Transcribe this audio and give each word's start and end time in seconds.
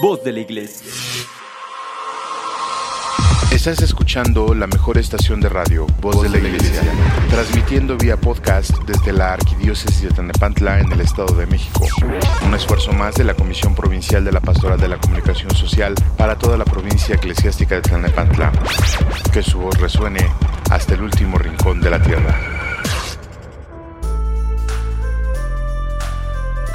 voz 0.00 0.22
de 0.22 0.32
la 0.32 0.40
iglesia. 0.40 0.86
Estás 3.50 3.82
escuchando 3.82 4.54
la 4.54 4.66
mejor 4.66 4.98
estación 4.98 5.40
de 5.40 5.48
radio, 5.48 5.86
Voz 6.00 6.22
de 6.22 6.28
la 6.28 6.38
Iglesia, 6.38 6.82
transmitiendo 7.30 7.96
vía 7.96 8.16
podcast 8.16 8.70
desde 8.86 9.12
la 9.12 9.32
Arquidiócesis 9.32 10.02
de 10.02 10.10
Tanepantla 10.10 10.80
en 10.80 10.92
el 10.92 11.00
Estado 11.00 11.34
de 11.34 11.46
México. 11.46 11.86
Un 12.46 12.54
esfuerzo 12.54 12.92
más 12.92 13.14
de 13.16 13.24
la 13.24 13.34
Comisión 13.34 13.74
Provincial 13.74 14.24
de 14.24 14.32
la 14.32 14.40
Pastoral 14.40 14.78
de 14.78 14.88
la 14.88 14.98
Comunicación 14.98 15.50
Social 15.56 15.94
para 16.16 16.38
toda 16.38 16.56
la 16.56 16.64
provincia 16.64 17.16
eclesiástica 17.16 17.76
de 17.76 17.82
Tanepantla. 17.82 18.52
Que 19.32 19.42
su 19.42 19.58
voz 19.58 19.78
resuene 19.80 20.30
hasta 20.70 20.94
el 20.94 21.02
último 21.02 21.38
rincón 21.38 21.80
de 21.80 21.90
la 21.90 22.00
tierra. 22.00 22.57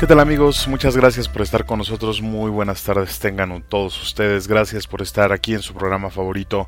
¿Qué 0.03 0.07
tal 0.07 0.19
amigos? 0.19 0.67
Muchas 0.67 0.97
gracias 0.97 1.29
por 1.29 1.43
estar 1.43 1.65
con 1.65 1.77
nosotros. 1.77 2.21
Muy 2.21 2.51
buenas 2.51 2.83
tardes 2.83 3.19
tengan 3.19 3.63
todos 3.69 4.03
ustedes. 4.03 4.49
Gracias 4.49 4.85
por 4.85 5.01
estar 5.01 5.31
aquí 5.31 5.53
en 5.53 5.61
su 5.61 5.73
programa 5.73 6.09
favorito 6.09 6.67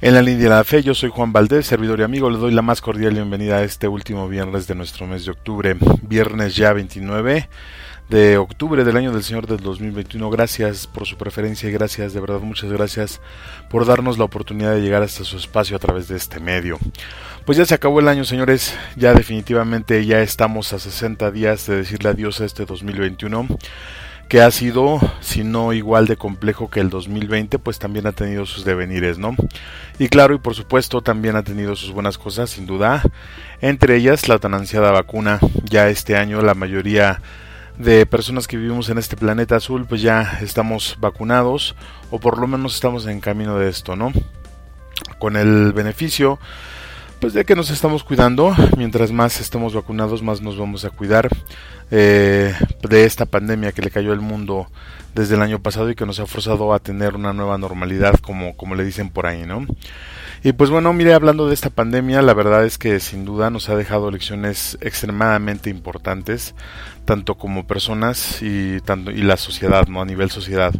en 0.00 0.14
la 0.14 0.22
línea 0.22 0.44
de 0.44 0.48
la 0.48 0.64
fe. 0.64 0.82
Yo 0.82 0.94
soy 0.94 1.10
Juan 1.10 1.30
Valdés, 1.30 1.66
servidor 1.66 2.00
y 2.00 2.04
amigo. 2.04 2.30
Le 2.30 2.38
doy 2.38 2.52
la 2.52 2.62
más 2.62 2.80
cordial 2.80 3.12
bienvenida 3.12 3.58
a 3.58 3.64
este 3.64 3.86
último 3.86 4.28
viernes 4.28 4.66
de 4.66 4.74
nuestro 4.76 5.06
mes 5.06 5.26
de 5.26 5.32
octubre. 5.32 5.76
Viernes 6.00 6.56
ya 6.56 6.72
29 6.72 7.50
de 8.08 8.38
octubre 8.38 8.84
del 8.84 8.96
año 8.96 9.12
del 9.12 9.22
Señor 9.22 9.46
del 9.46 9.58
2021. 9.58 10.30
Gracias 10.30 10.86
por 10.86 11.06
su 11.06 11.16
preferencia 11.16 11.68
y 11.68 11.72
gracias, 11.72 12.14
de 12.14 12.20
verdad, 12.20 12.40
muchas 12.40 12.72
gracias 12.72 13.20
por 13.68 13.84
darnos 13.84 14.18
la 14.18 14.24
oportunidad 14.24 14.72
de 14.72 14.80
llegar 14.80 15.02
hasta 15.02 15.24
su 15.24 15.36
espacio 15.36 15.76
a 15.76 15.78
través 15.78 16.08
de 16.08 16.16
este 16.16 16.40
medio. 16.40 16.78
Pues 17.44 17.58
ya 17.58 17.66
se 17.66 17.74
acabó 17.74 18.00
el 18.00 18.08
año, 18.08 18.24
señores. 18.24 18.74
Ya 18.96 19.12
definitivamente 19.14 20.04
ya 20.06 20.20
estamos 20.20 20.72
a 20.72 20.78
60 20.78 21.30
días 21.30 21.66
de 21.66 21.76
decirle 21.76 22.10
adiós 22.10 22.40
a 22.40 22.44
este 22.44 22.64
2021 22.64 23.46
que 24.28 24.42
ha 24.42 24.50
sido, 24.50 25.00
si 25.20 25.42
no 25.42 25.72
igual 25.72 26.06
de 26.06 26.16
complejo 26.16 26.68
que 26.68 26.80
el 26.80 26.90
2020, 26.90 27.58
pues 27.58 27.78
también 27.78 28.06
ha 28.06 28.12
tenido 28.12 28.44
sus 28.44 28.62
devenires, 28.62 29.16
¿no? 29.16 29.34
Y 29.98 30.08
claro, 30.08 30.34
y 30.34 30.38
por 30.38 30.54
supuesto 30.54 31.00
también 31.00 31.34
ha 31.34 31.42
tenido 31.42 31.74
sus 31.76 31.92
buenas 31.92 32.18
cosas, 32.18 32.50
sin 32.50 32.66
duda, 32.66 33.02
entre 33.62 33.96
ellas 33.96 34.28
la 34.28 34.38
tan 34.38 34.52
ansiada 34.52 34.90
vacuna. 34.90 35.40
Ya 35.64 35.88
este 35.88 36.14
año 36.14 36.42
la 36.42 36.54
mayoría 36.54 37.22
de 37.78 38.04
personas 38.06 38.46
que 38.46 38.56
vivimos 38.56 38.90
en 38.90 38.98
este 38.98 39.16
planeta 39.16 39.56
azul, 39.56 39.86
pues 39.88 40.02
ya 40.02 40.38
estamos 40.42 40.96
vacunados, 41.00 41.76
o 42.10 42.18
por 42.18 42.38
lo 42.38 42.46
menos 42.46 42.74
estamos 42.74 43.06
en 43.06 43.20
camino 43.20 43.58
de 43.58 43.68
esto, 43.68 43.96
¿no? 43.96 44.12
Con 45.18 45.36
el 45.36 45.72
beneficio 45.72 46.38
pues 47.20 47.32
de 47.32 47.44
que 47.44 47.56
nos 47.56 47.70
estamos 47.70 48.04
cuidando, 48.04 48.54
mientras 48.76 49.10
más 49.10 49.40
estemos 49.40 49.74
vacunados, 49.74 50.22
más 50.22 50.40
nos 50.40 50.56
vamos 50.56 50.84
a 50.84 50.90
cuidar 50.90 51.28
eh, 51.90 52.54
de 52.88 53.04
esta 53.04 53.26
pandemia 53.26 53.72
que 53.72 53.82
le 53.82 53.90
cayó 53.90 54.12
al 54.12 54.20
mundo 54.20 54.68
desde 55.14 55.34
el 55.34 55.42
año 55.42 55.60
pasado 55.60 55.90
y 55.90 55.96
que 55.96 56.06
nos 56.06 56.20
ha 56.20 56.26
forzado 56.26 56.72
a 56.72 56.78
tener 56.78 57.16
una 57.16 57.32
nueva 57.32 57.58
normalidad, 57.58 58.14
como, 58.20 58.56
como 58.56 58.76
le 58.76 58.84
dicen 58.84 59.10
por 59.10 59.26
ahí, 59.26 59.44
¿no? 59.44 59.66
Y 60.44 60.52
pues 60.52 60.70
bueno, 60.70 60.92
mire, 60.92 61.14
hablando 61.14 61.48
de 61.48 61.54
esta 61.54 61.68
pandemia, 61.68 62.22
la 62.22 62.32
verdad 62.32 62.64
es 62.64 62.78
que 62.78 63.00
sin 63.00 63.24
duda 63.24 63.50
nos 63.50 63.68
ha 63.68 63.76
dejado 63.76 64.10
lecciones 64.10 64.78
extremadamente 64.80 65.68
importantes, 65.68 66.54
tanto 67.04 67.34
como 67.34 67.66
personas 67.66 68.40
y, 68.40 68.80
tanto, 68.82 69.10
y 69.10 69.22
la 69.22 69.36
sociedad, 69.36 69.88
¿no? 69.88 70.00
A 70.00 70.04
nivel 70.04 70.30
sociedad. 70.30 70.72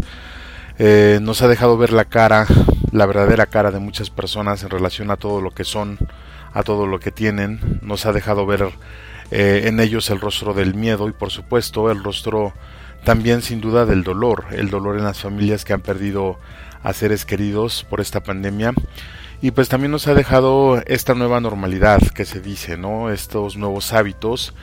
Eh, 0.78 1.18
nos 1.20 1.42
ha 1.42 1.48
dejado 1.48 1.76
ver 1.76 1.92
la 1.92 2.04
cara, 2.04 2.46
la 2.92 3.06
verdadera 3.06 3.46
cara 3.46 3.72
de 3.72 3.80
muchas 3.80 4.10
personas 4.10 4.62
en 4.62 4.70
relación 4.70 5.10
a 5.10 5.16
todo 5.16 5.40
lo 5.40 5.50
que 5.50 5.64
son, 5.64 5.98
a 6.52 6.62
todo 6.62 6.86
lo 6.86 7.00
que 7.00 7.10
tienen, 7.10 7.80
nos 7.82 8.06
ha 8.06 8.12
dejado 8.12 8.46
ver 8.46 8.68
eh, 9.32 9.62
en 9.64 9.80
ellos 9.80 10.08
el 10.10 10.20
rostro 10.20 10.54
del 10.54 10.74
miedo 10.74 11.08
y 11.08 11.12
por 11.12 11.30
supuesto 11.30 11.90
el 11.90 12.04
rostro 12.04 12.52
también 13.04 13.42
sin 13.42 13.60
duda 13.60 13.86
del 13.86 14.04
dolor, 14.04 14.44
el 14.52 14.70
dolor 14.70 14.96
en 14.96 15.04
las 15.04 15.18
familias 15.18 15.64
que 15.64 15.72
han 15.72 15.80
perdido 15.80 16.38
a 16.84 16.92
seres 16.92 17.24
queridos 17.24 17.84
por 17.90 18.00
esta 18.00 18.22
pandemia 18.22 18.72
y 19.40 19.52
pues 19.52 19.68
también 19.68 19.92
nos 19.92 20.08
ha 20.08 20.14
dejado 20.14 20.82
esta 20.86 21.14
nueva 21.14 21.40
normalidad 21.40 22.00
que 22.00 22.24
se 22.24 22.40
dice, 22.40 22.76
¿no? 22.76 23.10
Estos 23.10 23.56
nuevos 23.56 23.92
hábitos 23.92 24.54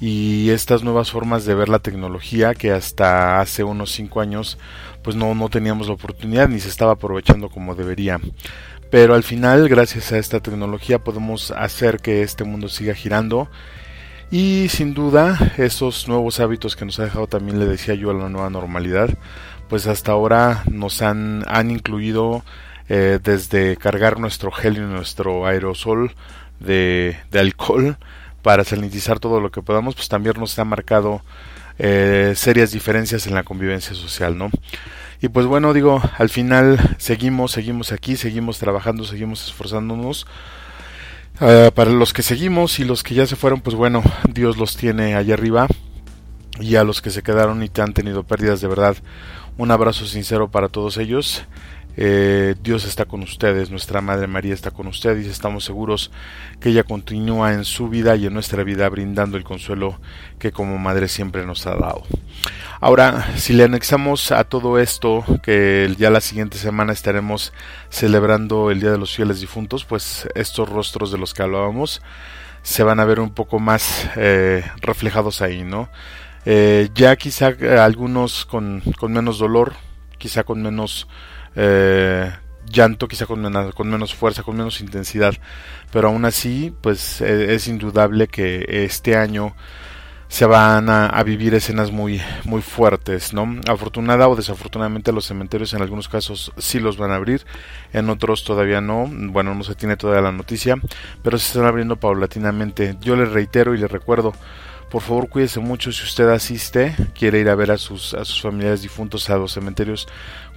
y 0.00 0.50
estas 0.50 0.82
nuevas 0.82 1.12
formas 1.12 1.44
de 1.44 1.54
ver 1.54 1.68
la 1.68 1.78
tecnología 1.78 2.54
que 2.54 2.72
hasta 2.72 3.40
hace 3.40 3.62
unos 3.62 3.92
cinco 3.92 4.20
años 4.20 4.58
pues 5.02 5.14
no, 5.14 5.32
no 5.36 5.48
teníamos 5.48 5.86
la 5.86 5.94
oportunidad 5.94 6.48
ni 6.48 6.58
se 6.58 6.68
estaba 6.68 6.92
aprovechando 6.94 7.48
como 7.48 7.76
debería 7.76 8.20
pero 8.90 9.14
al 9.14 9.22
final 9.22 9.68
gracias 9.68 10.10
a 10.10 10.18
esta 10.18 10.40
tecnología 10.40 10.98
podemos 10.98 11.52
hacer 11.52 11.98
que 11.98 12.22
este 12.22 12.42
mundo 12.42 12.68
siga 12.68 12.94
girando 12.94 13.48
y 14.32 14.66
sin 14.70 14.92
duda 14.92 15.52
esos 15.56 16.08
nuevos 16.08 16.40
hábitos 16.40 16.74
que 16.74 16.84
nos 16.84 16.98
ha 16.98 17.04
dejado 17.04 17.28
también 17.28 17.60
le 17.60 17.66
decía 17.66 17.94
yo 17.94 18.10
a 18.10 18.14
la 18.14 18.28
nueva 18.28 18.50
normalidad 18.50 19.08
pues 19.68 19.86
hasta 19.86 20.10
ahora 20.10 20.64
nos 20.68 21.00
han, 21.00 21.44
han 21.46 21.70
incluido 21.70 22.42
eh, 22.88 23.18
desde 23.22 23.76
cargar 23.76 24.18
nuestro 24.18 24.50
gel 24.50 24.76
y 24.76 24.80
nuestro 24.80 25.46
aerosol 25.46 26.14
de, 26.60 27.16
alcohol 27.32 27.96
para 28.42 28.64
sanitizar 28.64 29.20
todo 29.20 29.40
lo 29.40 29.50
que 29.50 29.62
podamos 29.62 29.94
pues 29.94 30.08
también 30.08 30.36
nos 30.38 30.58
ha 30.58 30.64
marcado 30.64 31.22
eh, 31.78 32.32
serias 32.36 32.72
diferencias 32.72 33.26
en 33.26 33.34
la 33.34 33.42
convivencia 33.42 33.94
social 33.94 34.36
no 34.36 34.50
y 35.22 35.28
pues 35.28 35.46
bueno, 35.46 35.72
digo, 35.72 36.02
al 36.18 36.28
final 36.30 36.96
seguimos, 36.98 37.52
seguimos 37.52 37.92
aquí, 37.92 38.16
seguimos 38.16 38.58
trabajando, 38.58 39.04
seguimos 39.04 39.46
esforzándonos. 39.46 40.26
Uh, 41.40 41.70
para 41.72 41.92
los 41.92 42.12
que 42.12 42.22
seguimos 42.22 42.80
y 42.80 42.84
los 42.84 43.04
que 43.04 43.14
ya 43.14 43.24
se 43.24 43.36
fueron, 43.36 43.60
pues 43.60 43.76
bueno, 43.76 44.02
Dios 44.28 44.56
los 44.56 44.76
tiene 44.76 45.14
allá 45.14 45.34
arriba. 45.34 45.68
Y 46.58 46.74
a 46.74 46.82
los 46.82 47.00
que 47.00 47.10
se 47.10 47.22
quedaron 47.22 47.62
y 47.62 47.68
te 47.68 47.82
han 47.82 47.94
tenido 47.94 48.24
pérdidas, 48.24 48.60
de 48.60 48.66
verdad, 48.66 48.96
un 49.58 49.70
abrazo 49.70 50.06
sincero 50.06 50.50
para 50.50 50.68
todos 50.68 50.96
ellos. 50.96 51.44
Eh, 51.96 52.54
Dios 52.62 52.84
está 52.84 53.04
con 53.04 53.22
ustedes, 53.22 53.70
nuestra 53.70 54.00
Madre 54.00 54.26
María 54.26 54.54
está 54.54 54.70
con 54.70 54.86
ustedes 54.86 55.26
y 55.26 55.30
estamos 55.30 55.64
seguros 55.64 56.10
que 56.58 56.70
ella 56.70 56.84
continúa 56.84 57.52
en 57.52 57.64
su 57.64 57.88
vida 57.88 58.16
y 58.16 58.26
en 58.26 58.32
nuestra 58.32 58.64
vida 58.64 58.88
brindando 58.88 59.36
el 59.36 59.44
consuelo 59.44 60.00
que 60.38 60.52
como 60.52 60.78
Madre 60.78 61.08
siempre 61.08 61.44
nos 61.44 61.66
ha 61.66 61.74
dado. 61.74 62.02
Ahora, 62.80 63.36
si 63.36 63.52
le 63.52 63.64
anexamos 63.64 64.32
a 64.32 64.44
todo 64.44 64.78
esto 64.78 65.24
que 65.42 65.94
ya 65.98 66.10
la 66.10 66.20
siguiente 66.20 66.58
semana 66.58 66.92
estaremos 66.92 67.52
celebrando 67.90 68.70
el 68.70 68.80
Día 68.80 68.90
de 68.90 68.98
los 68.98 69.14
Fieles 69.14 69.40
Difuntos, 69.40 69.84
pues 69.84 70.26
estos 70.34 70.68
rostros 70.68 71.12
de 71.12 71.18
los 71.18 71.34
que 71.34 71.42
hablábamos 71.42 72.02
se 72.62 72.82
van 72.82 73.00
a 73.00 73.04
ver 73.04 73.20
un 73.20 73.30
poco 73.30 73.58
más 73.58 74.08
eh, 74.16 74.64
reflejados 74.80 75.42
ahí, 75.42 75.62
¿no? 75.62 75.90
Eh, 76.44 76.88
ya 76.94 77.14
quizá 77.16 77.54
algunos 77.84 78.46
con, 78.46 78.82
con 78.98 79.12
menos 79.12 79.38
dolor, 79.38 79.74
quizá 80.18 80.42
con 80.42 80.62
menos 80.62 81.06
eh, 81.56 82.30
llanto, 82.66 83.08
quizá 83.08 83.26
con 83.26 83.40
menos, 83.40 84.14
fuerza, 84.14 84.42
con 84.42 84.56
menos 84.56 84.80
intensidad, 84.80 85.34
pero 85.90 86.08
aún 86.08 86.24
así, 86.24 86.74
pues 86.80 87.20
e, 87.20 87.54
es 87.54 87.68
indudable 87.68 88.28
que 88.28 88.64
este 88.68 89.16
año 89.16 89.54
se 90.32 90.46
van 90.46 90.88
a, 90.88 91.22
vivir 91.24 91.52
escenas 91.52 91.92
muy 91.92 92.18
muy 92.44 92.62
fuertes, 92.62 93.34
¿no? 93.34 93.60
Afortunada 93.68 94.28
o 94.28 94.34
desafortunadamente 94.34 95.12
los 95.12 95.26
cementerios 95.26 95.74
en 95.74 95.82
algunos 95.82 96.08
casos 96.08 96.52
sí 96.56 96.80
los 96.80 96.96
van 96.96 97.10
a 97.10 97.16
abrir, 97.16 97.44
en 97.92 98.08
otros 98.08 98.42
todavía 98.42 98.80
no, 98.80 99.06
bueno, 99.10 99.54
no 99.54 99.62
se 99.62 99.74
tiene 99.74 99.98
toda 99.98 100.22
la 100.22 100.32
noticia, 100.32 100.76
pero 101.22 101.36
se 101.36 101.48
están 101.48 101.66
abriendo 101.66 101.96
paulatinamente. 101.96 102.96
Yo 103.02 103.14
les 103.14 103.30
reitero 103.30 103.74
y 103.74 103.78
les 103.78 103.90
recuerdo, 103.90 104.32
por 104.90 105.02
favor 105.02 105.28
cuídese 105.28 105.60
mucho 105.60 105.92
si 105.92 106.02
usted 106.02 106.28
asiste, 106.30 106.96
quiere 107.14 107.38
ir 107.40 107.50
a 107.50 107.54
ver 107.54 107.70
a 107.70 107.76
sus, 107.76 108.14
a 108.14 108.24
sus 108.24 108.40
familiares 108.40 108.80
difuntos 108.80 109.28
a 109.28 109.36
los 109.36 109.52
cementerios, 109.52 110.08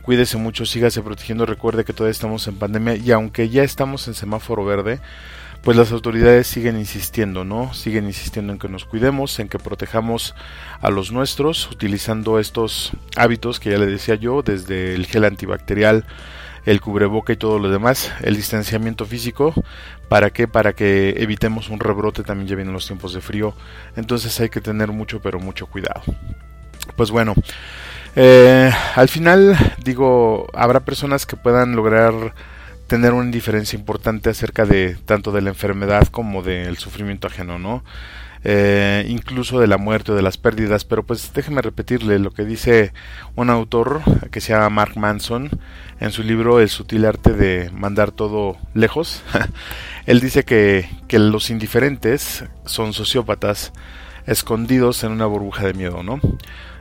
cuídese 0.05 0.38
mucho, 0.38 0.67
sígase 0.67 1.01
protegiendo, 1.01 1.47
recuerde 1.47 1.83
que 1.83 1.91
todavía 1.91 2.11
estamos 2.11 2.47
en 2.47 2.57
pandemia 2.57 2.95
y 2.95 3.11
aunque 3.11 3.49
ya 3.49 3.63
estamos 3.63 4.07
en 4.07 4.13
semáforo 4.13 4.63
verde, 4.63 4.99
pues 5.63 5.75
las 5.75 5.91
autoridades 5.91 6.45
siguen 6.45 6.77
insistiendo, 6.77 7.43
¿no? 7.43 7.73
Siguen 7.73 8.05
insistiendo 8.05 8.53
en 8.53 8.59
que 8.59 8.69
nos 8.69 8.85
cuidemos, 8.85 9.39
en 9.39 9.49
que 9.49 9.57
protejamos 9.57 10.35
a 10.79 10.91
los 10.91 11.11
nuestros, 11.11 11.72
utilizando 11.72 12.37
estos 12.37 12.91
hábitos 13.16 13.59
que 13.59 13.72
ya 13.72 13.79
le 13.79 13.87
decía 13.87 14.13
yo, 14.13 14.43
desde 14.43 14.93
el 14.93 15.07
gel 15.07 15.25
antibacterial, 15.25 16.05
el 16.67 16.81
cubreboca 16.81 17.34
y 17.34 17.37
todo 17.37 17.57
lo 17.57 17.72
demás, 17.72 18.11
el 18.22 18.35
distanciamiento 18.35 19.07
físico, 19.07 19.55
¿para 20.07 20.29
qué? 20.29 20.47
Para 20.47 20.73
que 20.73 21.16
evitemos 21.17 21.69
un 21.69 21.79
rebrote, 21.79 22.22
también 22.22 22.47
ya 22.47 22.55
vienen 22.55 22.73
los 22.73 22.85
tiempos 22.85 23.16
de 23.16 23.22
frío, 23.22 23.55
entonces 23.96 24.40
hay 24.40 24.49
que 24.49 24.61
tener 24.61 24.91
mucho, 24.91 25.19
pero 25.19 25.40
mucho 25.40 25.66
cuidado. 25.66 26.03
Pues 26.96 27.09
bueno, 27.09 27.34
eh, 28.16 28.72
al 28.96 29.09
final, 29.09 29.58
digo, 29.84 30.47
habrá 30.53 30.82
personas 30.82 31.26
que 31.26 31.35
puedan 31.35 31.76
lograr 31.76 32.34
tener 32.88 33.14
una 33.14 33.32
diferencia 33.32 33.78
importante 33.78 34.29
acerca 34.29 34.66
de 34.66 34.96
tanto 35.06 35.32
de 35.32 35.41
la 35.41 35.50
enfermedad 35.50 36.08
como 36.08 36.44
del 36.44 36.78
sufrimiento 36.78 37.28
ajeno, 37.28 37.59
¿no? 37.59 37.84
Eh, 38.47 39.06
incluso 39.09 39.59
de 39.59 39.66
la 39.66 39.79
muerte 39.79 40.12
o 40.12 40.16
de 40.16 40.22
las 40.22 40.38
pérdidas, 40.38 40.85
pero 40.85 41.02
pues 41.02 41.34
déjeme 41.34 41.64
repetirle 41.64 42.20
lo 42.20 42.29
que 42.29 42.46
dice 42.46 42.94
un 43.35 43.50
autor 43.50 44.03
que 44.29 44.40
se 44.40 44.53
llama 44.53 44.70
Mark 44.70 44.97
Manson 44.97 45.50
en 46.00 46.12
su 46.12 46.22
libro 46.22 46.59
El 46.59 46.70
sutil 46.70 47.06
arte 47.06 47.34
de 47.34 47.72
mandar 47.72 48.12
todo 48.12 48.58
lejos. 48.76 49.23
Él 50.06 50.20
dice 50.20 50.46
que 50.46 50.88
los 51.09 51.50
indiferentes 51.50 52.46
son 52.66 52.94
sociópatas 52.94 53.73
escondidos 54.28 55.03
en 55.03 55.12
una 55.12 55.26
burbuja 55.26 55.66
de 55.66 55.73
miedo, 55.73 56.03
¿no? 56.03 56.20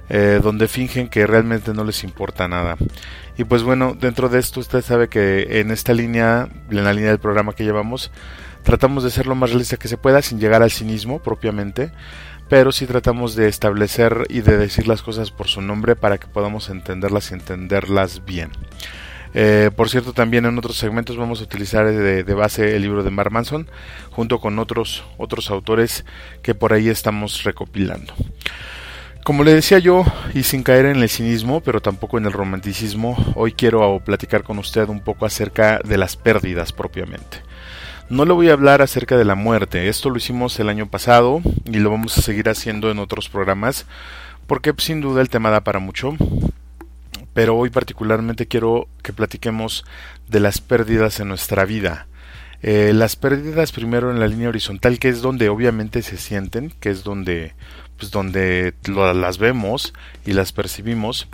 Eh, 0.09 0.41
donde 0.43 0.69
fingen 0.69 1.09
que 1.09 1.27
realmente 1.27 1.73
no 1.73 1.85
les 1.85 2.05
importa 2.05 2.49
nada. 2.49 2.77
Y 3.37 3.45
pues 3.45 3.63
bueno, 3.63 3.97
dentro 3.99 4.29
de 4.29 4.39
esto 4.39 4.61
usted 4.61 4.83
sabe 4.83 5.09
que 5.09 5.61
en 5.61 5.71
esta 5.71 5.93
línea, 5.93 6.49
en 6.71 6.85
la 6.85 6.93
línea 6.93 7.11
del 7.11 7.19
programa 7.19 7.55
que 7.55 7.65
llevamos, 7.65 8.11
tratamos 8.63 9.05
de 9.05 9.11
ser 9.11 9.27
lo 9.27 9.35
más 9.35 9.51
realista 9.51 9.77
que 9.77 9.89
se 9.89 9.97
pueda 9.97 10.23
sin 10.23 10.39
llegar 10.39 10.63
al 10.63 10.71
cinismo 10.71 11.23
propiamente, 11.23 11.93
pero 12.49 12.73
sí 12.73 12.87
tratamos 12.87 13.35
de 13.35 13.49
establecer 13.49 14.27
y 14.29 14.41
de 14.41 14.57
decir 14.57 14.87
las 14.87 15.03
cosas 15.03 15.31
por 15.31 15.49
su 15.49 15.61
nombre 15.61 15.97
para 15.97 16.19
que 16.19 16.27
podamos 16.27 16.69
entenderlas 16.69 17.31
y 17.31 17.35
entenderlas 17.35 18.25
bien. 18.25 18.51
Eh, 19.35 19.73
por 19.75 19.91
cierto, 19.91 20.13
también 20.13 20.47
en 20.47 20.57
otros 20.57 20.77
segmentos 20.77 21.17
vamos 21.17 21.41
a 21.41 21.45
utilizar 21.45 21.91
de, 21.91 22.35
base 22.35 22.77
el 22.77 22.83
libro 22.83 23.03
de 23.03 23.11
Mark 23.11 23.33
Manson, 23.33 23.69
junto 24.11 24.39
con 24.39 24.59
otros, 24.61 25.05
otros 25.19 25.51
autores 25.51 26.05
que 26.43 26.55
por 26.55 26.73
ahí 26.73 26.89
estamos 26.89 27.43
recopilando. 27.43 28.15
Como 29.25 29.43
le 29.43 29.55
decía 29.55 29.79
yo, 29.79 30.05
y 30.35 30.43
sin 30.43 30.63
caer 30.63 30.85
en 30.85 30.97
el 30.97 31.09
cinismo, 31.09 31.63
pero 31.63 31.81
tampoco 31.81 32.19
en 32.19 32.27
el 32.27 32.33
romanticismo, 32.35 33.17
hoy 33.37 33.53
quiero 33.53 33.99
platicar 34.05 34.43
con 34.43 34.59
usted 34.59 34.87
un 34.91 35.01
poco 35.01 35.25
acerca 35.25 35.81
de 35.83 35.97
las 35.97 36.19
pérdidas 36.19 36.73
propiamente. 36.73 37.39
No 38.11 38.27
le 38.27 38.35
voy 38.35 38.51
a 38.51 38.53
hablar 38.53 38.83
acerca 38.83 39.17
de 39.17 39.25
la 39.25 39.35
muerte, 39.35 39.89
esto 39.89 40.11
lo 40.11 40.19
hicimos 40.19 40.61
el 40.61 40.69
año 40.69 40.91
pasado 40.91 41.41
y 41.65 41.79
lo 41.79 41.91
vamos 41.91 42.19
a 42.19 42.21
seguir 42.21 42.51
haciendo 42.51 42.91
en 42.91 42.99
otros 42.99 43.31
programas, 43.31 43.87
porque 44.47 44.75
sin 44.77 45.01
duda 45.01 45.23
el 45.23 45.31
tema 45.31 45.49
da 45.49 45.65
para 45.65 45.79
mucho, 45.79 46.15
pero 47.33 47.57
hoy 47.57 47.71
particularmente 47.71 48.47
quiero 48.47 48.89
que 49.03 49.15
platiquemos 49.15 49.87
de 50.29 50.41
las 50.41 50.61
pérdidas 50.61 51.19
en 51.19 51.29
nuestra 51.29 51.65
vida. 51.65 52.09
Eh, 52.61 52.93
las 52.95 53.17
pérdidas 53.17 53.73
primero 53.73 54.11
en 54.11 54.21
la 54.21 54.27
línea 54.27 54.49
horizontal, 54.51 54.99
que 54.99 55.09
es 55.09 55.23
donde 55.23 55.49
obviamente 55.49 56.03
se 56.03 56.19
sienten, 56.19 56.75
que 56.81 56.91
es 56.91 57.05
donde 57.05 57.55
pues 57.99 58.11
donde 58.11 58.75
las 58.87 59.39
vemos 59.39 59.93
y 60.27 60.33
las 60.33 60.53
percibimos 60.53 61.29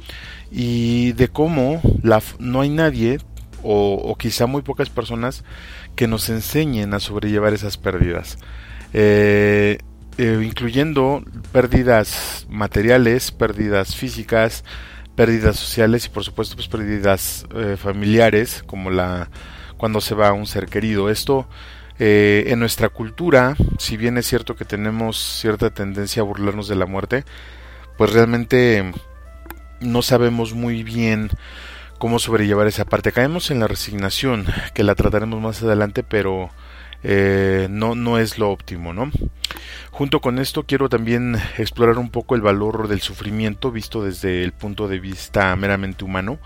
y 0.50 1.12
de 1.12 1.28
cómo 1.28 1.80
la, 2.02 2.22
no 2.38 2.60
hay 2.60 2.70
nadie 2.70 3.18
o, 3.62 4.16
quizá 4.18 4.46
muy 4.46 4.62
pocas 4.62 4.88
personas 4.88 5.44
que 5.96 6.06
nos 6.06 6.28
enseñen 6.28 6.94
a 6.94 7.00
sobrellevar 7.00 7.52
esas 7.52 7.76
pérdidas. 7.76 8.38
Eh, 8.92 9.78
eh, 10.18 10.42
incluyendo 10.44 11.22
pérdidas 11.52 12.44
materiales 12.50 13.30
pérdidas 13.30 13.94
físicas 13.94 14.64
pérdidas 15.14 15.56
sociales 15.56 16.06
y 16.06 16.08
por 16.08 16.24
supuesto 16.24 16.56
pues 16.56 16.66
pérdidas 16.66 17.46
eh, 17.54 17.76
familiares 17.76 18.64
como 18.66 18.90
la 18.90 19.30
cuando 19.76 20.00
se 20.00 20.14
va 20.14 20.32
un 20.32 20.46
ser 20.46 20.66
querido. 20.66 21.08
Esto 21.08 21.48
eh, 22.02 22.44
en 22.47 22.58
nuestra 22.58 22.88
cultura, 22.88 23.56
si 23.79 23.99
bien 23.99 24.17
es 24.17 24.26
cierto 24.26 24.56
que 24.56 24.64
tenemos 24.64 25.19
cierta 25.19 25.69
tendencia 25.69 26.23
a 26.23 26.25
burlarnos 26.25 26.67
de 26.67 26.75
la 26.75 26.87
muerte, 26.87 27.25
pues 27.99 28.14
realmente 28.14 28.91
no 29.81 30.00
sabemos 30.00 30.55
muy 30.55 30.82
bien 30.82 31.29
cómo 31.99 32.19
sobrellevar 32.19 32.67
esa 32.67 32.87
parte. 32.87 33.12
Caemos 33.12 33.50
en 33.50 33.61
la 33.61 33.69
resignación, 33.69 34.47
que 34.73 34.82
la 34.82 34.94
trataremos 34.94 35.43
más 35.43 35.62
adelante, 35.62 36.02
pero 36.02 36.49
eh, 37.02 37.69
no, 37.69 37.94
no 37.94 38.17
es 38.17 38.38
lo 38.38 38.50
óptimo, 38.50 38.94
¿no? 38.94 39.11
Junto 39.91 40.23
con 40.23 40.38
esto 40.38 40.64
quiero 40.64 40.88
también 40.88 41.37
explorar 41.58 41.99
un 41.99 42.08
poco 42.08 42.35
el 42.35 42.41
valor 42.41 42.88
del 42.88 43.02
sufrimiento 43.02 43.70
visto 43.70 44.02
desde 44.02 44.43
el 44.43 44.52
punto 44.52 44.88
de 44.88 45.00
vista 45.00 45.55
meramente 45.55 46.06
humano, 46.06 46.38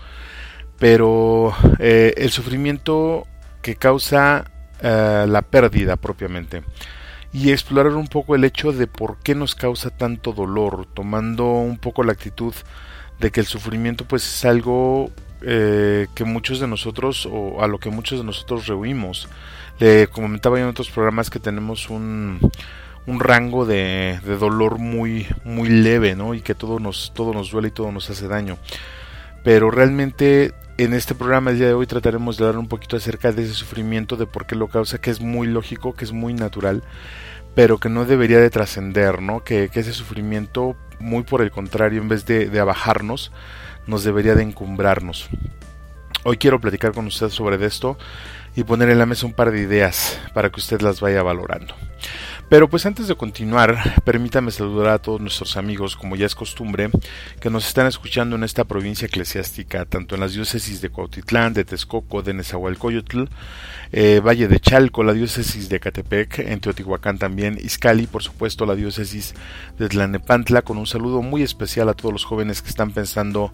pero 0.79 1.55
eh, 1.79 2.13
el 2.17 2.31
sufrimiento 2.31 3.25
que 3.61 3.77
causa 3.77 4.51
eh, 4.87 5.25
la 5.27 5.41
pérdida 5.41 5.95
propiamente 5.95 6.61
y 7.33 7.51
explorar 7.51 7.95
un 7.95 8.07
poco 8.07 8.35
el 8.35 8.43
hecho 8.43 8.71
de 8.71 8.85
por 8.85 9.17
qué 9.17 9.33
nos 9.33 9.55
causa 9.55 9.89
tanto 9.89 10.31
dolor, 10.31 10.85
tomando 10.93 11.45
un 11.53 11.79
poco 11.79 12.03
la 12.03 12.11
actitud 12.11 12.53
de 13.19 13.31
que 13.31 13.39
el 13.39 13.47
sufrimiento 13.47 14.05
pues 14.05 14.23
es 14.27 14.45
algo 14.45 15.09
eh, 15.41 16.05
que 16.13 16.23
muchos 16.23 16.59
de 16.59 16.67
nosotros 16.67 17.27
o 17.29 17.63
a 17.63 17.67
lo 17.67 17.79
que 17.79 17.89
muchos 17.89 18.19
de 18.19 18.25
nosotros 18.25 18.67
rehuimos. 18.67 19.27
Le 19.79 20.05
comentaba 20.05 20.59
en 20.59 20.67
otros 20.67 20.91
programas 20.91 21.31
que 21.31 21.39
tenemos 21.39 21.89
un, 21.89 22.39
un 23.07 23.19
rango 23.19 23.65
de, 23.65 24.19
de, 24.23 24.37
dolor 24.37 24.77
muy 24.77 25.25
muy 25.43 25.67
leve, 25.67 26.15
¿no? 26.15 26.35
Y 26.35 26.41
que 26.41 26.53
todo 26.53 26.79
nos 26.79 27.11
todo 27.15 27.33
nos 27.33 27.49
duele 27.49 27.69
y 27.69 27.71
todo 27.71 27.91
nos 27.91 28.07
hace 28.11 28.27
daño. 28.27 28.59
Pero 29.43 29.71
realmente 29.71 30.53
en 30.77 30.93
este 30.93 31.15
programa 31.15 31.51
el 31.51 31.57
día 31.57 31.67
de 31.67 31.73
hoy 31.73 31.87
trataremos 31.87 32.37
de 32.37 32.45
hablar 32.45 32.59
un 32.59 32.67
poquito 32.67 32.97
acerca 32.97 33.31
de 33.31 33.43
ese 33.43 33.53
sufrimiento, 33.53 34.17
de 34.17 34.25
por 34.25 34.45
qué 34.45 34.55
lo 34.55 34.67
causa, 34.67 34.97
que 34.97 35.09
es 35.09 35.21
muy 35.21 35.47
lógico, 35.47 35.93
que 35.93 36.03
es 36.03 36.11
muy 36.11 36.33
natural, 36.33 36.83
pero 37.53 37.77
que 37.77 37.89
no 37.89 38.05
debería 38.05 38.39
de 38.39 38.49
trascender, 38.49 39.21
¿no? 39.21 39.43
Que, 39.43 39.69
ese 39.73 39.93
sufrimiento, 39.93 40.75
muy 40.99 41.23
por 41.23 41.41
el 41.41 41.51
contrario, 41.51 42.01
en 42.01 42.09
vez 42.09 42.25
de, 42.25 42.49
de 42.49 42.59
abajarnos, 42.59 43.31
nos 43.87 44.03
debería 44.03 44.35
de 44.35 44.43
encumbrarnos. 44.43 45.29
Hoy 46.23 46.37
quiero 46.37 46.59
platicar 46.59 46.91
con 46.91 47.05
usted 47.05 47.29
sobre 47.29 47.63
esto 47.65 47.97
y 48.55 48.63
poner 48.63 48.89
en 48.89 48.99
la 48.99 49.05
mesa 49.05 49.27
un 49.27 49.33
par 49.33 49.51
de 49.51 49.61
ideas 49.61 50.19
para 50.33 50.49
que 50.49 50.59
usted 50.59 50.81
las 50.81 50.99
vaya 50.99 51.23
valorando. 51.23 51.75
Pero 52.47 52.69
pues 52.69 52.85
antes 52.85 53.07
de 53.07 53.15
continuar, 53.15 54.01
permítame 54.03 54.51
saludar 54.51 54.93
a 54.93 54.99
todos 54.99 55.19
nuestros 55.19 55.57
amigos, 55.57 55.95
como 55.95 56.15
ya 56.15 56.27
es 56.27 56.35
costumbre, 56.35 56.91
que 57.39 57.49
nos 57.49 57.67
están 57.67 57.87
escuchando 57.87 58.35
en 58.35 58.43
esta 58.43 58.65
provincia 58.65 59.07
eclesiástica, 59.07 59.85
tanto 59.85 60.13
en 60.13 60.21
las 60.21 60.33
diócesis 60.33 60.79
de 60.79 60.89
Cuautitlán, 60.89 61.53
de 61.53 61.65
Texcoco, 61.65 62.21
de 62.21 62.35
Nezahualcóyotl, 62.35 63.23
eh, 63.97 64.19
Valle 64.19 64.49
de 64.49 64.59
Chalco, 64.59 65.05
la 65.05 65.13
diócesis 65.13 65.69
de 65.69 65.79
Catepec, 65.79 66.39
en 66.39 66.59
Teotihuacán 66.59 67.17
también, 67.17 67.57
Izcali, 67.57 68.07
por 68.07 68.21
supuesto, 68.21 68.65
la 68.65 68.75
diócesis 68.75 69.33
de 69.79 69.87
Tlanepantla, 69.87 70.63
con 70.63 70.77
un 70.77 70.85
saludo 70.85 71.21
muy 71.21 71.43
especial 71.43 71.87
a 71.87 71.93
todos 71.93 72.11
los 72.11 72.25
jóvenes 72.25 72.61
que 72.61 72.67
están 72.67 72.91
pensando 72.91 73.53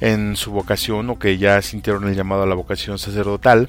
en 0.00 0.34
su 0.36 0.50
vocación 0.50 1.10
o 1.10 1.18
que 1.18 1.36
ya 1.36 1.60
sintieron 1.60 2.08
el 2.08 2.14
llamado 2.14 2.44
a 2.44 2.46
la 2.46 2.54
vocación 2.54 2.98
sacerdotal, 2.98 3.68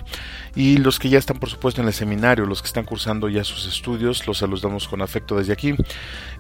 y 0.55 0.77
los 0.77 0.97
que 0.97 1.09
ya 1.09 1.19
están, 1.19 1.39
por 1.39 1.49
supuesto, 1.49 1.81
en 1.81 1.87
el 1.87 1.93
seminario, 1.93 2.45
los 2.45 2.61
que 2.61 2.67
están 2.67 2.85
cursando 2.85 3.27
ya 3.27 3.43
sus 3.43 3.67
estudios, 3.67 4.25
los 4.25 4.37
saludamos 4.37 4.87
con 4.87 5.01
afecto 5.01 5.37
desde 5.37 5.51
aquí, 5.51 5.75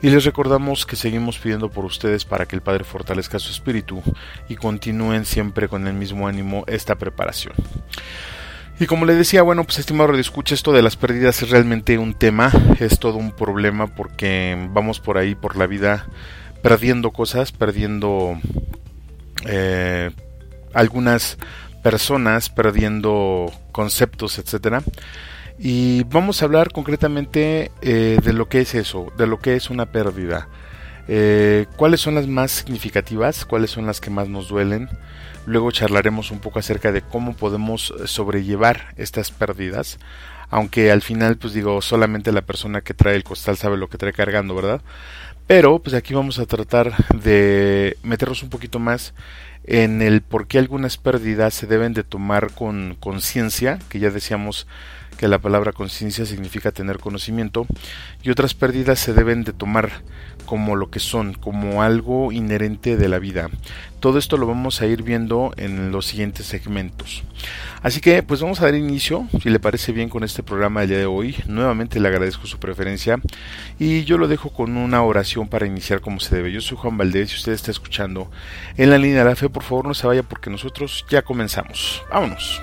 y 0.01 0.09
les 0.09 0.23
recordamos 0.23 0.85
que 0.85 0.95
seguimos 0.95 1.39
pidiendo 1.39 1.69
por 1.69 1.83
ustedes 1.83 2.23
para 2.23 2.45
que 2.45 2.55
el 2.55 2.61
Padre 2.61 2.85
fortalezca 2.85 3.37
su 3.37 3.51
espíritu 3.51 4.01
y 4.47 4.55
continúen 4.55 5.25
siempre 5.25 5.67
con 5.67 5.85
el 5.87 5.93
mismo 5.93 6.25
ánimo 6.25 6.63
esta 6.67 6.95
preparación. 6.95 7.53
Y 8.83 8.85
como 8.85 9.05
le 9.05 9.15
decía, 9.15 9.43
bueno, 9.43 9.63
pues 9.63 9.79
estimado 9.79 10.07
Radio 10.07 10.19
Escucha, 10.19 10.53
esto 10.53 10.73
de 10.73 10.81
las 10.81 10.97
pérdidas 10.97 11.41
es 11.41 11.49
realmente 11.51 11.97
un 11.97 12.13
tema, 12.13 12.51
es 12.81 12.99
todo 12.99 13.15
un 13.15 13.31
problema 13.31 13.87
porque 13.87 14.67
vamos 14.73 14.99
por 14.99 15.17
ahí, 15.17 15.35
por 15.35 15.55
la 15.55 15.67
vida, 15.67 16.05
perdiendo 16.61 17.11
cosas, 17.11 17.53
perdiendo 17.53 18.37
eh, 19.45 20.11
algunas 20.73 21.37
personas, 21.81 22.49
perdiendo 22.49 23.53
conceptos, 23.71 24.37
etcétera. 24.37 24.83
Y 25.57 26.03
vamos 26.03 26.41
a 26.41 26.45
hablar 26.45 26.73
concretamente 26.73 27.71
eh, 27.81 28.19
de 28.21 28.33
lo 28.33 28.49
que 28.49 28.59
es 28.59 28.75
eso, 28.75 29.13
de 29.17 29.27
lo 29.27 29.39
que 29.39 29.55
es 29.55 29.69
una 29.69 29.93
pérdida. 29.93 30.49
Eh, 31.07 31.67
¿Cuáles 31.77 32.01
son 32.01 32.15
las 32.15 32.27
más 32.27 32.51
significativas? 32.51 33.45
¿Cuáles 33.45 33.71
son 33.71 33.85
las 33.85 34.01
que 34.01 34.09
más 34.09 34.27
nos 34.27 34.49
duelen? 34.49 34.89
Luego 35.45 35.71
charlaremos 35.71 36.31
un 36.31 36.39
poco 36.39 36.59
acerca 36.59 36.91
de 36.91 37.01
cómo 37.01 37.35
podemos 37.35 37.93
sobrellevar 38.05 38.93
estas 38.97 39.31
pérdidas. 39.31 39.99
Aunque 40.49 40.91
al 40.91 41.01
final, 41.01 41.37
pues 41.37 41.53
digo, 41.53 41.81
solamente 41.81 42.31
la 42.31 42.43
persona 42.43 42.81
que 42.81 42.93
trae 42.93 43.15
el 43.15 43.23
costal 43.23 43.57
sabe 43.57 43.75
lo 43.75 43.89
que 43.89 43.97
trae 43.97 44.13
cargando, 44.13 44.55
¿verdad? 44.55 44.81
Pero, 45.47 45.79
pues 45.79 45.93
aquí 45.93 46.13
vamos 46.13 46.39
a 46.39 46.45
tratar 46.45 46.95
de 47.07 47.97
meternos 48.03 48.43
un 48.43 48.49
poquito 48.49 48.79
más 48.79 49.13
en 49.65 50.01
el 50.01 50.21
por 50.21 50.47
qué 50.47 50.59
algunas 50.59 50.97
pérdidas 50.97 51.53
se 51.53 51.67
deben 51.67 51.93
de 51.93 52.03
tomar 52.03 52.51
con 52.51 52.95
conciencia, 52.99 53.79
que 53.89 53.99
ya 53.99 54.09
decíamos 54.09 54.67
que 55.23 55.29
la 55.29 55.39
palabra 55.39 55.71
conciencia 55.71 56.25
significa 56.25 56.73
tener 56.73 56.99
conocimiento, 56.99 57.65
y 58.23 58.29
otras 58.29 58.53
pérdidas 58.53 58.99
se 58.99 59.13
deben 59.13 59.45
de 59.45 59.53
tomar 59.53 59.89
como 60.45 60.75
lo 60.75 60.89
que 60.89 60.99
son, 60.99 61.33
como 61.33 61.81
algo 61.81 62.33
inherente 62.33 62.97
de 62.97 63.07
la 63.07 63.19
vida. 63.19 63.49
Todo 64.01 64.19
esto 64.19 64.35
lo 64.35 64.47
vamos 64.47 64.81
a 64.81 64.85
ir 64.85 65.01
viendo 65.01 65.53
en 65.55 65.93
los 65.93 66.07
siguientes 66.07 66.45
segmentos. 66.45 67.23
Así 67.81 68.01
que 68.01 68.21
pues 68.21 68.41
vamos 68.41 68.59
a 68.59 68.65
dar 68.65 68.75
inicio, 68.75 69.29
si 69.41 69.49
le 69.49 69.61
parece 69.61 69.93
bien 69.93 70.09
con 70.09 70.25
este 70.25 70.43
programa 70.43 70.81
del 70.81 70.89
día 70.89 70.97
de 70.97 71.05
hoy. 71.05 71.37
Nuevamente 71.47 72.01
le 72.01 72.09
agradezco 72.09 72.45
su 72.45 72.59
preferencia 72.59 73.21
y 73.79 74.03
yo 74.03 74.17
lo 74.17 74.27
dejo 74.27 74.49
con 74.49 74.75
una 74.75 75.03
oración 75.03 75.47
para 75.47 75.67
iniciar 75.67 76.01
como 76.01 76.19
se 76.19 76.35
debe. 76.35 76.51
Yo 76.51 76.59
soy 76.59 76.75
Juan 76.75 76.97
Valdés 76.97 77.31
y 77.31 77.35
usted 77.37 77.53
está 77.53 77.71
escuchando 77.71 78.29
en 78.75 78.89
la 78.89 78.97
línea 78.97 79.23
de 79.23 79.29
la 79.29 79.37
fe. 79.37 79.47
Por 79.47 79.63
favor 79.63 79.87
no 79.87 79.93
se 79.93 80.05
vaya 80.05 80.23
porque 80.23 80.49
nosotros 80.49 81.05
ya 81.09 81.21
comenzamos. 81.21 82.03
Vámonos. 82.11 82.61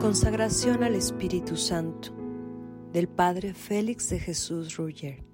Consagración 0.00 0.84
al 0.84 0.94
Espíritu 0.94 1.56
Santo 1.56 2.10
del 2.92 3.08
Padre 3.08 3.52
Félix 3.52 4.08
de 4.10 4.20
Jesús 4.20 4.76
Ruyer. 4.76 5.24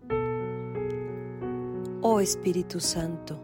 Oh 2.01 2.19
Espíritu 2.19 2.81
Santo, 2.81 3.39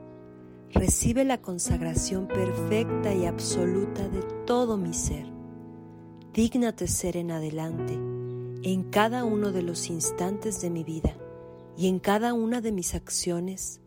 recibe 0.73 1.27
la 1.27 1.43
consagración 1.43 2.27
perfecta 2.27 3.13
y 3.13 3.27
absoluta 3.27 4.09
de 4.09 4.23
todo 4.47 4.79
mi 4.79 4.95
ser. 4.95 5.27
Dígnate 6.33 6.89
ser 6.89 7.19
en 7.19 7.33
adelante, 7.33 7.93
en 8.63 8.85
cada 8.85 9.25
uno 9.25 9.53
de 9.53 9.61
los 9.61 9.91
instantes 9.91 10.63
de 10.63 10.71
mi 10.71 10.85
vida 10.85 11.15
y 11.77 11.89
en 11.89 11.99
cada 11.99 12.33
una 12.33 12.63
de 12.63 12.73
mis 12.73 12.95
acciones, 12.95 13.83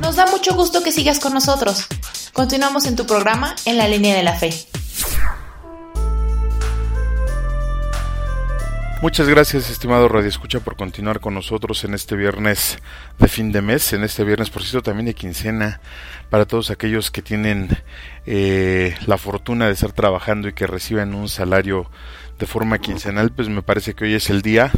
Nos 0.00 0.16
da 0.16 0.26
mucho 0.26 0.54
gusto 0.54 0.82
que 0.82 0.92
sigas 0.92 1.18
con 1.18 1.34
nosotros. 1.34 1.86
Continuamos 2.32 2.86
en 2.86 2.96
tu 2.96 3.06
programa 3.06 3.54
En 3.64 3.76
la 3.78 3.88
línea 3.88 4.14
de 4.14 4.22
la 4.22 4.34
fe. 4.34 4.52
Muchas 9.02 9.28
gracias, 9.28 9.68
estimado 9.68 10.08
Radio 10.08 10.28
Escucha, 10.28 10.60
por 10.60 10.74
continuar 10.74 11.20
con 11.20 11.34
nosotros 11.34 11.84
en 11.84 11.92
este 11.92 12.16
viernes 12.16 12.78
de 13.18 13.28
fin 13.28 13.52
de 13.52 13.60
mes, 13.60 13.92
en 13.92 14.02
este 14.02 14.24
viernes, 14.24 14.48
por 14.48 14.62
cierto, 14.62 14.84
también 14.84 15.04
de 15.04 15.14
quincena, 15.14 15.80
para 16.30 16.46
todos 16.46 16.70
aquellos 16.70 17.10
que 17.10 17.20
tienen 17.20 17.68
eh, 18.24 18.96
la 19.06 19.18
fortuna 19.18 19.66
de 19.66 19.72
estar 19.72 19.92
trabajando 19.92 20.48
y 20.48 20.54
que 20.54 20.66
reciben 20.66 21.14
un 21.14 21.28
salario 21.28 21.90
de 22.38 22.46
forma 22.46 22.78
quincenal, 22.78 23.30
pues 23.32 23.50
me 23.50 23.60
parece 23.60 23.92
que 23.92 24.04
hoy 24.04 24.14
es 24.14 24.30
el 24.30 24.40
día. 24.40 24.72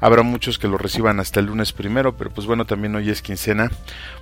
Habrá 0.00 0.22
muchos 0.22 0.58
que 0.60 0.68
lo 0.68 0.78
reciban 0.78 1.18
hasta 1.18 1.40
el 1.40 1.46
lunes 1.46 1.72
primero, 1.72 2.16
pero 2.16 2.30
pues 2.30 2.46
bueno, 2.46 2.66
también 2.66 2.94
hoy 2.94 3.10
es 3.10 3.20
quincena. 3.20 3.70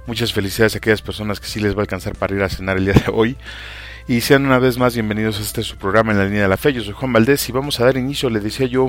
Muchas 0.06 0.32
felicidades 0.32 0.74
a 0.74 0.78
aquellas 0.78 1.02
personas 1.02 1.38
que 1.38 1.46
sí 1.46 1.60
les 1.60 1.74
va 1.74 1.78
a 1.78 1.82
alcanzar 1.82 2.16
para 2.16 2.34
ir 2.34 2.42
a 2.42 2.48
cenar 2.48 2.78
el 2.78 2.86
día 2.86 2.94
de 2.94 3.12
hoy. 3.12 3.36
Y 4.06 4.20
sean 4.20 4.44
una 4.44 4.58
vez 4.58 4.76
más 4.76 4.92
bienvenidos 4.92 5.38
a 5.38 5.42
este 5.42 5.62
su 5.62 5.78
programa 5.78 6.12
en 6.12 6.18
la 6.18 6.26
línea 6.26 6.42
de 6.42 6.48
la 6.48 6.58
fe. 6.58 6.74
Yo 6.74 6.82
soy 6.82 6.92
Juan 6.92 7.14
Valdés 7.14 7.48
y 7.48 7.52
vamos 7.52 7.80
a 7.80 7.86
dar 7.86 7.96
inicio, 7.96 8.28
le 8.28 8.38
decía 8.38 8.66
yo, 8.66 8.88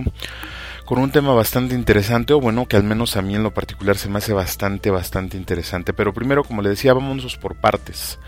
con 0.84 1.00
un 1.00 1.10
tema 1.10 1.34
bastante 1.34 1.74
interesante, 1.74 2.34
o 2.34 2.41
bueno, 2.41 2.65
que 2.65 2.75
al 2.75 2.84
menos 2.84 3.15
a 3.15 3.22
mí 3.22 3.34
en 3.34 3.41
lo 3.41 3.53
particular 3.53 3.98
se 3.98 4.10
me 4.10 4.17
hace 4.17 4.34
bastante, 4.34 4.91
bastante 4.91 5.38
interesante. 5.38 5.93
Pero 5.93 6.13
primero, 6.13 6.43
como 6.43 6.62
le 6.62 6.67
decía, 6.67 6.93
vámonos 6.93 7.38
por 7.38 7.55
partes. 7.55 8.19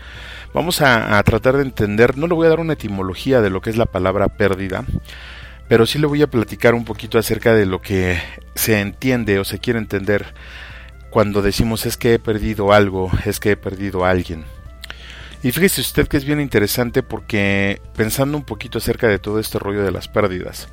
Vamos 0.54 0.80
a, 0.80 1.18
a 1.18 1.22
tratar 1.24 1.58
de 1.58 1.62
entender, 1.62 2.16
no 2.16 2.26
le 2.26 2.34
voy 2.34 2.46
a 2.46 2.50
dar 2.50 2.60
una 2.60 2.72
etimología 2.72 3.42
de 3.42 3.50
lo 3.50 3.60
que 3.60 3.68
es 3.68 3.76
la 3.76 3.84
palabra 3.84 4.28
pérdida, 4.28 4.86
pero 5.68 5.84
sí 5.84 5.98
le 5.98 6.06
voy 6.06 6.22
a 6.22 6.30
platicar 6.30 6.74
un 6.74 6.86
poquito 6.86 7.18
acerca 7.18 7.52
de 7.52 7.66
lo 7.66 7.82
que 7.82 8.18
se 8.54 8.80
entiende 8.80 9.38
o 9.38 9.44
se 9.44 9.58
quiere 9.58 9.78
entender 9.78 10.32
cuando 11.10 11.42
decimos 11.42 11.84
es 11.84 11.98
que 11.98 12.14
he 12.14 12.18
perdido 12.18 12.72
algo, 12.72 13.10
es 13.26 13.40
que 13.40 13.50
he 13.50 13.56
perdido 13.56 14.06
a 14.06 14.10
alguien. 14.10 14.44
Y 15.42 15.52
fíjese 15.52 15.80
usted 15.80 16.08
que 16.08 16.16
es 16.16 16.24
bien 16.24 16.40
interesante 16.40 17.02
porque 17.02 17.80
pensando 17.96 18.36
un 18.36 18.44
poquito 18.44 18.78
acerca 18.78 19.06
de 19.06 19.18
todo 19.18 19.38
este 19.38 19.58
rollo 19.58 19.84
de 19.84 19.92
las 19.92 20.08
pérdidas, 20.08 20.68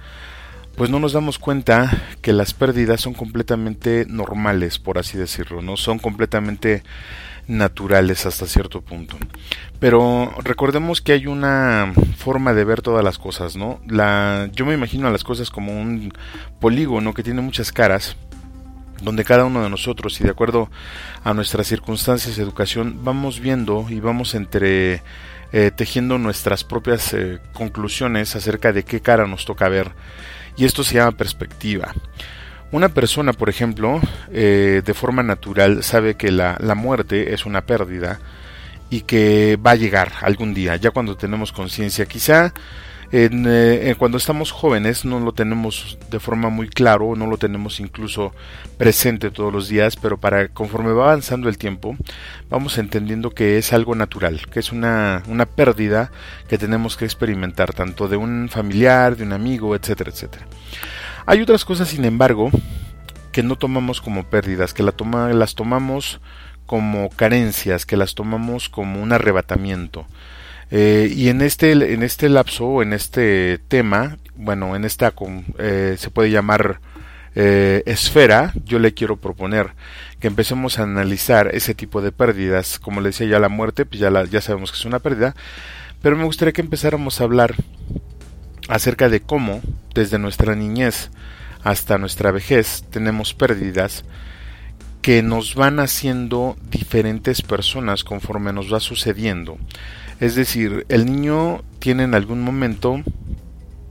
pues 0.75 0.89
no 0.89 0.99
nos 0.99 1.13
damos 1.13 1.39
cuenta 1.39 2.01
que 2.21 2.33
las 2.33 2.53
pérdidas 2.53 2.99
son 2.99 3.13
completamente 3.13 4.05
normales, 4.09 4.79
por 4.79 4.97
así 4.97 5.17
decirlo, 5.17 5.61
no 5.61 5.77
son 5.77 5.99
completamente 5.99 6.83
naturales 7.47 8.25
hasta 8.25 8.47
cierto 8.47 8.81
punto. 8.81 9.17
Pero 9.79 10.33
recordemos 10.43 11.01
que 11.01 11.13
hay 11.13 11.27
una 11.27 11.93
forma 12.17 12.53
de 12.53 12.63
ver 12.63 12.81
todas 12.81 13.03
las 13.03 13.19
cosas, 13.19 13.55
¿no? 13.55 13.79
La, 13.87 14.49
yo 14.53 14.65
me 14.65 14.73
imagino 14.73 15.07
a 15.07 15.11
las 15.11 15.23
cosas 15.23 15.49
como 15.49 15.79
un 15.79 16.11
polígono 16.59 17.13
que 17.13 17.23
tiene 17.23 17.41
muchas 17.41 17.71
caras, 17.71 18.17
donde 19.01 19.23
cada 19.23 19.45
uno 19.45 19.63
de 19.63 19.69
nosotros 19.69 20.19
y 20.19 20.23
de 20.23 20.31
acuerdo 20.31 20.69
a 21.23 21.33
nuestras 21.33 21.67
circunstancias 21.67 22.35
de 22.35 22.43
educación 22.43 22.99
vamos 23.03 23.39
viendo 23.39 23.85
y 23.89 23.99
vamos 23.99 24.35
entre 24.35 25.01
eh, 25.51 25.71
tejiendo 25.75 26.17
nuestras 26.17 26.63
propias 26.63 27.13
eh, 27.13 27.39
conclusiones 27.53 28.35
acerca 28.35 28.73
de 28.73 28.83
qué 28.83 29.01
cara 29.01 29.27
nos 29.27 29.45
toca 29.45 29.69
ver 29.69 29.91
y 30.57 30.65
esto 30.65 30.83
se 30.83 30.95
llama 30.95 31.11
perspectiva. 31.11 31.93
Una 32.71 32.89
persona, 32.89 33.31
por 33.31 33.49
ejemplo, 33.49 34.01
eh, 34.31 34.81
de 34.83 34.93
forma 34.93 35.23
natural 35.23 35.83
sabe 35.83 36.15
que 36.15 36.31
la, 36.31 36.57
la 36.59 36.75
muerte 36.75 37.33
es 37.33 37.45
una 37.45 37.61
pérdida 37.61 38.19
y 38.89 39.01
que 39.01 39.57
va 39.57 39.71
a 39.71 39.75
llegar 39.75 40.11
algún 40.21 40.53
día, 40.53 40.75
ya 40.75 40.91
cuando 40.91 41.15
tenemos 41.15 41.51
conciencia. 41.51 42.05
Quizá 42.05 42.53
en, 43.11 43.45
eh, 43.47 43.95
cuando 43.97 44.17
estamos 44.17 44.51
jóvenes 44.51 45.05
no 45.05 45.19
lo 45.19 45.31
tenemos 45.31 45.97
de 46.09 46.19
forma 46.19 46.49
muy 46.49 46.69
claro, 46.69 47.15
no 47.15 47.27
lo 47.27 47.37
tenemos 47.37 47.79
incluso 47.79 48.33
presente 48.77 49.31
todos 49.31 49.53
los 49.53 49.67
días, 49.67 49.95
pero 49.95 50.17
para 50.17 50.47
conforme 50.49 50.91
va 50.91 51.05
avanzando 51.05 51.49
el 51.49 51.57
tiempo, 51.57 51.95
vamos 52.49 52.77
entendiendo 52.77 53.31
que 53.31 53.57
es 53.57 53.73
algo 53.73 53.95
natural, 53.95 54.41
que 54.51 54.59
es 54.59 54.71
una, 54.71 55.23
una 55.27 55.45
pérdida 55.45 56.11
que 56.47 56.57
tenemos 56.57 56.97
que 56.97 57.05
experimentar, 57.05 57.73
tanto 57.73 58.07
de 58.07 58.17
un 58.17 58.49
familiar, 58.49 59.15
de 59.15 59.23
un 59.23 59.33
amigo, 59.33 59.75
etcétera, 59.75 60.11
etcétera. 60.11 60.45
Hay 61.25 61.41
otras 61.41 61.65
cosas, 61.65 61.89
sin 61.89 62.05
embargo, 62.05 62.51
que 63.31 63.43
no 63.43 63.57
tomamos 63.57 63.99
como 63.99 64.23
pérdidas, 64.23 64.73
que 64.73 64.83
las 64.83 65.55
tomamos 65.55 66.21
como 66.65 67.09
carencias, 67.09 67.85
que 67.85 67.97
las 67.97 68.15
tomamos 68.15 68.69
como 68.69 69.01
un 69.01 69.11
arrebatamiento. 69.11 70.05
Eh, 70.71 71.11
y 71.15 71.29
en 71.29 71.41
este, 71.41 71.71
en 71.71 72.03
este 72.03 72.29
lapso, 72.29 72.81
en 72.81 72.93
este 72.93 73.59
tema, 73.67 74.17
bueno, 74.35 74.75
en 74.75 74.85
esta 74.85 75.13
eh, 75.59 75.95
se 75.97 76.09
puede 76.09 76.31
llamar 76.31 76.79
eh, 77.35 77.83
esfera, 77.85 78.53
yo 78.63 78.79
le 78.79 78.93
quiero 78.93 79.17
proponer 79.17 79.73
que 80.19 80.27
empecemos 80.27 80.79
a 80.79 80.83
analizar 80.83 81.53
ese 81.53 81.75
tipo 81.75 82.01
de 82.01 82.11
pérdidas. 82.11 82.79
Como 82.79 83.01
le 83.01 83.09
decía 83.09 83.27
ya 83.27 83.39
la 83.39 83.49
muerte, 83.49 83.85
pues 83.85 83.99
ya, 83.99 84.09
la, 84.09 84.25
ya 84.25 84.41
sabemos 84.41 84.71
que 84.71 84.77
es 84.77 84.85
una 84.85 84.99
pérdida, 84.99 85.35
pero 86.01 86.15
me 86.15 86.23
gustaría 86.25 86.53
que 86.53 86.61
empezáramos 86.61 87.19
a 87.19 87.25
hablar 87.25 87.55
acerca 88.67 89.09
de 89.09 89.21
cómo 89.21 89.61
desde 89.93 90.17
nuestra 90.17 90.55
niñez 90.55 91.11
hasta 91.63 91.97
nuestra 91.97 92.31
vejez 92.31 92.83
tenemos 92.89 93.33
pérdidas 93.33 94.05
que 95.01 95.21
nos 95.21 95.55
van 95.55 95.79
haciendo 95.79 96.57
diferentes 96.69 97.41
personas 97.41 98.03
conforme 98.03 98.53
nos 98.53 98.73
va 98.73 98.79
sucediendo. 98.79 99.57
Es 100.19 100.35
decir, 100.35 100.85
el 100.89 101.05
niño 101.05 101.61
tiene 101.79 102.03
en 102.03 102.15
algún 102.15 102.41
momento 102.41 103.01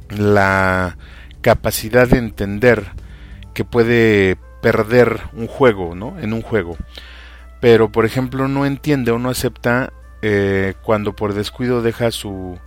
la 0.09 0.97
capacidad 1.43 2.09
de 2.09 2.19
entender 2.19 2.87
que 3.53 3.65
puede 3.65 4.37
perder 4.63 5.21
un 5.35 5.47
juego, 5.47 5.95
¿no? 5.95 6.19
En 6.19 6.33
un 6.33 6.43
juego. 6.43 6.77
Pero, 7.61 7.93
por 7.93 8.05
ejemplo, 8.05 8.49
no 8.49 8.67
entiende 8.67 9.11
o 9.11 9.19
no 9.19 9.31
acepta 9.31 9.93
eh, 10.23 10.75
cuando 10.83 11.15
por 11.15 11.35
descuido 11.35 11.83
deja 11.83 12.11
su 12.11 12.59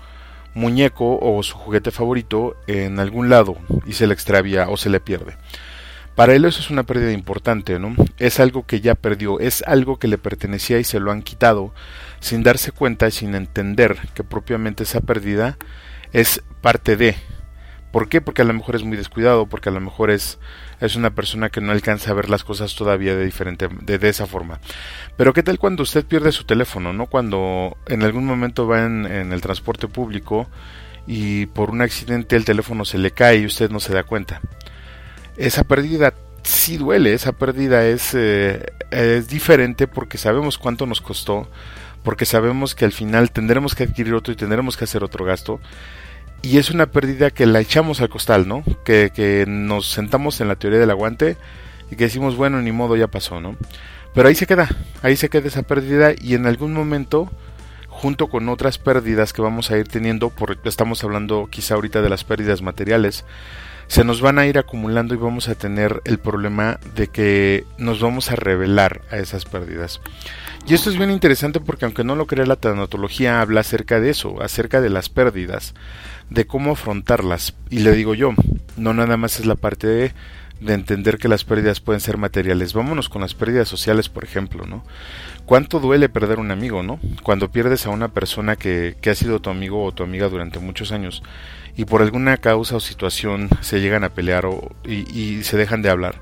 muñeco 0.53 1.17
o 1.21 1.41
su 1.43 1.55
juguete 1.55 1.91
favorito 1.91 2.55
en 2.67 2.99
algún 2.99 3.29
lado 3.29 3.57
y 3.85 3.93
se 3.93 4.07
le 4.07 4.13
extravía 4.13 4.69
o 4.69 4.77
se 4.77 4.89
le 4.89 4.99
pierde. 4.99 5.37
Para 6.15 6.33
él 6.33 6.45
eso 6.45 6.59
es 6.59 6.71
una 6.71 6.83
pérdida 6.83 7.11
importante, 7.11 7.77
¿no? 7.77 7.95
Es 8.17 8.39
algo 8.39 8.65
que 8.65 8.81
ya 8.81 8.95
perdió, 8.95 9.39
es 9.39 9.63
algo 9.67 9.99
que 9.99 10.07
le 10.07 10.17
pertenecía 10.17 10.79
y 10.79 10.83
se 10.83 10.99
lo 10.99 11.11
han 11.11 11.21
quitado 11.21 11.73
sin 12.19 12.43
darse 12.43 12.71
cuenta 12.71 13.07
y 13.07 13.11
sin 13.11 13.35
entender 13.35 13.97
que 14.13 14.23
propiamente 14.23 14.83
esa 14.83 15.01
pérdida 15.01 15.57
es 16.13 16.43
parte 16.61 16.95
de. 16.95 17.15
¿Por 17.91 18.09
qué? 18.09 18.21
Porque 18.21 18.41
a 18.41 18.45
lo 18.45 18.53
mejor 18.53 18.75
es 18.75 18.83
muy 18.83 18.97
descuidado, 18.97 19.47
porque 19.47 19.69
a 19.69 19.71
lo 19.71 19.79
mejor 19.79 20.11
es, 20.11 20.39
es 20.81 20.95
una 20.95 21.15
persona 21.15 21.49
que 21.49 21.61
no 21.61 21.71
alcanza 21.71 22.11
a 22.11 22.13
ver 22.13 22.29
las 22.29 22.43
cosas 22.43 22.75
todavía 22.75 23.15
de 23.15 23.25
diferente, 23.25 23.69
de, 23.69 24.09
esa 24.09 24.27
forma. 24.27 24.59
Pero 25.15 25.33
qué 25.33 25.41
tal 25.41 25.57
cuando 25.57 25.83
usted 25.83 26.05
pierde 26.05 26.31
su 26.31 26.43
teléfono, 26.43 26.93
¿no? 26.93 27.07
Cuando 27.07 27.77
en 27.87 28.03
algún 28.03 28.25
momento 28.25 28.67
va 28.67 28.85
en, 28.85 29.05
en 29.05 29.33
el 29.33 29.41
transporte 29.41 29.87
público 29.87 30.47
y 31.07 31.45
por 31.47 31.69
un 31.71 31.81
accidente 31.81 32.35
el 32.35 32.45
teléfono 32.45 32.83
se 32.83 32.97
le 32.97 33.11
cae 33.11 33.37
y 33.37 33.45
usted 33.45 33.71
no 33.71 33.79
se 33.79 33.93
da 33.93 34.03
cuenta. 34.03 34.41
Esa 35.37 35.63
pérdida 35.63 36.13
sí 36.47 36.77
duele, 36.77 37.13
esa 37.13 37.33
pérdida 37.33 37.85
es, 37.85 38.13
eh, 38.13 38.65
es 38.91 39.27
diferente 39.27 39.87
porque 39.87 40.17
sabemos 40.17 40.57
cuánto 40.57 40.85
nos 40.85 41.01
costó, 41.01 41.49
porque 42.07 42.25
sabemos 42.25 42.73
que 42.73 42.85
al 42.85 42.93
final 42.93 43.31
tendremos 43.31 43.75
que 43.75 43.83
adquirir 43.83 44.13
otro 44.13 44.31
y 44.31 44.37
tendremos 44.37 44.77
que 44.77 44.85
hacer 44.85 45.03
otro 45.03 45.25
gasto. 45.25 45.59
Y 46.41 46.57
es 46.57 46.71
una 46.71 46.85
pérdida 46.85 47.31
que 47.31 47.45
la 47.45 47.59
echamos 47.59 47.99
al 47.99 48.07
costal, 48.07 48.47
¿no? 48.47 48.63
Que, 48.85 49.43
nos 49.45 49.91
sentamos 49.91 50.39
en 50.39 50.47
la 50.47 50.55
teoría 50.55 50.79
del 50.79 50.89
aguante 50.89 51.35
y 51.91 51.97
que 51.97 52.05
decimos, 52.05 52.37
bueno, 52.37 52.61
ni 52.61 52.71
modo, 52.71 52.95
ya 52.95 53.07
pasó, 53.07 53.41
¿no? 53.41 53.57
Pero 54.13 54.29
ahí 54.29 54.35
se 54.35 54.47
queda, 54.47 54.69
ahí 55.03 55.17
se 55.17 55.27
queda 55.27 55.49
esa 55.49 55.63
pérdida 55.63 56.13
y 56.17 56.35
en 56.35 56.45
algún 56.45 56.71
momento, 56.71 57.29
junto 57.89 58.27
con 58.27 58.47
otras 58.47 58.77
pérdidas 58.77 59.33
que 59.33 59.41
vamos 59.41 59.69
a 59.69 59.77
ir 59.77 59.89
teniendo, 59.89 60.29
porque 60.29 60.69
estamos 60.69 61.03
hablando 61.03 61.49
quizá 61.51 61.75
ahorita 61.75 62.01
de 62.01 62.07
las 62.07 62.23
pérdidas 62.23 62.61
materiales, 62.61 63.25
se 63.87 64.05
nos 64.05 64.21
van 64.21 64.39
a 64.39 64.47
ir 64.47 64.57
acumulando 64.57 65.13
y 65.13 65.17
vamos 65.17 65.49
a 65.49 65.55
tener 65.55 66.01
el 66.05 66.19
problema 66.19 66.79
de 66.95 67.07
que 67.07 67.65
nos 67.77 67.99
vamos 67.99 68.31
a 68.31 68.37
revelar 68.37 69.01
a 69.11 69.17
esas 69.17 69.43
pérdidas. 69.43 69.99
Y 70.67 70.73
esto 70.73 70.89
es 70.89 70.97
bien 70.97 71.11
interesante 71.11 71.61
porque 71.61 71.85
aunque 71.85 72.03
no 72.03 72.17
lo 72.17 72.27
crea 72.27 72.45
la 72.45 72.57
tanatología 72.57 73.39
habla 73.39 73.61
acerca 73.61 74.01
de 74.01 74.09
eso, 74.09 74.41
acerca 74.41 74.81
de 74.81 74.89
las 74.89 75.07
pérdidas, 75.07 75.73
de 76.29 76.45
cómo 76.45 76.73
afrontarlas. 76.73 77.55
Y 77.69 77.79
le 77.79 77.93
digo 77.93 78.13
yo, 78.15 78.33
no 78.75 78.93
nada 78.93 79.15
más 79.15 79.39
es 79.39 79.45
la 79.45 79.55
parte 79.55 79.87
de, 79.87 80.13
de 80.59 80.73
entender 80.73 81.19
que 81.19 81.29
las 81.29 81.45
pérdidas 81.45 81.79
pueden 81.79 82.01
ser 82.01 82.17
materiales. 82.17 82.73
Vámonos 82.73 83.07
con 83.07 83.21
las 83.21 83.33
pérdidas 83.33 83.69
sociales, 83.69 84.09
por 84.09 84.25
ejemplo, 84.25 84.65
¿no? 84.65 84.83
¿Cuánto 85.45 85.79
duele 85.79 86.09
perder 86.09 86.37
un 86.37 86.51
amigo, 86.51 86.83
no? 86.83 86.99
Cuando 87.23 87.49
pierdes 87.49 87.85
a 87.85 87.89
una 87.89 88.09
persona 88.09 88.57
que, 88.57 88.97
que 88.99 89.09
ha 89.09 89.15
sido 89.15 89.39
tu 89.39 89.49
amigo 89.49 89.85
o 89.85 89.93
tu 89.93 90.03
amiga 90.03 90.27
durante 90.27 90.59
muchos 90.59 90.91
años 90.91 91.23
y 91.77 91.85
por 91.85 92.01
alguna 92.01 92.35
causa 92.35 92.75
o 92.75 92.81
situación 92.81 93.47
se 93.61 93.79
llegan 93.79 94.03
a 94.03 94.09
pelear 94.09 94.45
o, 94.45 94.75
y, 94.83 95.17
y 95.17 95.43
se 95.45 95.55
dejan 95.55 95.81
de 95.81 95.89
hablar, 95.89 96.15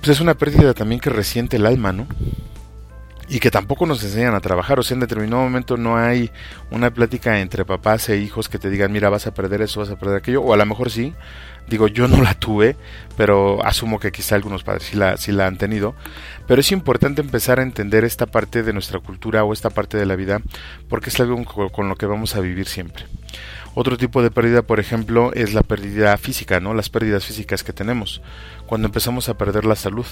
pues 0.00 0.16
es 0.16 0.20
una 0.22 0.34
pérdida 0.34 0.72
también 0.72 1.00
que 1.00 1.10
resiente 1.10 1.56
el 1.56 1.66
alma, 1.66 1.92
¿no? 1.92 2.06
Y 3.28 3.40
que 3.40 3.50
tampoco 3.50 3.86
nos 3.86 4.02
enseñan 4.02 4.34
a 4.34 4.40
trabajar. 4.40 4.78
O 4.78 4.82
sea, 4.82 4.94
en 4.94 5.00
determinado 5.00 5.42
momento 5.42 5.76
no 5.76 5.96
hay 5.96 6.30
una 6.70 6.90
plática 6.92 7.40
entre 7.40 7.64
papás 7.64 8.08
e 8.08 8.18
hijos 8.18 8.48
que 8.48 8.58
te 8.58 8.70
digan, 8.70 8.92
mira, 8.92 9.08
vas 9.08 9.26
a 9.26 9.34
perder 9.34 9.62
eso, 9.62 9.80
vas 9.80 9.90
a 9.90 9.98
perder 9.98 10.18
aquello. 10.18 10.42
O 10.42 10.52
a 10.52 10.56
lo 10.56 10.66
mejor 10.66 10.90
sí. 10.90 11.14
Digo, 11.66 11.88
yo 11.88 12.08
no 12.08 12.22
la 12.22 12.34
tuve, 12.34 12.76
pero 13.16 13.64
asumo 13.64 13.98
que 13.98 14.12
quizá 14.12 14.34
algunos 14.34 14.64
padres 14.64 14.84
sí 14.84 14.96
la, 14.96 15.16
la 15.28 15.46
han 15.46 15.56
tenido. 15.56 15.94
Pero 16.46 16.60
es 16.60 16.70
importante 16.72 17.22
empezar 17.22 17.58
a 17.58 17.62
entender 17.62 18.04
esta 18.04 18.26
parte 18.26 18.62
de 18.62 18.74
nuestra 18.74 18.98
cultura 18.98 19.44
o 19.44 19.52
esta 19.52 19.70
parte 19.70 19.96
de 19.96 20.04
la 20.04 20.14
vida, 20.14 20.42
porque 20.90 21.08
es 21.08 21.18
algo 21.20 21.42
con 21.72 21.88
lo 21.88 21.96
que 21.96 22.04
vamos 22.04 22.36
a 22.36 22.40
vivir 22.40 22.66
siempre. 22.66 23.06
Otro 23.74 23.96
tipo 23.96 24.22
de 24.22 24.30
pérdida, 24.30 24.62
por 24.62 24.78
ejemplo, 24.78 25.32
es 25.32 25.52
la 25.52 25.62
pérdida 25.62 26.16
física, 26.16 26.60
¿no? 26.60 26.74
Las 26.74 26.90
pérdidas 26.90 27.24
físicas 27.24 27.64
que 27.64 27.72
tenemos. 27.72 28.22
Cuando 28.66 28.86
empezamos 28.86 29.28
a 29.28 29.38
perder 29.38 29.64
la 29.64 29.74
salud. 29.74 30.06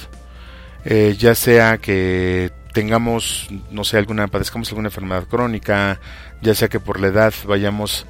Eh, 0.85 1.15
ya 1.19 1.35
sea 1.35 1.79
que 1.79 2.51
tengamos, 2.73 3.49
no 3.71 3.85
sé, 3.85 3.99
alguna, 3.99 4.29
padezcamos 4.29 4.69
alguna 4.71 4.89
enfermedad 4.89 5.27
crónica, 5.29 6.01
ya 6.41 6.55
sea 6.55 6.69
que 6.69 6.81
por 6.81 7.01
la 7.01 7.09
edad 7.09 7.33
vayamos 7.47 8.07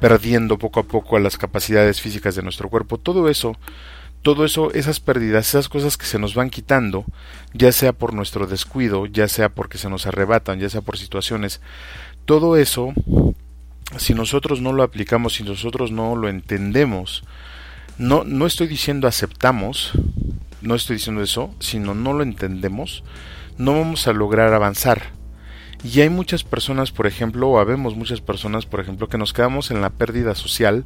perdiendo 0.00 0.58
poco 0.58 0.80
a 0.80 0.82
poco 0.84 1.18
las 1.18 1.38
capacidades 1.38 2.00
físicas 2.00 2.34
de 2.34 2.42
nuestro 2.42 2.68
cuerpo, 2.68 2.98
todo 2.98 3.28
eso, 3.28 3.56
todo 4.22 4.44
eso, 4.44 4.72
esas 4.72 5.00
pérdidas, 5.00 5.48
esas 5.48 5.68
cosas 5.68 5.96
que 5.96 6.06
se 6.06 6.18
nos 6.18 6.34
van 6.34 6.50
quitando, 6.50 7.04
ya 7.54 7.72
sea 7.72 7.92
por 7.92 8.12
nuestro 8.12 8.46
descuido, 8.46 9.06
ya 9.06 9.28
sea 9.28 9.48
porque 9.48 9.78
se 9.78 9.88
nos 9.88 10.06
arrebatan, 10.06 10.58
ya 10.58 10.68
sea 10.68 10.80
por 10.80 10.98
situaciones, 10.98 11.60
todo 12.24 12.56
eso, 12.56 12.92
si 13.98 14.14
nosotros 14.14 14.60
no 14.60 14.72
lo 14.72 14.82
aplicamos, 14.82 15.34
si 15.34 15.44
nosotros 15.44 15.90
no 15.90 16.16
lo 16.16 16.28
entendemos, 16.28 17.24
no, 17.98 18.24
no 18.24 18.46
estoy 18.46 18.66
diciendo 18.66 19.06
aceptamos, 19.06 19.92
no 20.62 20.74
estoy 20.74 20.96
diciendo 20.96 21.22
eso, 21.22 21.54
sino 21.58 21.94
no 21.94 22.12
lo 22.12 22.22
entendemos, 22.22 23.02
no 23.58 23.72
vamos 23.72 24.06
a 24.06 24.12
lograr 24.12 24.52
avanzar. 24.52 25.18
Y 25.82 26.00
hay 26.02 26.10
muchas 26.10 26.44
personas, 26.44 26.92
por 26.92 27.06
ejemplo, 27.06 27.48
o 27.48 27.58
habemos 27.58 27.96
muchas 27.96 28.20
personas, 28.20 28.66
por 28.66 28.80
ejemplo, 28.80 29.08
que 29.08 29.16
nos 29.18 29.32
quedamos 29.32 29.70
en 29.70 29.80
la 29.80 29.90
pérdida 29.90 30.34
social, 30.34 30.84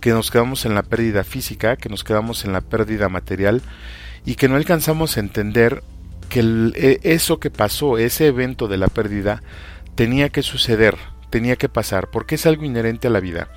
que 0.00 0.10
nos 0.10 0.30
quedamos 0.30 0.66
en 0.66 0.74
la 0.74 0.82
pérdida 0.82 1.24
física, 1.24 1.76
que 1.76 1.88
nos 1.88 2.04
quedamos 2.04 2.44
en 2.44 2.52
la 2.52 2.60
pérdida 2.60 3.08
material 3.08 3.62
y 4.26 4.34
que 4.34 4.48
no 4.48 4.56
alcanzamos 4.56 5.16
a 5.16 5.20
entender 5.20 5.82
que 6.28 6.40
e, 6.74 7.00
eso 7.02 7.40
que 7.40 7.50
pasó, 7.50 7.96
ese 7.96 8.26
evento 8.26 8.68
de 8.68 8.76
la 8.76 8.88
pérdida, 8.88 9.42
tenía 9.94 10.28
que 10.28 10.42
suceder, 10.42 10.96
tenía 11.30 11.56
que 11.56 11.70
pasar, 11.70 12.08
porque 12.10 12.34
es 12.34 12.44
algo 12.44 12.64
inherente 12.64 13.06
a 13.06 13.10
la 13.10 13.20
vida. 13.20 13.48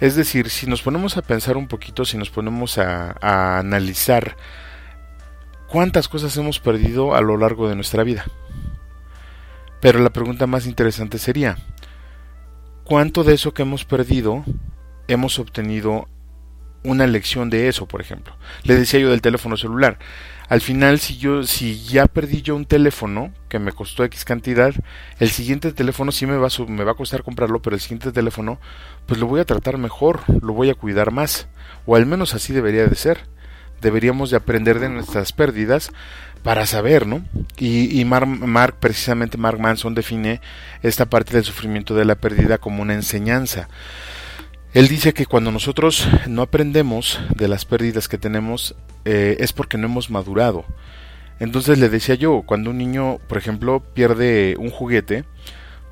Es 0.00 0.14
decir, 0.14 0.50
si 0.50 0.66
nos 0.66 0.82
ponemos 0.82 1.16
a 1.16 1.22
pensar 1.22 1.56
un 1.56 1.66
poquito, 1.66 2.04
si 2.04 2.16
nos 2.18 2.30
ponemos 2.30 2.78
a, 2.78 3.16
a 3.20 3.58
analizar 3.58 4.36
cuántas 5.74 6.06
cosas 6.06 6.36
hemos 6.36 6.60
perdido 6.60 7.16
a 7.16 7.20
lo 7.20 7.36
largo 7.36 7.68
de 7.68 7.74
nuestra 7.74 8.04
vida. 8.04 8.24
Pero 9.80 9.98
la 9.98 10.10
pregunta 10.10 10.46
más 10.46 10.66
interesante 10.66 11.18
sería, 11.18 11.58
¿cuánto 12.84 13.24
de 13.24 13.34
eso 13.34 13.54
que 13.54 13.62
hemos 13.62 13.84
perdido 13.84 14.44
hemos 15.08 15.40
obtenido 15.40 16.08
una 16.84 17.08
lección 17.08 17.50
de 17.50 17.66
eso, 17.66 17.88
por 17.88 18.00
ejemplo? 18.00 18.36
Le 18.62 18.76
decía 18.76 19.00
yo 19.00 19.10
del 19.10 19.20
teléfono 19.20 19.56
celular. 19.56 19.98
Al 20.48 20.60
final, 20.60 21.00
si 21.00 21.16
yo, 21.16 21.42
si 21.42 21.84
ya 21.84 22.06
perdí 22.06 22.40
yo 22.42 22.54
un 22.54 22.66
teléfono 22.66 23.32
que 23.48 23.58
me 23.58 23.72
costó 23.72 24.04
X 24.04 24.24
cantidad, 24.24 24.72
el 25.18 25.30
siguiente 25.30 25.72
teléfono 25.72 26.12
sí 26.12 26.24
me 26.24 26.36
va, 26.36 26.46
a, 26.46 26.64
me 26.68 26.84
va 26.84 26.92
a 26.92 26.96
costar 26.96 27.24
comprarlo, 27.24 27.62
pero 27.62 27.74
el 27.74 27.82
siguiente 27.82 28.12
teléfono, 28.12 28.60
pues 29.06 29.18
lo 29.18 29.26
voy 29.26 29.40
a 29.40 29.44
tratar 29.44 29.78
mejor, 29.78 30.20
lo 30.40 30.52
voy 30.52 30.70
a 30.70 30.76
cuidar 30.76 31.10
más, 31.10 31.48
o 31.84 31.96
al 31.96 32.06
menos 32.06 32.32
así 32.32 32.52
debería 32.52 32.86
de 32.86 32.94
ser 32.94 33.33
deberíamos 33.84 34.30
de 34.30 34.36
aprender 34.36 34.80
de 34.80 34.88
nuestras 34.88 35.32
pérdidas 35.32 35.92
para 36.42 36.66
saber, 36.66 37.06
¿no? 37.06 37.24
Y, 37.56 38.00
y 38.00 38.04
Mark, 38.04 38.76
precisamente 38.80 39.38
Mark 39.38 39.60
Manson 39.60 39.94
define 39.94 40.40
esta 40.82 41.06
parte 41.06 41.34
del 41.34 41.44
sufrimiento 41.44 41.94
de 41.94 42.04
la 42.04 42.16
pérdida 42.16 42.58
como 42.58 42.82
una 42.82 42.94
enseñanza. 42.94 43.68
Él 44.72 44.88
dice 44.88 45.14
que 45.14 45.26
cuando 45.26 45.52
nosotros 45.52 46.08
no 46.26 46.42
aprendemos 46.42 47.20
de 47.36 47.46
las 47.46 47.64
pérdidas 47.64 48.08
que 48.08 48.18
tenemos 48.18 48.74
eh, 49.04 49.36
es 49.38 49.52
porque 49.52 49.78
no 49.78 49.86
hemos 49.86 50.10
madurado. 50.10 50.64
Entonces 51.38 51.78
le 51.78 51.88
decía 51.88 52.14
yo, 52.14 52.42
cuando 52.44 52.70
un 52.70 52.78
niño, 52.78 53.18
por 53.28 53.38
ejemplo, 53.38 53.82
pierde 53.94 54.56
un 54.58 54.70
juguete, 54.70 55.24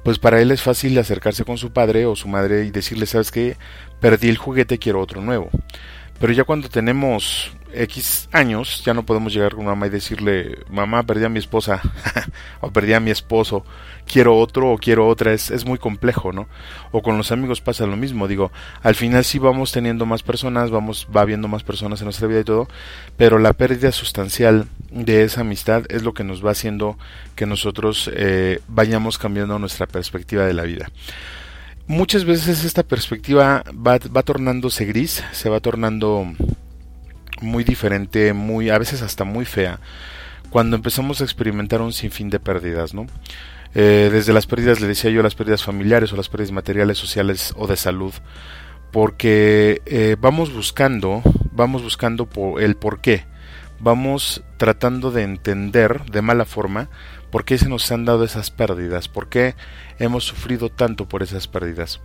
pues 0.04 0.18
para 0.18 0.40
él 0.40 0.50
es 0.50 0.62
fácil 0.62 0.98
acercarse 0.98 1.44
con 1.44 1.58
su 1.58 1.72
padre 1.72 2.06
o 2.06 2.16
su 2.16 2.28
madre 2.28 2.64
y 2.64 2.70
decirle, 2.70 3.06
sabes 3.06 3.30
que 3.30 3.56
perdí 4.00 4.28
el 4.28 4.36
juguete, 4.36 4.78
quiero 4.78 5.00
otro 5.00 5.20
nuevo. 5.20 5.50
Pero 6.22 6.34
ya 6.34 6.44
cuando 6.44 6.68
tenemos 6.68 7.50
X 7.74 8.28
años, 8.30 8.84
ya 8.84 8.94
no 8.94 9.04
podemos 9.04 9.34
llegar 9.34 9.56
con 9.56 9.64
mamá 9.64 9.88
y 9.88 9.90
decirle, 9.90 10.60
mamá, 10.70 11.02
perdí 11.02 11.24
a 11.24 11.28
mi 11.28 11.40
esposa, 11.40 11.82
o 12.60 12.70
perdí 12.70 12.92
a 12.92 13.00
mi 13.00 13.10
esposo, 13.10 13.64
quiero 14.06 14.38
otro 14.38 14.70
o 14.70 14.78
quiero 14.78 15.08
otra, 15.08 15.32
es, 15.32 15.50
es 15.50 15.64
muy 15.64 15.80
complejo, 15.80 16.32
¿no? 16.32 16.46
O 16.92 17.02
con 17.02 17.18
los 17.18 17.32
amigos 17.32 17.60
pasa 17.60 17.88
lo 17.88 17.96
mismo, 17.96 18.28
digo, 18.28 18.52
al 18.84 18.94
final 18.94 19.24
sí 19.24 19.40
vamos 19.40 19.72
teniendo 19.72 20.06
más 20.06 20.22
personas, 20.22 20.70
vamos, 20.70 21.08
va 21.14 21.22
habiendo 21.22 21.48
más 21.48 21.64
personas 21.64 22.00
en 22.00 22.04
nuestra 22.04 22.28
vida 22.28 22.38
y 22.38 22.44
todo, 22.44 22.68
pero 23.16 23.40
la 23.40 23.52
pérdida 23.52 23.90
sustancial 23.90 24.68
de 24.92 25.24
esa 25.24 25.40
amistad 25.40 25.86
es 25.88 26.04
lo 26.04 26.14
que 26.14 26.22
nos 26.22 26.46
va 26.46 26.52
haciendo 26.52 26.96
que 27.34 27.46
nosotros 27.46 28.08
eh, 28.14 28.60
vayamos 28.68 29.18
cambiando 29.18 29.58
nuestra 29.58 29.88
perspectiva 29.88 30.46
de 30.46 30.54
la 30.54 30.62
vida 30.62 30.88
muchas 31.92 32.24
veces 32.24 32.64
esta 32.64 32.82
perspectiva 32.82 33.62
va, 33.70 33.98
va 33.98 34.22
tornándose 34.22 34.86
gris, 34.86 35.22
se 35.32 35.48
va 35.48 35.60
tornando 35.60 36.26
muy 37.40 37.64
diferente, 37.64 38.32
muy 38.32 38.70
a 38.70 38.78
veces 38.78 39.02
hasta 39.02 39.24
muy 39.24 39.44
fea, 39.44 39.78
cuando 40.50 40.74
empezamos 40.74 41.20
a 41.20 41.24
experimentar 41.24 41.82
un 41.82 41.92
sinfín 41.92 42.30
de 42.30 42.40
pérdidas, 42.40 42.94
¿no? 42.94 43.06
Eh, 43.74 44.08
desde 44.10 44.32
las 44.32 44.46
pérdidas, 44.46 44.80
le 44.80 44.86
decía 44.86 45.10
yo, 45.10 45.22
las 45.22 45.34
pérdidas 45.34 45.64
familiares 45.64 46.12
o 46.12 46.16
las 46.16 46.28
pérdidas 46.28 46.52
materiales, 46.52 46.98
sociales 46.98 47.52
o 47.56 47.66
de 47.66 47.76
salud, 47.76 48.12
porque 48.90 49.82
eh, 49.86 50.16
vamos 50.18 50.52
buscando, 50.52 51.22
vamos 51.52 51.82
buscando 51.82 52.26
por 52.26 52.62
el 52.62 52.76
por 52.76 53.00
qué, 53.00 53.24
vamos 53.80 54.42
tratando 54.56 55.10
de 55.10 55.24
entender 55.24 56.04
de 56.06 56.22
mala 56.22 56.44
forma 56.46 56.88
por 57.32 57.46
qué 57.46 57.56
se 57.56 57.68
nos 57.68 57.90
han 57.90 58.04
dado 58.04 58.24
esas 58.24 58.50
pérdidas, 58.50 59.08
por 59.08 59.30
qué 59.30 59.56
hemos 59.98 60.22
sufrido 60.22 60.68
tanto 60.68 61.08
por 61.08 61.22
esas 61.22 61.48
pérdidas. 61.48 62.00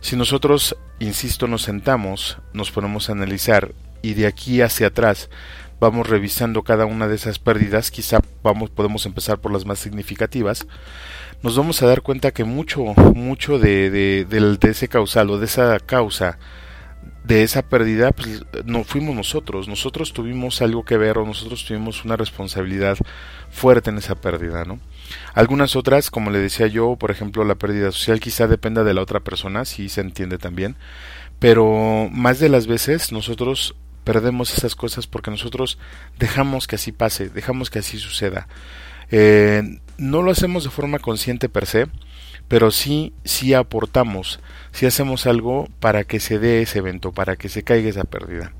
Si 0.00 0.14
nosotros, 0.14 0.76
insisto, 1.00 1.48
nos 1.48 1.62
sentamos, 1.62 2.38
nos 2.54 2.70
ponemos 2.70 3.08
a 3.08 3.12
analizar 3.12 3.74
y 4.02 4.14
de 4.14 4.28
aquí 4.28 4.62
hacia 4.62 4.86
atrás 4.86 5.30
vamos 5.80 6.08
revisando 6.08 6.62
cada 6.62 6.86
una 6.86 7.08
de 7.08 7.16
esas 7.16 7.40
pérdidas, 7.40 7.90
quizá 7.90 8.20
vamos, 8.42 8.70
podemos 8.70 9.04
empezar 9.04 9.38
por 9.38 9.52
las 9.52 9.66
más 9.66 9.80
significativas, 9.80 10.66
nos 11.42 11.56
vamos 11.56 11.82
a 11.82 11.86
dar 11.86 12.02
cuenta 12.02 12.30
que 12.30 12.44
mucho, 12.44 12.84
mucho 13.14 13.58
de, 13.58 13.90
de, 13.90 14.24
de, 14.24 14.70
ese 14.70 14.88
causal 14.88 15.30
o 15.30 15.38
de 15.38 15.46
esa 15.46 15.78
causa 15.80 16.38
de 17.24 17.42
esa 17.42 17.62
pérdida, 17.62 18.10
pues 18.12 18.42
no 18.64 18.84
fuimos 18.84 19.14
nosotros, 19.14 19.68
nosotros 19.68 20.14
tuvimos 20.14 20.62
algo 20.62 20.84
que 20.84 20.96
ver 20.96 21.18
o 21.18 21.26
nosotros 21.26 21.64
tuvimos 21.64 22.04
una 22.04 22.16
responsabilidad 22.16 22.96
fuerte 23.50 23.90
en 23.90 23.98
esa 23.98 24.14
pérdida, 24.14 24.64
¿no? 24.64 24.78
Algunas 25.34 25.76
otras, 25.76 26.10
como 26.10 26.30
le 26.30 26.38
decía 26.38 26.66
yo, 26.66 26.96
por 26.96 27.10
ejemplo, 27.10 27.44
la 27.44 27.54
pérdida 27.54 27.90
social 27.92 28.20
quizá 28.20 28.46
dependa 28.46 28.84
de 28.84 28.94
la 28.94 29.02
otra 29.02 29.20
persona, 29.20 29.64
si 29.64 29.88
se 29.88 30.00
entiende 30.00 30.38
también, 30.38 30.76
pero 31.38 32.08
más 32.10 32.40
de 32.40 32.48
las 32.48 32.66
veces 32.66 33.12
nosotros 33.12 33.74
perdemos 34.04 34.56
esas 34.56 34.74
cosas 34.74 35.06
porque 35.06 35.30
nosotros 35.30 35.78
dejamos 36.18 36.66
que 36.66 36.76
así 36.76 36.92
pase, 36.92 37.28
dejamos 37.28 37.70
que 37.70 37.80
así 37.80 37.98
suceda. 37.98 38.48
Eh, 39.10 39.80
no 39.96 40.22
lo 40.22 40.30
hacemos 40.30 40.64
de 40.64 40.70
forma 40.70 40.98
consciente 40.98 41.48
per 41.48 41.66
se, 41.66 41.86
pero 42.48 42.70
sí, 42.70 43.12
sí 43.24 43.54
aportamos, 43.54 44.40
sí 44.72 44.86
hacemos 44.86 45.26
algo 45.26 45.68
para 45.80 46.04
que 46.04 46.20
se 46.20 46.38
dé 46.38 46.62
ese 46.62 46.78
evento, 46.78 47.12
para 47.12 47.36
que 47.36 47.48
se 47.48 47.62
caiga 47.62 47.90
esa 47.90 48.04
pérdida. 48.04 48.52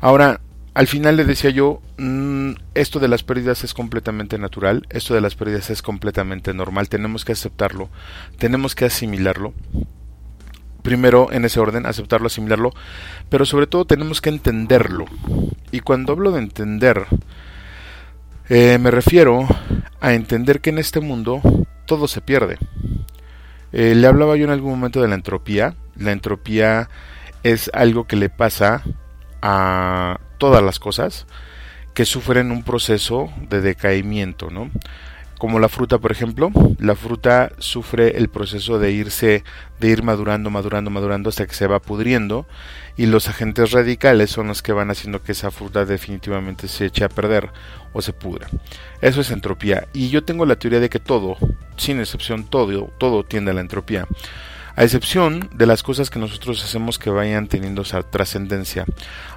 Ahora, 0.00 0.40
al 0.74 0.86
final 0.86 1.16
le 1.16 1.24
decía 1.24 1.50
yo, 1.50 1.80
mm, 1.98 2.52
esto 2.74 2.98
de 2.98 3.08
las 3.08 3.22
pérdidas 3.22 3.64
es 3.64 3.74
completamente 3.74 4.38
natural, 4.38 4.86
esto 4.90 5.14
de 5.14 5.20
las 5.20 5.34
pérdidas 5.34 5.70
es 5.70 5.82
completamente 5.82 6.54
normal, 6.54 6.88
tenemos 6.88 7.24
que 7.24 7.32
aceptarlo, 7.32 7.90
tenemos 8.38 8.74
que 8.74 8.86
asimilarlo, 8.86 9.52
primero 10.82 11.30
en 11.32 11.44
ese 11.44 11.60
orden, 11.60 11.86
aceptarlo, 11.86 12.26
asimilarlo, 12.26 12.72
pero 13.28 13.44
sobre 13.44 13.66
todo 13.66 13.84
tenemos 13.84 14.20
que 14.20 14.30
entenderlo. 14.30 15.04
Y 15.70 15.80
cuando 15.80 16.12
hablo 16.12 16.32
de 16.32 16.40
entender, 16.40 17.06
eh, 18.48 18.78
me 18.78 18.90
refiero 18.90 19.46
a 20.00 20.14
entender 20.14 20.60
que 20.60 20.70
en 20.70 20.78
este 20.78 21.00
mundo 21.00 21.40
todo 21.86 22.08
se 22.08 22.20
pierde. 22.20 22.58
Eh, 23.72 23.94
le 23.94 24.06
hablaba 24.06 24.36
yo 24.36 24.44
en 24.44 24.50
algún 24.50 24.72
momento 24.72 25.00
de 25.00 25.08
la 25.08 25.14
entropía. 25.14 25.74
La 25.96 26.12
entropía 26.12 26.88
es 27.42 27.70
algo 27.72 28.06
que 28.06 28.16
le 28.16 28.28
pasa 28.28 28.82
a 29.40 30.18
todas 30.42 30.60
las 30.60 30.80
cosas 30.80 31.26
que 31.94 32.04
sufren 32.04 32.50
un 32.50 32.64
proceso 32.64 33.32
de 33.48 33.60
decaimiento, 33.60 34.50
¿no? 34.50 34.72
como 35.38 35.60
la 35.60 35.68
fruta, 35.68 35.98
por 35.98 36.10
ejemplo, 36.10 36.50
la 36.80 36.96
fruta 36.96 37.52
sufre 37.58 38.16
el 38.16 38.28
proceso 38.28 38.80
de 38.80 38.90
irse, 38.90 39.44
de 39.78 39.88
ir 39.88 40.02
madurando, 40.02 40.50
madurando, 40.50 40.90
madurando 40.90 41.28
hasta 41.28 41.46
que 41.46 41.54
se 41.54 41.68
va 41.68 41.78
pudriendo 41.78 42.44
y 42.96 43.06
los 43.06 43.28
agentes 43.28 43.70
radicales 43.70 44.30
son 44.30 44.48
los 44.48 44.62
que 44.62 44.72
van 44.72 44.90
haciendo 44.90 45.22
que 45.22 45.30
esa 45.30 45.52
fruta 45.52 45.84
definitivamente 45.84 46.66
se 46.66 46.86
eche 46.86 47.04
a 47.04 47.08
perder 47.08 47.50
o 47.92 48.02
se 48.02 48.12
pudra. 48.12 48.48
Eso 49.00 49.20
es 49.20 49.30
entropía 49.30 49.86
y 49.92 50.08
yo 50.08 50.24
tengo 50.24 50.44
la 50.44 50.56
teoría 50.56 50.80
de 50.80 50.90
que 50.90 50.98
todo, 50.98 51.36
sin 51.76 52.00
excepción 52.00 52.42
todo, 52.42 52.90
todo 52.98 53.22
tiende 53.22 53.52
a 53.52 53.54
la 53.54 53.60
entropía. 53.60 54.08
A 54.74 54.84
excepción 54.84 55.50
de 55.52 55.66
las 55.66 55.82
cosas 55.82 56.08
que 56.08 56.18
nosotros 56.18 56.64
hacemos 56.64 56.98
que 56.98 57.10
vayan 57.10 57.46
teniendo 57.46 57.82
esa 57.82 58.02
trascendencia. 58.02 58.86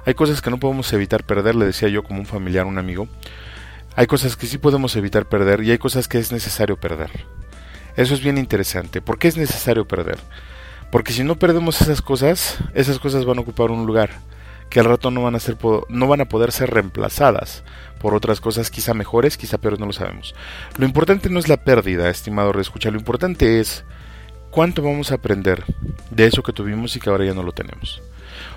Hay 0.06 0.14
cosas 0.14 0.40
que 0.40 0.50
no 0.50 0.58
podemos 0.58 0.92
evitar 0.92 1.24
perder, 1.24 1.54
le 1.54 1.66
decía 1.66 1.88
yo 1.88 2.02
como 2.02 2.20
un 2.20 2.26
familiar, 2.26 2.64
un 2.64 2.78
amigo. 2.78 3.06
Hay 3.96 4.06
cosas 4.06 4.36
que 4.36 4.46
sí 4.46 4.56
podemos 4.58 4.96
evitar 4.96 5.26
perder 5.26 5.62
y 5.62 5.70
hay 5.70 5.78
cosas 5.78 6.08
que 6.08 6.18
es 6.18 6.32
necesario 6.32 6.78
perder. 6.78 7.10
Eso 7.96 8.14
es 8.14 8.22
bien 8.22 8.38
interesante. 8.38 9.02
¿Por 9.02 9.18
qué 9.18 9.28
es 9.28 9.36
necesario 9.36 9.86
perder? 9.86 10.18
Porque 10.90 11.12
si 11.12 11.24
no 11.24 11.36
perdemos 11.36 11.80
esas 11.80 12.00
cosas, 12.00 12.58
esas 12.74 12.98
cosas 12.98 13.24
van 13.24 13.38
a 13.38 13.40
ocupar 13.42 13.70
un 13.70 13.86
lugar 13.86 14.10
que 14.70 14.80
al 14.80 14.86
rato 14.86 15.10
no 15.10 15.22
van 15.22 15.34
a 15.34 15.40
ser 15.40 15.56
no 15.88 16.08
van 16.08 16.20
a 16.20 16.28
poder 16.28 16.50
ser 16.50 16.70
reemplazadas 16.70 17.62
por 18.00 18.14
otras 18.14 18.40
cosas 18.40 18.70
quizá 18.70 18.94
mejores, 18.94 19.36
quizá 19.36 19.58
peores, 19.58 19.80
no 19.80 19.86
lo 19.86 19.92
sabemos. 19.92 20.34
Lo 20.76 20.86
importante 20.86 21.30
no 21.30 21.38
es 21.38 21.48
la 21.48 21.56
pérdida, 21.56 22.08
estimado 22.08 22.52
reescucha, 22.52 22.90
lo 22.90 22.98
importante 22.98 23.60
es 23.60 23.84
cuánto 24.56 24.80
vamos 24.80 25.12
a 25.12 25.16
aprender 25.16 25.64
de 26.10 26.24
eso 26.24 26.42
que 26.42 26.54
tuvimos 26.54 26.96
y 26.96 26.98
que 26.98 27.10
ahora 27.10 27.26
ya 27.26 27.34
no 27.34 27.42
lo 27.42 27.52
tenemos. 27.52 28.00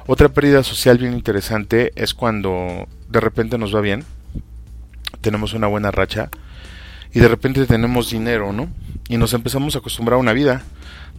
Otra 0.07 0.29
pérdida 0.29 0.63
social 0.63 0.97
bien 0.97 1.11
interesante 1.11 1.91
es 1.97 2.13
cuando 2.13 2.87
de 3.09 3.19
repente 3.19 3.57
nos 3.57 3.75
va 3.75 3.81
bien, 3.81 4.05
tenemos 5.19 5.53
una 5.53 5.67
buena 5.67 5.91
racha 5.91 6.29
y 7.13 7.19
de 7.19 7.27
repente 7.27 7.65
tenemos 7.65 8.11
dinero, 8.11 8.53
¿no? 8.53 8.69
Y 9.09 9.17
nos 9.17 9.33
empezamos 9.33 9.75
a 9.75 9.79
acostumbrar 9.79 10.15
a 10.15 10.21
una 10.21 10.31
vida, 10.31 10.61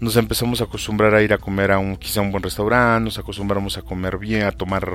nos 0.01 0.17
empezamos 0.17 0.63
a 0.63 0.65
acostumbrar 0.65 1.15
a 1.15 1.21
ir 1.21 1.35
a 1.35 1.39
comer 1.39 1.73
a 1.73 1.79
un 1.79 1.99
quizá 1.99 2.23
un 2.23 2.33
buen 2.33 2.43
restaurante, 2.43 3.05
nos 3.05 3.19
acostumbramos 3.19 3.77
a 3.77 3.83
comer 3.83 4.17
bien, 4.17 4.45
a 4.45 4.53
tomar 4.53 4.91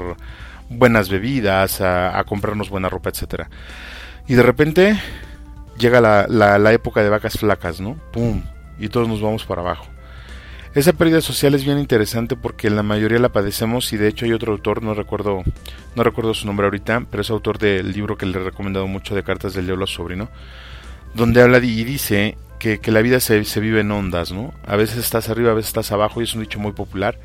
buenas 0.67 1.10
bebidas, 1.10 1.80
a, 1.82 2.24
comprarnos 2.24 2.71
buena 2.71 2.89
ropa, 2.89 3.12
etcétera. 3.12 3.52
Y 4.28 4.34
de 4.34 4.41
repente 4.41 5.00
llega 5.78 6.02
la, 6.02 6.26
la, 6.28 6.74
época 6.74 7.04
de 7.04 7.10
vacas 7.10 7.38
flacas, 7.38 7.80
¿no? 7.80 7.98
¡Pum! 8.12 8.41
Y 8.80 8.90
todos 8.90 9.08
nos 9.08 9.22
vamos 9.22 9.46
para 9.46 9.62
abajo. 9.62 9.88
Esa 10.76 10.92
pérdida 10.92 11.22
social 11.22 11.56
es 11.56 11.64
bien 11.64 11.80
interesante 11.80 12.36
porque 12.36 12.70
la 12.70 12.84
mayoría 12.84 13.18
la 13.18 13.30
padecemos 13.30 13.94
y 13.94 13.98
de 13.98 14.10
hecho 14.10 14.26
hay 14.26 14.34
otro 14.34 14.52
autor, 14.52 14.84
no 14.84 14.94
recuerdo, 14.94 15.42
no 15.96 16.04
recuerdo 16.04 16.34
su 16.34 16.46
nombre 16.46 16.66
ahorita, 16.66 17.06
pero 17.10 17.22
es 17.22 17.30
autor 17.30 17.60
del 17.60 17.94
libro 17.94 18.18
que 18.18 18.26
le 18.26 18.38
he 18.38 18.44
recomendado 18.44 18.86
mucho 18.86 19.16
de 19.16 19.24
Cartas 19.24 19.54
del 19.54 19.68
Diablo 19.68 19.86
a 19.86 19.88
Sobrino, 19.88 20.28
donde 21.14 21.42
habla 21.42 21.60
y 21.60 21.86
dice 21.86 22.38
que, 22.60 22.80
la 22.92 23.02
vida 23.02 23.22
se, 23.22 23.46
se, 23.46 23.60
vive 23.62 23.82
en 23.82 23.92
ondas, 23.92 24.34
¿no? 24.34 24.54
A 24.66 24.76
veces 24.76 24.98
estás 24.98 25.30
arriba, 25.30 25.52
a 25.52 25.54
veces 25.54 25.70
estás 25.70 25.94
abajo 25.94 26.20
y 26.20 26.26
es 26.26 26.34
un 26.34 26.42
dicho 26.42 26.60
muy 26.60 26.74
popular, 26.74 27.18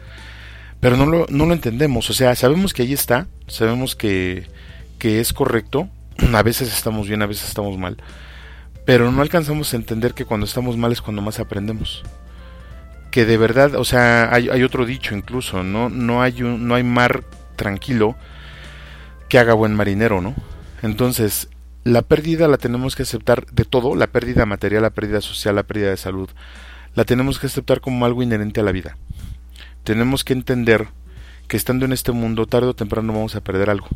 pero 0.79 0.97
no 0.97 1.07
lo, 1.07 1.27
no 1.29 1.47
lo 1.47 1.53
entendemos, 1.53 2.09
o 2.09 2.13
sea, 2.13 2.37
sabemos 2.37 2.73
que 2.73 2.83
ahí 2.83 2.93
está, 2.93 3.27
sabemos 3.49 3.97
que, 3.97 4.47
que 5.01 5.19
es 5.19 5.33
correcto, 5.33 5.89
a 6.35 6.43
veces 6.45 6.73
estamos 6.73 7.09
bien, 7.09 7.23
a 7.23 7.27
veces 7.27 7.49
estamos 7.49 7.77
mal, 7.79 7.97
pero 8.85 9.11
no 9.11 9.23
alcanzamos 9.23 9.73
a 9.73 9.77
entender 9.77 10.14
que 10.14 10.25
cuando 10.25 10.47
estamos 10.47 10.77
mal 10.77 10.93
es 10.93 11.03
cuando 11.03 11.23
más 11.23 11.40
aprendemos 11.40 12.03
que 13.11 13.25
de 13.25 13.37
verdad, 13.37 13.75
o 13.75 13.85
sea, 13.85 14.33
hay, 14.33 14.62
otro 14.62 14.87
dicho 14.87 15.14
incluso, 15.14 15.62
¿no? 15.62 15.88
No 15.88 16.23
hay, 16.23 16.43
un, 16.43 16.69
no 16.69 16.77
hay 16.77 16.85
mar 16.85 17.25
tranquilo 17.57 18.16
que 19.29 19.38
haga 19.38 19.55
buen 19.55 19.75
marinero, 19.75 20.21
¿no? 20.21 20.35
Entonces, 20.83 21.49
la 21.85 22.03
pérdida 22.03 22.49
la 22.49 22.57
tenemos 22.57 22.95
que 22.95 23.03
aceptar 23.03 23.47
de 23.47 23.64
todo, 23.64 23.97
la 23.97 24.07
pérdida 24.07 24.47
material, 24.47 24.83
la 24.83 24.90
pérdida 24.90 25.21
social, 25.21 25.57
la 25.57 25.64
pérdida 25.64 25.90
de 25.90 25.97
salud, 25.97 26.31
la 26.95 27.05
tenemos 27.05 27.38
que 27.38 27.47
aceptar 27.47 27.81
como 27.81 28.07
algo 28.07 28.23
inherente 28.23 28.61
a 28.61 28.64
la 28.64 28.73
vida. 28.73 28.97
Tenemos 29.85 30.25
que 30.25 30.33
entender 30.33 30.88
que 31.49 31.57
estando 31.57 31.85
en 31.85 31.93
este 31.93 32.12
mundo, 32.12 32.47
tarde 32.47 32.69
o 32.69 32.75
temprano 32.75 33.12
vamos 33.12 33.35
a 33.35 33.40
perder 33.40 33.71
algo. 33.71 33.88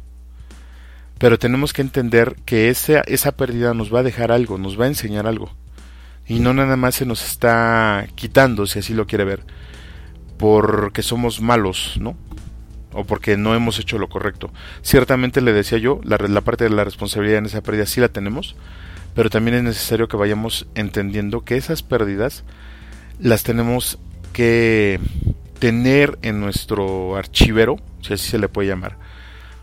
Pero 1.19 1.39
tenemos 1.39 1.73
que 1.73 1.83
entender 1.83 2.37
que 2.45 2.69
esa, 2.69 3.01
esa 3.07 3.33
pérdida 3.33 3.75
nos 3.75 3.95
va 3.95 4.01
a 4.01 4.05
dejar 4.05 4.33
algo, 4.33 4.59
nos 4.59 4.79
va 4.79 4.85
a 4.85 4.89
enseñar 4.89 5.27
algo 5.27 5.51
y 6.27 6.41
no 6.41 6.55
nada 6.55 6.77
más 6.77 6.95
se 6.95 7.07
nos 7.07 7.25
está 7.25 8.07
quitando, 8.15 8.67
si 8.67 8.79
así 8.79 8.95
lo 8.95 9.07
quiere 9.07 9.25
ver, 9.25 9.45
porque 10.39 11.03
somos 11.03 11.41
malos, 11.41 11.97
¿no? 12.01 12.17
O 12.93 13.05
porque 13.05 13.37
no 13.37 13.55
hemos 13.55 13.79
hecho 13.79 13.99
lo 13.99 14.09
correcto. 14.09 14.51
Ciertamente 14.83 15.41
le 15.41 15.53
decía 15.53 15.79
yo, 15.79 16.01
la, 16.05 16.17
la 16.17 16.41
parte 16.41 16.65
de 16.65 16.71
la 16.71 16.85
responsabilidad 16.85 17.39
en 17.39 17.47
esa 17.47 17.63
pérdida 17.63 17.87
sí 17.87 18.01
la 18.01 18.09
tenemos, 18.09 18.57
pero 19.15 19.31
también 19.31 19.57
es 19.57 19.63
necesario 19.65 20.09
que 20.09 20.17
vayamos 20.17 20.67
entendiendo 20.75 21.45
que 21.45 21.57
esas 21.57 21.83
pérdidas 21.83 22.45
las 23.19 23.43
tenemos 23.43 23.99
que 24.33 25.01
tener 25.59 26.19
en 26.23 26.41
nuestro 26.41 27.17
archivero, 27.17 27.77
si 28.01 28.15
así 28.15 28.31
se 28.31 28.39
le 28.39 28.49
puede 28.49 28.69
llamar, 28.69 28.97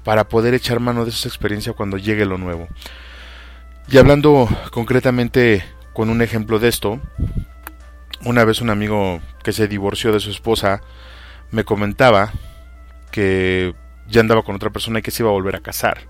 para 0.04 0.28
poder 0.28 0.54
echar 0.54 0.80
mano 0.80 1.06
de 1.06 1.12
esa 1.12 1.28
experiencia 1.28 1.74
cuando 1.74 1.98
llegue 1.98 2.26
lo 2.26 2.38
nuevo. 2.38 2.68
Y 3.90 3.98
hablando 3.98 4.48
concretamente 4.72 5.64
con 5.94 6.10
un 6.10 6.22
ejemplo 6.22 6.60
de 6.60 6.70
esto. 6.70 7.00
Una 8.24 8.46
vez 8.46 8.62
un 8.62 8.70
amigo 8.70 9.20
que 9.44 9.52
se 9.52 9.68
divorció 9.68 10.12
de 10.12 10.20
su 10.20 10.30
esposa 10.30 10.82
me 11.50 11.64
comentaba 11.64 12.32
que 13.12 13.74
ya 14.08 14.22
andaba 14.22 14.44
con 14.44 14.56
otra 14.56 14.70
persona 14.70 15.00
y 15.00 15.02
que 15.02 15.12
se 15.12 15.24
iba 15.24 15.30
a 15.30 15.34
volver 15.34 15.56
a 15.56 15.62
casar. 15.62 16.08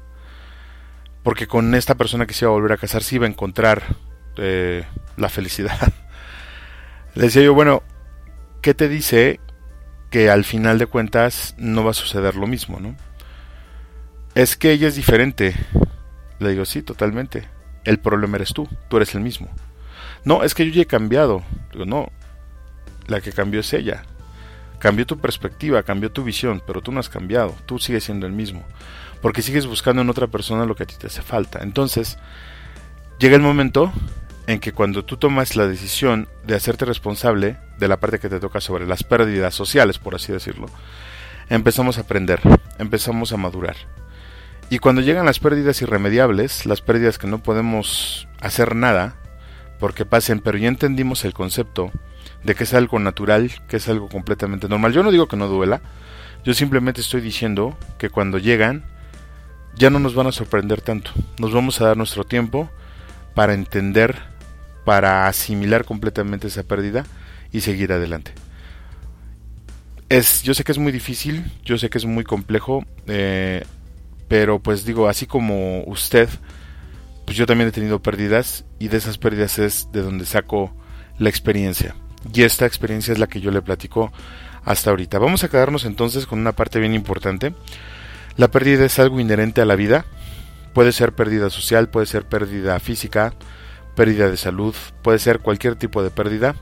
Porque 1.23 1.47
con 1.47 1.73
esta 1.75 1.95
persona 1.95 2.25
que 2.25 2.33
se 2.33 2.45
iba 2.45 2.51
a 2.51 2.55
volver 2.55 2.73
a 2.73 2.77
casar 2.77 3.03
se 3.03 3.15
iba 3.15 3.25
a 3.25 3.29
encontrar 3.29 3.83
eh, 4.37 4.85
la 5.17 5.29
felicidad. 5.29 5.77
Le 7.15 7.23
decía 7.23 7.43
yo, 7.43 7.53
bueno, 7.53 7.83
¿qué 8.61 8.73
te 8.73 8.87
dice 8.87 9.39
que 10.09 10.29
al 10.29 10.43
final 10.43 10.77
de 10.77 10.87
cuentas 10.87 11.55
no 11.57 11.83
va 11.83 11.91
a 11.91 11.95
suceder 11.95 12.35
lo 12.35 12.47
mismo, 12.47 12.79
no? 12.79 12.95
Es 14.33 14.55
que 14.55 14.71
ella 14.71 14.87
es 14.87 14.95
diferente. 14.95 15.55
Le 16.39 16.51
digo, 16.51 16.65
sí, 16.65 16.81
totalmente. 16.81 17.47
El 17.83 17.99
problema 17.99 18.37
eres 18.37 18.53
tú, 18.53 18.67
tú 18.89 18.97
eres 18.97 19.13
el 19.13 19.21
mismo. 19.21 19.49
No, 20.23 20.43
es 20.43 20.53
que 20.53 20.65
yo 20.65 20.71
ya 20.71 20.83
he 20.83 20.87
cambiado. 20.87 21.43
Digo, 21.71 21.85
no, 21.85 22.11
la 23.07 23.21
que 23.21 23.31
cambió 23.31 23.59
es 23.59 23.73
ella. 23.73 24.03
Cambió 24.79 25.05
tu 25.05 25.19
perspectiva, 25.19 25.83
cambió 25.83 26.11
tu 26.11 26.23
visión, 26.23 26.61
pero 26.65 26.81
tú 26.81 26.91
no 26.91 26.99
has 26.99 27.09
cambiado, 27.09 27.55
tú 27.65 27.77
sigues 27.77 28.05
siendo 28.05 28.25
el 28.25 28.33
mismo. 28.33 28.63
Porque 29.21 29.41
sigues 29.41 29.67
buscando 29.67 30.01
en 30.01 30.09
otra 30.09 30.27
persona 30.27 30.65
lo 30.65 30.75
que 30.75 30.83
a 30.83 30.87
ti 30.87 30.95
te 30.97 31.07
hace 31.07 31.21
falta. 31.21 31.59
Entonces, 31.61 32.17
llega 33.19 33.35
el 33.35 33.41
momento 33.41 33.91
en 34.47 34.59
que 34.59 34.71
cuando 34.71 35.05
tú 35.05 35.17
tomas 35.17 35.55
la 35.55 35.67
decisión 35.67 36.27
de 36.45 36.55
hacerte 36.55 36.85
responsable 36.85 37.57
de 37.77 37.87
la 37.87 37.99
parte 37.99 38.19
que 38.19 38.29
te 38.29 38.39
toca 38.39 38.61
sobre 38.61 38.87
las 38.87 39.03
pérdidas 39.03 39.53
sociales, 39.53 39.99
por 39.99 40.15
así 40.15 40.31
decirlo, 40.31 40.67
empezamos 41.49 41.97
a 41.97 42.01
aprender, 42.01 42.39
empezamos 42.79 43.33
a 43.33 43.37
madurar. 43.37 43.75
Y 44.71 44.79
cuando 44.79 45.01
llegan 45.01 45.25
las 45.25 45.39
pérdidas 45.39 45.81
irremediables, 45.81 46.65
las 46.65 46.79
pérdidas 46.79 47.17
que 47.17 47.27
no 47.27 47.43
podemos 47.43 48.29
hacer 48.39 48.73
nada, 48.73 49.15
porque 49.81 50.05
pasen, 50.05 50.39
pero 50.39 50.57
ya 50.57 50.69
entendimos 50.69 51.25
el 51.25 51.33
concepto 51.33 51.91
de 52.45 52.55
que 52.55 52.63
es 52.63 52.73
algo 52.73 52.97
natural, 52.97 53.51
que 53.67 53.75
es 53.75 53.89
algo 53.89 54.07
completamente 54.07 54.69
normal. 54.69 54.93
Yo 54.93 55.03
no 55.03 55.11
digo 55.11 55.27
que 55.27 55.35
no 55.35 55.49
duela, 55.49 55.81
yo 56.45 56.53
simplemente 56.53 57.01
estoy 57.01 57.19
diciendo 57.19 57.77
que 57.97 58.09
cuando 58.09 58.37
llegan 58.37 58.85
ya 59.75 59.89
no 59.89 59.99
nos 59.99 60.15
van 60.15 60.27
a 60.27 60.31
sorprender 60.31 60.79
tanto. 60.79 61.11
Nos 61.37 61.51
vamos 61.51 61.81
a 61.81 61.87
dar 61.87 61.97
nuestro 61.97 62.23
tiempo 62.23 62.69
para 63.35 63.53
entender, 63.53 64.19
para 64.85 65.27
asimilar 65.27 65.83
completamente 65.83 66.47
esa 66.47 66.63
pérdida 66.63 67.05
y 67.51 67.59
seguir 67.59 67.91
adelante. 67.91 68.31
Es, 70.07 70.43
yo 70.43 70.53
sé 70.53 70.63
que 70.63 70.71
es 70.71 70.77
muy 70.77 70.93
difícil, 70.93 71.51
yo 71.65 71.77
sé 71.77 71.89
que 71.89 71.97
es 71.97 72.05
muy 72.05 72.23
complejo, 72.23 72.85
eh, 73.07 73.65
pero 74.31 74.59
pues 74.59 74.85
digo, 74.85 75.09
así 75.09 75.27
como 75.27 75.83
usted 75.83 76.29
pues 77.25 77.35
yo 77.35 77.45
también 77.45 77.67
he 77.67 77.73
tenido 77.73 78.01
pérdidas 78.01 78.63
y 78.79 78.87
de 78.87 78.95
esas 78.95 79.17
pérdidas 79.17 79.59
es 79.59 79.89
de 79.91 80.01
donde 80.01 80.25
saco 80.25 80.73
la 81.19 81.27
experiencia. 81.27 81.95
Y 82.33 82.43
esta 82.43 82.65
experiencia 82.65 83.11
es 83.11 83.19
la 83.19 83.27
que 83.27 83.41
yo 83.41 83.51
le 83.51 83.61
platico 83.61 84.09
hasta 84.63 84.89
ahorita. 84.89 85.19
Vamos 85.19 85.43
a 85.43 85.49
quedarnos 85.49 85.83
entonces 85.83 86.27
con 86.27 86.39
una 86.39 86.53
parte 86.53 86.79
bien 86.79 86.93
importante. 86.93 87.53
La 88.37 88.47
pérdida 88.47 88.85
es 88.85 88.99
algo 88.99 89.19
inherente 89.19 89.59
a 89.59 89.65
la 89.65 89.75
vida. 89.75 90.05
Puede 90.73 90.93
ser 90.93 91.11
pérdida 91.11 91.49
social, 91.49 91.89
puede 91.89 92.05
ser 92.05 92.23
pérdida 92.23 92.79
física, 92.79 93.33
pérdida 93.97 94.29
de 94.29 94.37
salud, 94.37 94.73
puede 95.01 95.19
ser 95.19 95.39
cualquier 95.39 95.75
tipo 95.75 96.03
de 96.03 96.09
pérdida. 96.09 96.55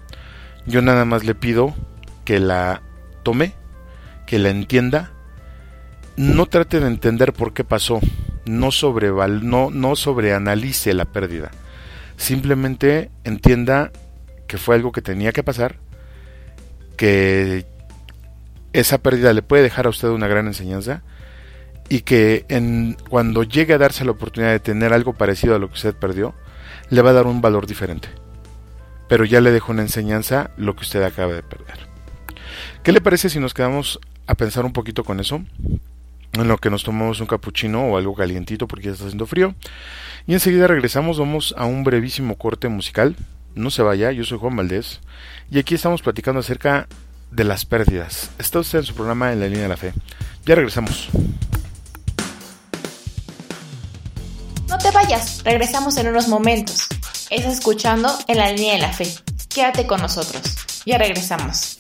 Yo 0.66 0.82
nada 0.82 1.06
más 1.06 1.24
le 1.24 1.36
pido 1.36 1.76
que 2.26 2.40
la 2.40 2.82
tome, 3.22 3.54
que 4.26 4.40
la 4.40 4.50
entienda, 4.50 5.12
no 6.20 6.48
trate 6.48 6.82
de 6.82 6.88
entender 6.88 7.32
por 7.32 7.54
qué 7.54 7.64
pasó, 7.64 8.02
no, 8.46 8.72
sobreval 8.72 9.48
no, 9.48 9.72
no 9.72 9.96
sobreanalice 9.96 10.94
la 10.94 11.06
pérdida, 11.06 11.50
simplemente 12.18 13.10
entienda 13.24 13.94
que 14.46 14.58
fue 14.58 14.76
algo 14.76 14.92
que 14.92 15.02
tenía 15.02 15.32
que 15.32 15.44
pasar, 15.44 15.78
que 16.98 17.66
esa 18.74 18.98
pérdida 18.98 19.32
le 19.32 19.44
puede 19.44 19.64
dejar 19.64 19.86
a 19.86 19.92
usted 19.92 20.10
una 20.10 20.28
gran 20.28 20.48
enseñanza 20.48 21.04
y 21.88 22.02
que 22.02 22.46
cuando 23.08 23.44
llegue 23.44 23.76
a 23.76 23.78
darse 23.78 24.04
la 24.04 24.12
oportunidad 24.12 24.52
de 24.52 24.60
tener 24.60 24.92
algo 24.92 25.14
parecido 25.14 25.56
a 25.56 25.60
lo 25.60 25.70
que 25.70 25.76
usted 25.76 25.96
perdió, 25.96 26.36
le 26.90 27.02
va 27.02 27.12
a 27.12 27.14
dar 27.14 27.28
un 27.28 27.40
valor 27.40 27.66
diferente. 27.66 28.10
Pero 29.08 29.24
ya 29.24 29.40
le 29.40 29.52
dejo 29.52 29.72
una 29.72 29.84
enseñanza 29.84 30.52
lo 30.58 30.76
que 30.76 30.82
usted 30.82 31.02
acaba 31.02 31.32
de 31.32 31.44
perder. 31.44 31.88
¿Qué 32.84 32.92
le 32.92 33.00
parece 33.00 33.30
si 33.30 33.40
nos 33.40 33.54
quedamos 33.54 34.02
a 34.28 34.36
pensar 34.36 34.66
un 34.66 34.74
poquito 34.74 35.06
con 35.06 35.22
eso? 35.22 35.42
En 36.34 36.48
lo 36.48 36.58
que 36.58 36.70
nos 36.70 36.84
tomamos 36.84 37.20
un 37.20 37.28
capuchino 37.28 37.86
o 37.86 37.98
algo 37.98 38.16
calientito 38.16 38.68
porque 38.68 38.86
ya 38.86 38.92
está 38.92 39.06
haciendo 39.06 39.26
frío. 39.26 39.56
Y 40.28 40.34
enseguida 40.34 40.68
regresamos, 40.68 41.18
vamos 41.18 41.56
a 41.58 41.66
un 41.66 41.84
brevísimo 41.84 42.38
corte 42.38 42.68
musical. 42.70 43.16
No 43.56 43.72
se 43.72 43.82
vaya, 43.82 44.12
yo 44.12 44.24
soy 44.24 44.38
Juan 44.38 44.56
Valdés. 44.56 45.02
Y 45.50 45.60
aquí 45.60 45.76
estamos 45.76 46.02
platicando 46.02 46.40
acerca 46.40 46.88
de 47.32 47.44
las 47.44 47.66
pérdidas. 47.66 48.30
Está 48.38 48.60
usted 48.60 48.80
en 48.80 48.86
su 48.86 48.96
programa 48.96 49.32
En 49.34 49.40
la 49.40 49.48
línea 49.48 49.64
de 49.64 49.70
la 49.70 49.78
fe. 49.78 49.94
Ya 50.46 50.56
regresamos. 50.56 51.10
No 54.68 54.78
te 54.78 54.92
vayas, 54.92 55.42
regresamos 55.44 55.98
en 55.98 56.08
unos 56.10 56.28
momentos. 56.28 56.88
Es 57.30 57.46
escuchando 57.46 58.16
En 58.28 58.38
la 58.38 58.52
línea 58.52 58.74
de 58.74 58.80
la 58.80 58.94
fe. 58.94 59.08
Quédate 59.50 59.88
con 59.88 60.02
nosotros. 60.02 60.56
Ya 60.86 60.98
regresamos. 60.98 61.80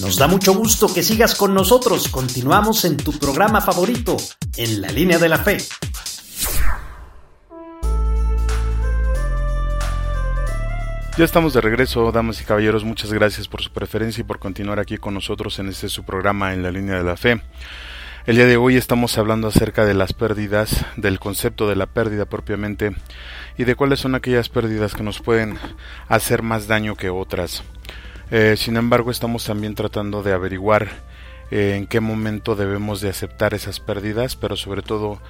Nos 0.00 0.18
da 0.18 0.26
mucho 0.26 0.52
gusto 0.52 0.92
que 0.92 1.02
sigas 1.02 1.34
con 1.34 1.54
nosotros. 1.54 2.08
Continuamos 2.08 2.84
en 2.84 2.98
tu 2.98 3.12
programa 3.18 3.62
favorito, 3.62 4.18
En 4.58 4.82
la 4.82 4.88
línea 4.88 5.18
de 5.18 5.28
la 5.28 5.38
fe. 5.38 5.56
Ya 11.16 11.24
estamos 11.24 11.54
de 11.54 11.62
regreso, 11.62 12.12
damas 12.12 12.42
y 12.42 12.44
caballeros. 12.44 12.84
Muchas 12.84 13.10
gracias 13.10 13.48
por 13.48 13.62
su 13.62 13.70
preferencia 13.70 14.20
y 14.20 14.24
por 14.24 14.38
continuar 14.38 14.80
aquí 14.80 14.98
con 14.98 15.14
nosotros 15.14 15.58
en 15.60 15.68
este 15.68 15.88
su 15.88 16.04
programa 16.04 16.52
en 16.52 16.62
la 16.62 16.70
línea 16.70 16.96
de 16.96 17.04
la 17.04 17.16
fe. 17.16 17.40
El 18.26 18.36
día 18.36 18.44
de 18.44 18.58
hoy 18.58 18.76
estamos 18.76 19.16
hablando 19.16 19.48
acerca 19.48 19.86
de 19.86 19.94
las 19.94 20.12
pérdidas, 20.12 20.84
del 20.96 21.18
concepto 21.18 21.68
de 21.68 21.76
la 21.76 21.86
pérdida 21.86 22.26
propiamente 22.26 22.94
y 23.56 23.64
de 23.64 23.74
cuáles 23.76 24.00
son 24.00 24.14
aquellas 24.14 24.50
pérdidas 24.50 24.94
que 24.94 25.02
nos 25.02 25.20
pueden 25.20 25.58
hacer 26.08 26.42
más 26.42 26.66
daño 26.66 26.96
que 26.96 27.08
otras. 27.08 27.62
Eh, 28.30 28.56
sin 28.56 28.76
embargo, 28.76 29.10
estamos 29.10 29.44
también 29.44 29.74
tratando 29.74 30.22
de 30.22 30.32
averiguar 30.32 30.88
eh, 31.50 31.74
en 31.76 31.86
qué 31.86 32.00
momento 32.00 32.56
debemos 32.56 33.00
de 33.00 33.08
aceptar 33.08 33.54
esas 33.54 33.80
pérdidas, 33.80 34.36
pero 34.36 34.56
sobre 34.56 34.82
todo 34.82 35.20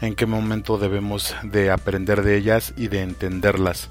en 0.00 0.14
qué 0.14 0.26
momento 0.26 0.78
debemos 0.78 1.34
de 1.42 1.70
aprender 1.70 2.22
de 2.22 2.36
ellas 2.36 2.72
y 2.76 2.88
de 2.88 3.02
entenderlas 3.02 3.90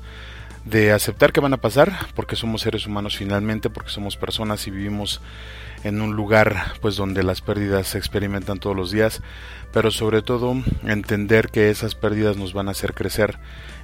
de 0.66 0.94
aceptar 0.94 1.34
que 1.34 1.42
van 1.42 1.54
a 1.54 1.58
pasar, 1.58 1.92
porque 2.16 2.36
somos 2.36 2.62
seres 2.62 2.88
humanos 2.88 3.18
finalmente, 3.18 3.70
porque 3.70 3.90
somos 3.90 4.16
personas 4.16 4.66
y 4.68 4.72
vivimos 4.72 5.22
en 5.84 6.02
un 6.02 6.16
lugar 6.16 6.74
pues 6.82 6.96
donde 6.96 7.24
las 7.24 7.42
pérdidas 7.42 7.88
se 7.88 7.98
experimentan 7.98 8.60
todos 8.60 8.76
los 8.76 8.92
días, 8.92 9.22
pero 9.74 9.92
sobre 9.92 10.22
todo 10.22 10.56
entender 10.84 11.50
que 11.50 11.70
esas 11.70 11.96
pérdidas 11.96 12.38
nos 12.38 12.54
van 12.54 12.70
a 12.70 12.72
hacer 12.72 12.94
crecer 12.94 13.40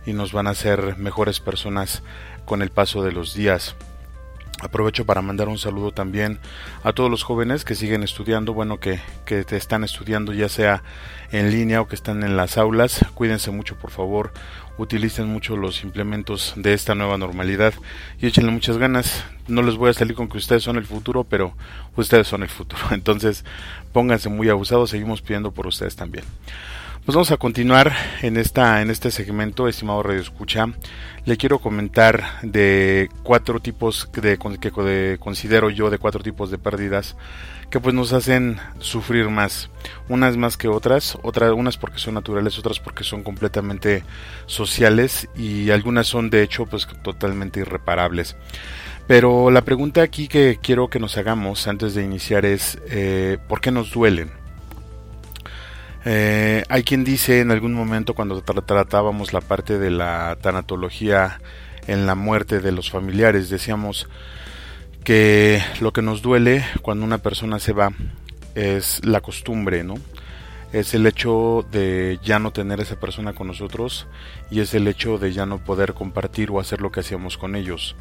y 0.06 0.14
nos 0.14 0.32
van 0.32 0.48
a 0.48 0.52
hacer 0.52 0.98
mejores 0.98 1.42
personas 1.42 2.02
con 2.46 2.62
el 2.62 2.70
paso 2.70 3.04
de 3.04 3.12
los 3.12 3.34
días. 3.34 3.76
Aprovecho 4.62 5.06
para 5.06 5.22
mandar 5.22 5.48
un 5.48 5.58
saludo 5.58 5.92
también 5.92 6.40
a 6.84 6.92
todos 6.92 7.10
los 7.10 7.24
jóvenes 7.24 7.64
que 7.64 7.76
siguen 7.76 8.04
estudiando, 8.04 8.54
bueno, 8.54 8.80
que, 8.80 9.00
que 9.26 9.44
te 9.44 9.56
están 9.56 9.84
estudiando 9.84 10.34
ya 10.34 10.50
sea 10.50 10.84
en 11.32 11.52
línea 11.52 11.82
o 11.82 11.88
que 11.88 11.96
están 11.96 12.24
en 12.24 12.36
las 12.36 12.58
aulas. 12.58 13.06
Cuídense 13.14 13.52
mucho, 13.52 13.76
por 13.78 13.92
favor 13.92 14.34
utilicen 14.80 15.28
mucho 15.28 15.58
los 15.58 15.84
implementos 15.84 16.54
de 16.56 16.74
esta 16.74 16.96
nueva 16.96 17.18
normalidad 17.18 17.74
y 18.20 18.28
échenle 18.28 18.52
muchas 18.52 18.78
ganas. 18.78 19.26
No 19.48 19.62
les 19.62 19.76
voy 19.76 19.90
a 19.90 19.94
salir 19.94 20.16
con 20.16 20.30
que 20.30 20.38
ustedes 20.38 20.64
son 20.64 20.78
el 20.78 20.86
futuro, 20.86 21.26
pero 21.26 21.54
ustedes 21.98 22.28
son 22.28 22.44
el 22.44 22.50
futuro. 22.50 22.82
Entonces, 22.92 23.44
pónganse 23.92 24.30
muy 24.30 24.50
abusados, 24.50 24.90
seguimos 24.90 25.22
pidiendo 25.22 25.52
por 25.52 25.68
ustedes 25.68 25.96
también. 25.96 26.24
Pues 27.10 27.16
vamos 27.16 27.32
a 27.32 27.38
continuar 27.38 27.92
en 28.22 28.38
esta 28.38 28.84
en 28.84 28.92
este 28.92 29.10
segmento, 29.10 29.68
estimado 29.68 30.04
Radio 30.04 30.22
Escucha. 30.22 30.68
Le 31.26 31.38
quiero 31.38 31.58
comentar 31.58 32.40
de 32.44 33.10
cuatro 33.24 33.60
tipos 33.60 34.08
de, 34.14 34.38
que 34.38 35.18
considero 35.20 35.72
yo 35.72 35.90
de 35.90 35.98
cuatro 35.98 36.22
tipos 36.22 36.52
de 36.52 36.60
pérdidas 36.60 37.18
que 37.72 37.80
pues 37.80 37.96
nos 37.96 38.14
hacen 38.14 38.60
sufrir 38.78 39.28
más, 39.30 39.72
unas 40.08 40.38
más 40.38 40.56
que 40.56 40.68
otras, 40.68 41.18
otras 41.24 41.52
unas 41.54 41.78
porque 41.78 41.98
son 41.98 42.14
naturales, 42.14 42.60
otras 42.60 42.80
porque 42.80 43.04
son 43.04 43.24
completamente 43.24 44.04
sociales 44.46 45.28
y 45.36 45.72
algunas 45.72 46.06
son 46.06 46.30
de 46.30 46.44
hecho 46.44 46.68
pues 46.68 46.88
totalmente 47.02 47.62
irreparables. 47.62 48.36
Pero 49.08 49.50
la 49.50 49.64
pregunta 49.64 50.04
aquí 50.04 50.28
que 50.28 50.60
quiero 50.62 50.92
que 50.92 51.00
nos 51.00 51.18
hagamos 51.18 51.68
antes 51.68 51.96
de 51.96 52.04
iniciar 52.04 52.46
es 52.46 52.78
eh, 52.88 53.40
¿por 53.48 53.62
qué 53.62 53.72
nos 53.72 53.90
duelen? 53.90 54.39
Eh, 56.06 56.64
hay 56.70 56.84
quien 56.84 57.04
dice 57.04 57.42
en 57.42 57.52
algún 57.52 57.74
momento 57.74 58.14
cuando 58.14 58.42
tratábamos 58.42 59.34
la 59.34 59.42
parte 59.42 59.78
de 59.78 59.92
la 59.92 60.38
tanatología 60.42 61.42
en 61.88 62.06
la 62.06 62.16
muerte 62.16 62.60
de 62.60 62.72
los 62.72 62.90
familiares, 62.90 63.50
decíamos 63.50 64.08
que 65.04 65.62
lo 65.82 65.92
que 65.92 66.02
nos 66.02 66.22
duele 66.22 66.64
cuando 66.82 67.06
una 67.06 67.18
persona 67.18 67.60
se 67.60 67.74
va 67.74 67.92
es 68.56 69.04
la 69.04 69.22
costumbre, 69.22 69.84
¿no? 69.84 69.96
Es 70.72 70.94
el 70.94 71.08
hecho 71.08 71.66
de 71.72 72.20
ya 72.24 72.38
no 72.38 72.52
tener 72.52 72.80
esa 72.80 73.00
persona 73.00 73.34
con 73.34 73.48
nosotros 73.48 74.08
y 74.52 74.60
es 74.60 74.74
el 74.76 74.88
hecho 74.88 75.18
de 75.18 75.34
ya 75.34 75.46
no 75.46 75.58
poder 75.58 75.94
compartir 75.94 76.52
o 76.52 76.60
hacer 76.60 76.80
lo 76.82 76.92
que 76.92 77.00
hacíamos 77.00 77.38
con 77.38 77.56
ellos. 77.56 77.96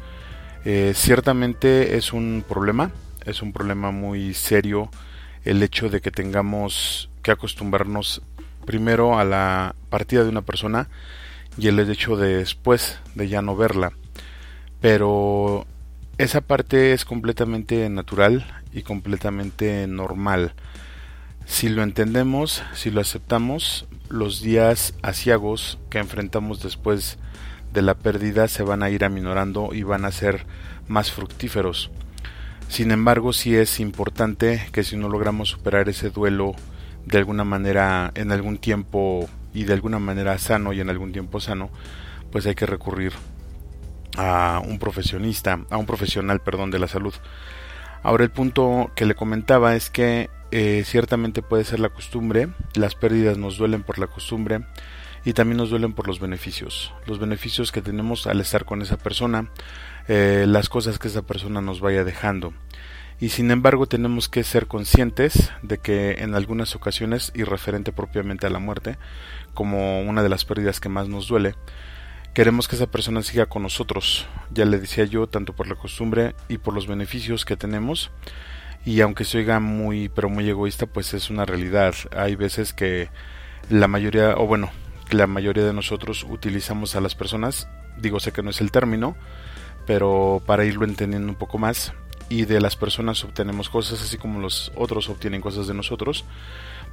Eh, 0.65 0.93
ciertamente 0.93 1.97
es 1.97 2.13
un 2.13 2.43
problema, 2.47 2.91
es 3.25 3.41
un 3.41 3.53
problema 3.53 3.91
muy 3.91 4.33
serio 4.33 4.89
el 5.45 5.63
hecho 5.63 5.89
de 5.89 6.01
que 6.01 6.11
tengamos 6.11 7.08
acostumbrarnos 7.31 8.21
primero 8.65 9.17
a 9.17 9.23
la 9.23 9.75
partida 9.89 10.23
de 10.23 10.29
una 10.29 10.41
persona 10.41 10.89
y 11.57 11.67
el 11.67 11.79
hecho 11.79 12.15
de 12.15 12.37
después 12.37 12.99
de 13.15 13.27
ya 13.27 13.41
no 13.41 13.55
verla. 13.55 13.91
Pero 14.81 15.65
esa 16.17 16.41
parte 16.41 16.93
es 16.93 17.05
completamente 17.05 17.89
natural 17.89 18.45
y 18.71 18.83
completamente 18.83 19.87
normal. 19.87 20.53
Si 21.45 21.69
lo 21.69 21.81
entendemos, 21.81 22.63
si 22.73 22.91
lo 22.91 23.01
aceptamos, 23.01 23.87
los 24.09 24.41
días 24.41 24.93
asiagos 25.01 25.79
que 25.89 25.97
enfrentamos 25.97 26.61
después 26.61 27.17
de 27.73 27.81
la 27.81 27.95
pérdida 27.95 28.47
se 28.47 28.63
van 28.63 28.83
a 28.83 28.89
ir 28.89 29.03
aminorando 29.03 29.73
y 29.73 29.83
van 29.83 30.05
a 30.05 30.11
ser 30.11 30.45
más 30.87 31.11
fructíferos. 31.11 31.91
Sin 32.67 32.91
embargo, 32.91 33.33
sí 33.33 33.55
es 33.55 33.79
importante 33.79 34.67
que 34.71 34.83
si 34.83 34.95
no 34.95 35.09
logramos 35.09 35.49
superar 35.49 35.89
ese 35.89 36.09
duelo 36.11 36.53
de 37.09 37.17
alguna 37.17 37.43
manera 37.43 38.11
en 38.13 38.31
algún 38.31 38.57
tiempo 38.57 39.27
y 39.53 39.63
de 39.63 39.73
alguna 39.73 39.97
manera 39.97 40.37
sano 40.37 40.73
y 40.73 40.79
en 40.79 40.89
algún 40.89 41.11
tiempo 41.11 41.39
sano, 41.39 41.71
pues 42.31 42.45
hay 42.45 42.53
que 42.53 42.67
recurrir 42.67 43.13
a 44.15 44.61
un 44.63 44.77
profesionista, 44.77 45.59
a 45.71 45.77
un 45.77 45.87
profesional, 45.87 46.41
perdón, 46.41 46.69
de 46.69 46.77
la 46.77 46.87
salud. 46.87 47.13
Ahora 48.03 48.23
el 48.23 48.29
punto 48.29 48.91
que 48.95 49.05
le 49.05 49.15
comentaba 49.15 49.75
es 49.75 49.89
que 49.89 50.29
eh, 50.51 50.83
ciertamente 50.85 51.41
puede 51.41 51.63
ser 51.63 51.79
la 51.79 51.89
costumbre, 51.89 52.49
las 52.75 52.93
pérdidas 52.93 53.37
nos 53.37 53.57
duelen 53.57 53.81
por 53.81 53.97
la 53.97 54.07
costumbre 54.07 54.61
y 55.25 55.33
también 55.33 55.57
nos 55.57 55.71
duelen 55.71 55.93
por 55.93 56.07
los 56.07 56.19
beneficios, 56.19 56.93
los 57.07 57.19
beneficios 57.19 57.71
que 57.71 57.81
tenemos 57.81 58.27
al 58.27 58.39
estar 58.39 58.65
con 58.65 58.83
esa 58.83 58.97
persona, 58.97 59.49
eh, 60.07 60.45
las 60.47 60.69
cosas 60.69 60.99
que 60.99 61.07
esa 61.07 61.23
persona 61.23 61.59
nos 61.59 61.81
vaya 61.81 62.03
dejando. 62.03 62.53
Y 63.19 63.29
sin 63.29 63.51
embargo 63.51 63.85
tenemos 63.85 64.29
que 64.29 64.43
ser 64.43 64.67
conscientes 64.67 65.51
de 65.61 65.77
que 65.77 66.11
en 66.19 66.35
algunas 66.35 66.75
ocasiones, 66.75 67.31
y 67.35 67.43
referente 67.43 67.91
propiamente 67.91 68.47
a 68.47 68.49
la 68.49 68.59
muerte, 68.59 68.97
como 69.53 70.01
una 70.01 70.23
de 70.23 70.29
las 70.29 70.45
pérdidas 70.45 70.79
que 70.79 70.89
más 70.89 71.09
nos 71.09 71.27
duele, 71.27 71.55
Queremos 72.33 72.67
que 72.67 72.75
esa 72.75 72.87
persona 72.87 73.23
siga 73.23 73.47
con 73.47 73.63
nosotros, 73.63 74.27
ya 74.51 74.63
le 74.63 74.79
decía 74.79 75.03
yo, 75.03 75.27
tanto 75.27 75.53
por 75.53 75.67
la 75.67 75.75
costumbre 75.75 76.35
y 76.47 76.59
por 76.59 76.75
los 76.75 76.85
beneficios 76.85 77.43
que 77.43 77.57
tenemos. 77.57 78.11
Y 78.85 79.01
aunque 79.01 79.25
se 79.25 79.39
oiga 79.39 79.59
muy, 79.59 80.09
pero 80.09 80.29
muy 80.29 80.47
egoísta, 80.47 80.85
pues 80.85 81.13
es 81.13 81.31
una 81.31 81.45
realidad. 81.45 81.95
Hay 82.15 82.35
veces 82.35 82.71
que 82.71 83.09
la 83.69 83.87
mayoría, 83.87 84.35
o 84.37 84.45
bueno, 84.45 84.69
la 85.09 85.25
mayoría 85.25 85.65
de 85.65 85.73
nosotros 85.73 86.25
utilizamos 86.29 86.95
a 86.95 87.01
las 87.01 87.15
personas, 87.15 87.67
digo, 87.97 88.19
sé 88.19 88.31
que 88.31 88.43
no 88.43 88.51
es 88.51 88.61
el 88.61 88.71
término, 88.71 89.17
pero 89.87 90.41
para 90.45 90.65
irlo 90.65 90.85
entendiendo 90.85 91.29
un 91.29 91.37
poco 91.37 91.57
más, 91.57 91.93
y 92.29 92.45
de 92.45 92.61
las 92.61 92.75
personas 92.75 93.23
obtenemos 93.23 93.69
cosas 93.69 94.01
así 94.01 94.17
como 94.17 94.39
los 94.39 94.71
otros 94.75 95.09
obtienen 95.09 95.41
cosas 95.41 95.67
de 95.67 95.73
nosotros 95.73 96.25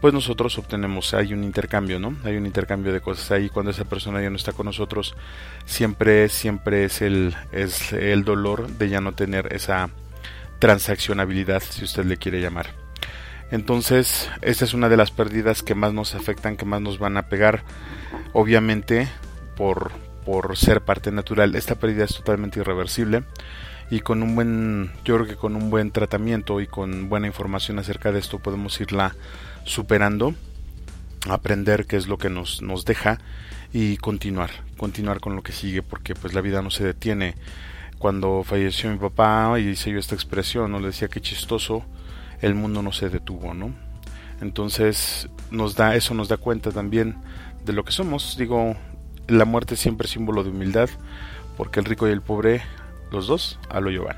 pues 0.00 0.12
nosotros 0.12 0.58
obtenemos, 0.58 1.14
hay 1.14 1.32
un 1.32 1.42
intercambio, 1.42 1.98
¿no? 1.98 2.14
Hay 2.24 2.36
un 2.36 2.46
intercambio 2.46 2.92
de 2.92 3.00
cosas 3.00 3.30
ahí 3.30 3.48
cuando 3.48 3.70
esa 3.70 3.84
persona 3.84 4.20
ya 4.20 4.30
no 4.30 4.36
está 4.36 4.52
con 4.52 4.66
nosotros, 4.66 5.14
siempre, 5.64 6.28
siempre 6.28 6.84
es 6.84 7.00
el, 7.00 7.34
es 7.52 7.92
el 7.92 8.24
dolor 8.24 8.68
de 8.68 8.88
ya 8.90 9.00
no 9.00 9.12
tener 9.12 9.52
esa 9.54 9.90
transaccionabilidad, 10.58 11.62
si 11.62 11.84
usted 11.84 12.04
le 12.04 12.18
quiere 12.18 12.40
llamar. 12.40 12.66
Entonces, 13.50 14.28
esta 14.42 14.64
es 14.64 14.74
una 14.74 14.88
de 14.88 14.96
las 14.96 15.12
pérdidas 15.12 15.62
que 15.62 15.74
más 15.74 15.92
nos 15.92 16.14
afectan, 16.14 16.56
que 16.56 16.64
más 16.64 16.80
nos 16.80 16.98
van 16.98 17.16
a 17.16 17.28
pegar. 17.28 17.62
Obviamente, 18.32 19.08
por, 19.56 19.92
por 20.24 20.56
ser 20.56 20.82
parte 20.82 21.10
natural, 21.10 21.54
esta 21.54 21.76
pérdida 21.76 22.04
es 22.04 22.16
totalmente 22.16 22.60
irreversible 22.60 23.22
y 23.90 24.00
con 24.00 24.22
un 24.22 24.34
buen, 24.34 24.90
yo 25.04 25.14
creo 25.16 25.26
que 25.26 25.36
con 25.36 25.54
un 25.54 25.70
buen 25.70 25.90
tratamiento 25.90 26.60
y 26.60 26.66
con 26.66 27.08
buena 27.08 27.26
información 27.26 27.78
acerca 27.78 28.12
de 28.12 28.18
esto 28.18 28.38
podemos 28.38 28.80
irla 28.80 29.14
superando, 29.64 30.34
aprender 31.28 31.86
qué 31.86 31.96
es 31.96 32.08
lo 32.08 32.18
que 32.18 32.30
nos, 32.30 32.62
nos 32.62 32.84
deja 32.84 33.18
y 33.72 33.96
continuar, 33.98 34.50
continuar 34.76 35.20
con 35.20 35.36
lo 35.36 35.42
que 35.42 35.52
sigue 35.52 35.82
porque 35.82 36.14
pues 36.14 36.34
la 36.34 36.40
vida 36.40 36.62
no 36.62 36.70
se 36.70 36.84
detiene. 36.84 37.34
Cuando 37.98 38.42
falleció 38.44 38.90
mi 38.90 38.98
papá 38.98 39.58
y 39.58 39.68
hice 39.68 39.90
yo 39.90 39.98
esta 39.98 40.14
expresión, 40.14 40.70
no 40.70 40.80
le 40.80 40.88
decía 40.88 41.08
que 41.08 41.20
chistoso, 41.20 41.84
el 42.42 42.54
mundo 42.54 42.82
no 42.82 42.92
se 42.92 43.08
detuvo, 43.08 43.54
¿no? 43.54 43.72
Entonces 44.40 45.28
nos 45.50 45.76
da 45.76 45.94
eso 45.96 46.12
nos 46.12 46.28
da 46.28 46.36
cuenta 46.36 46.72
también 46.72 47.16
de 47.64 47.72
lo 47.72 47.84
que 47.84 47.92
somos. 47.92 48.36
Digo, 48.36 48.76
la 49.28 49.44
muerte 49.44 49.76
siempre 49.76 50.06
es 50.06 50.12
símbolo 50.12 50.44
de 50.44 50.50
humildad, 50.50 50.90
porque 51.56 51.80
el 51.80 51.86
rico 51.86 52.06
y 52.06 52.12
el 52.12 52.20
pobre 52.20 52.62
los 53.10 53.26
dos 53.26 53.58
a 53.68 53.80
lo 53.80 53.90
llevan. 53.90 54.16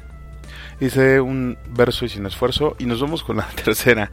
Hice 0.81 1.21
un 1.21 1.59
verso 1.71 2.05
y 2.05 2.09
sin 2.09 2.27
esfuerzo 2.27 2.77
y 2.79 2.87
nos 2.87 3.01
vamos 3.01 3.25
con 3.25 3.37
la 3.37 3.47
tercera. 3.65 4.11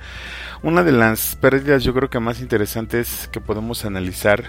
Una 0.64 0.84
de 0.84 0.92
las 0.92 1.36
pérdidas 1.36 1.84
yo 1.84 1.94
creo 1.94 2.10
que 2.10 2.20
más 2.20 2.42
interesantes 2.42 3.30
que 3.32 3.42
podemos 3.42 3.86
analizar 3.86 4.44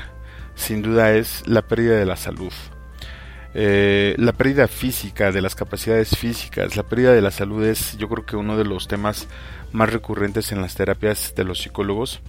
sin 0.54 0.82
duda 0.82 1.12
es 1.12 1.46
la 1.46 1.62
pérdida 1.62 1.96
de 1.96 2.06
la 2.06 2.16
salud. 2.16 2.52
Eh, 3.54 4.14
la 4.18 4.32
pérdida 4.32 4.68
física, 4.68 5.32
de 5.32 5.40
las 5.40 5.54
capacidades 5.54 6.16
físicas, 6.16 6.76
la 6.76 6.82
pérdida 6.82 7.12
de 7.12 7.22
la 7.22 7.30
salud 7.30 7.64
es 7.64 7.96
yo 7.96 8.08
creo 8.08 8.26
que 8.26 8.36
uno 8.36 8.56
de 8.56 8.64
los 8.64 8.86
temas 8.86 9.28
más 9.72 9.90
recurrentes 9.90 10.52
en 10.52 10.60
las 10.60 10.74
terapias 10.74 11.34
de 11.34 11.44
los 11.44 11.60
psicólogos 11.60 12.20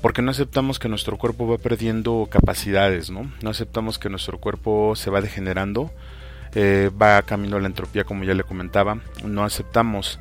porque 0.00 0.22
no 0.22 0.30
aceptamos 0.30 0.78
que 0.78 0.88
nuestro 0.88 1.16
cuerpo 1.16 1.48
va 1.48 1.58
perdiendo 1.58 2.28
capacidades, 2.30 3.10
¿no? 3.10 3.30
No 3.42 3.50
aceptamos 3.50 3.98
que 3.98 4.08
nuestro 4.08 4.38
cuerpo 4.38 4.94
se 4.94 5.10
va 5.10 5.20
degenerando, 5.20 5.90
eh, 6.54 6.90
va 7.00 7.22
camino 7.22 7.56
a 7.56 7.60
la 7.60 7.66
entropía 7.66 8.04
como 8.04 8.24
ya 8.24 8.34
le 8.34 8.44
comentaba, 8.44 9.00
no 9.24 9.44
aceptamos 9.44 10.18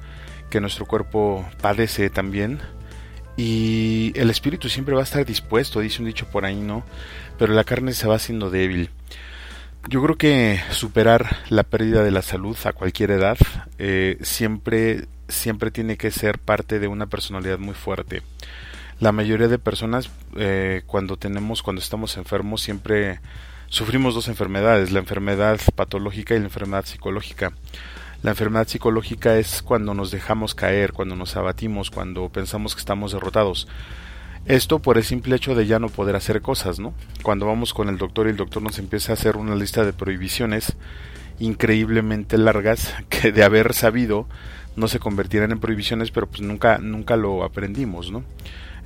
que 0.50 0.62
nuestro 0.62 0.86
cuerpo 0.86 1.46
padece 1.62 2.10
también 2.10 2.60
y 3.38 4.12
el 4.16 4.32
espíritu 4.32 4.68
siempre 4.68 4.96
va 4.96 5.02
a 5.02 5.04
estar 5.04 5.24
dispuesto, 5.24 5.80
dice 5.80 6.02
un 6.02 6.08
dicho 6.08 6.26
por 6.26 6.44
ahí, 6.44 6.56
¿no? 6.56 6.84
Pero 7.38 7.54
la 7.54 7.64
carne 7.64 7.94
se 7.94 8.08
va 8.08 8.16
haciendo 8.16 8.50
débil. 8.50 8.90
Yo 9.88 10.02
creo 10.04 10.18
que 10.18 10.60
superar 10.72 11.38
la 11.50 11.64
pérdida 11.64 12.04
de 12.04 12.12
la 12.12 12.24
salud 12.24 12.58
a 12.66 12.74
cualquier 12.74 13.12
edad 13.12 13.38
eh, 13.78 14.18
siempre, 14.22 15.06
siempre 15.30 15.70
tiene 15.70 15.98
que 15.98 16.12
ser 16.12 16.40
parte 16.40 16.80
de 16.80 16.88
una 16.88 17.06
personalidad 17.06 17.60
muy 17.60 17.76
fuerte. 17.76 18.24
La 19.00 19.12
mayoría 19.12 19.48
de 19.48 19.60
personas 19.60 20.10
eh, 20.36 20.82
cuando 20.88 21.18
tenemos, 21.18 21.62
cuando 21.62 21.82
estamos 21.82 22.18
enfermos, 22.18 22.62
siempre 22.64 23.20
sufrimos 23.68 24.16
dos 24.16 24.28
enfermedades, 24.28 24.92
la 24.92 25.00
enfermedad 25.00 25.60
patológica 25.76 26.36
y 26.36 26.40
la 26.40 26.46
enfermedad 26.46 26.86
psicológica. 26.86 27.54
La 28.24 28.32
enfermedad 28.32 28.68
psicológica 28.68 29.38
es 29.38 29.62
cuando 29.62 29.94
nos 29.94 30.10
dejamos 30.10 30.56
caer, 30.56 30.92
cuando 30.94 31.16
nos 31.16 31.36
abatimos, 31.36 31.92
cuando 31.92 32.30
pensamos 32.30 32.74
que 32.74 32.80
estamos 32.80 33.12
derrotados. 33.12 33.68
Esto 34.48 34.80
por 34.80 34.98
el 34.98 35.04
simple 35.04 35.36
hecho 35.36 35.56
de 35.56 35.68
ya 35.68 35.78
no 35.78 35.90
poder 35.90 36.16
hacer 36.16 36.42
cosas, 36.42 36.80
¿no? 36.80 36.94
Cuando 37.22 37.46
vamos 37.46 37.74
con 37.74 37.90
el 37.90 37.98
doctor 37.98 38.28
y 38.28 38.32
el 38.32 38.38
doctor 38.38 38.64
nos 38.64 38.80
empieza 38.80 39.12
a 39.12 39.16
hacer 39.16 39.38
una 39.38 39.56
lista 39.56 39.84
de 39.84 39.94
prohibiciones 39.94 40.78
increíblemente 41.40 42.38
largas 42.38 42.96
que 43.10 43.32
de 43.32 43.44
haber 43.44 43.74
sabido 43.74 44.28
no 44.76 44.88
se 44.88 45.00
convertirán 45.00 45.52
en 45.52 45.60
prohibiciones, 45.60 46.12
pero 46.12 46.28
pues 46.28 46.42
nunca 46.42 46.78
nunca 46.78 47.18
lo 47.18 47.44
aprendimos, 47.44 48.12
¿no? 48.12 48.24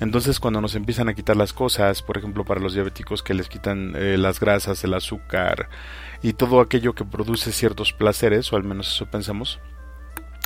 Entonces 0.01 0.39
cuando 0.39 0.61
nos 0.61 0.73
empiezan 0.73 1.09
a 1.09 1.13
quitar 1.13 1.37
las 1.37 1.53
cosas, 1.53 2.01
por 2.01 2.17
ejemplo 2.17 2.43
para 2.43 2.59
los 2.59 2.73
diabéticos 2.73 3.21
que 3.21 3.35
les 3.35 3.47
quitan 3.47 3.93
eh, 3.95 4.17
las 4.17 4.39
grasas, 4.39 4.83
el 4.83 4.95
azúcar 4.95 5.69
y 6.23 6.33
todo 6.33 6.59
aquello 6.59 6.95
que 6.95 7.05
produce 7.05 7.51
ciertos 7.51 7.93
placeres, 7.93 8.51
o 8.51 8.55
al 8.55 8.63
menos 8.63 8.91
eso 8.91 9.05
pensamos, 9.05 9.59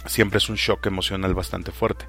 siempre 0.07 0.39
es 0.39 0.49
un 0.49 0.57
shock 0.57 0.85
emocional 0.87 1.33
bastante 1.33 1.71
fuerte. 1.71 2.05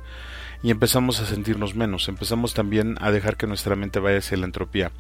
Y 0.62 0.70
empezamos 0.72 1.20
a 1.20 1.26
sentirnos 1.26 1.76
menos, 1.76 2.09
empezamos 2.09 2.52
también 2.52 2.96
a 3.00 3.12
dejar 3.12 3.37
que 3.37 3.46
nuestra 3.46 3.76
mente 3.76 4.00
vaya 4.00 4.18
hacia 4.18 4.38
la 4.38 4.46
entropía. 4.46 4.90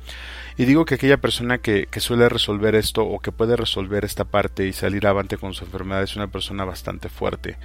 Y 0.56 0.66
digo 0.66 0.84
que 0.84 0.94
aquella 0.94 1.16
persona 1.16 1.58
que, 1.58 1.88
que 1.90 1.98
suele 1.98 2.28
resolver 2.28 2.76
esto 2.76 3.02
o 3.02 3.18
que 3.18 3.32
puede 3.32 3.56
resolver 3.56 4.04
esta 4.04 4.24
parte 4.24 4.68
y 4.68 4.72
salir 4.72 5.08
avante 5.08 5.36
con 5.36 5.52
su 5.52 5.64
enfermedad 5.64 6.04
es 6.04 6.14
una 6.14 6.28
persona 6.28 6.64
bastante 6.64 7.08
fuerte 7.08 7.56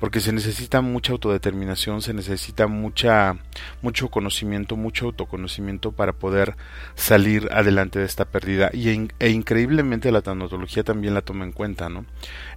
porque 0.00 0.20
se 0.20 0.32
necesita 0.32 0.80
mucha 0.80 1.12
autodeterminación, 1.12 2.02
se 2.02 2.14
necesita 2.14 2.66
mucha 2.66 3.36
mucho 3.82 4.08
conocimiento, 4.08 4.76
mucho 4.76 5.06
autoconocimiento 5.06 5.92
para 5.92 6.12
poder 6.12 6.56
salir 6.94 7.48
adelante 7.52 7.98
de 7.98 8.04
esta 8.04 8.24
pérdida 8.24 8.70
y 8.72 8.88
e 9.18 9.30
increíblemente 9.30 10.12
la 10.12 10.22
tanatología 10.22 10.84
también 10.84 11.14
la 11.14 11.22
toma 11.22 11.44
en 11.44 11.52
cuenta, 11.52 11.88
¿no? 11.88 12.04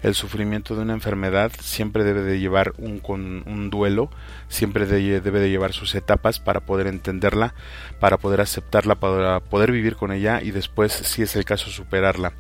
El 0.03 0.15
sufrimiento 0.15 0.75
de 0.75 0.81
una 0.81 0.93
enfermedad 0.93 1.51
siempre 1.59 2.03
debe 2.03 2.21
de 2.21 2.39
llevar 2.39 2.73
un 2.77 2.99
con 2.99 3.43
un 3.47 3.69
duelo, 3.69 4.09
siempre 4.47 4.85
debe 4.85 5.39
de 5.39 5.49
llevar 5.49 5.73
sus 5.73 5.95
etapas 5.95 6.39
para 6.39 6.61
poder 6.61 6.87
entenderla, 6.87 7.53
para 7.99 8.17
poder 8.17 8.41
aceptarla, 8.41 8.95
para 8.95 9.39
poder 9.39 9.71
vivir 9.71 9.95
con 9.95 10.11
ella 10.11 10.41
y 10.41 10.51
después, 10.51 10.91
si 10.91 11.23
es 11.23 11.35
el 11.35 11.45
caso, 11.45 11.69
superarla. 11.69 12.33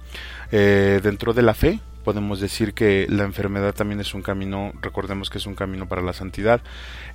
Eh, 0.51 0.99
dentro 1.01 1.33
de 1.33 1.41
la 1.41 1.53
fe, 1.53 1.79
podemos 2.01 2.39
decir 2.39 2.73
que 2.73 3.07
la 3.09 3.23
enfermedad 3.23 3.73
también 3.73 3.99
es 3.99 4.13
un 4.13 4.21
camino, 4.21 4.73
recordemos 4.81 5.29
que 5.29 5.37
es 5.37 5.45
un 5.45 5.55
camino 5.55 5.87
para 5.87 6.01
la 6.01 6.13
santidad, 6.13 6.61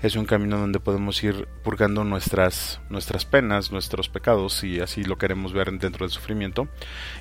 es 0.02 0.16
un 0.16 0.24
camino 0.24 0.58
donde 0.58 0.80
podemos 0.80 1.22
ir 1.22 1.46
purgando 1.62 2.04
nuestras, 2.04 2.80
nuestras 2.88 3.24
penas, 3.24 3.72
nuestros 3.72 4.08
pecados, 4.08 4.54
si 4.54 4.80
así 4.80 5.04
lo 5.04 5.18
queremos 5.18 5.52
ver 5.52 5.70
dentro 5.72 6.06
del 6.06 6.10
sufrimiento, 6.10 6.68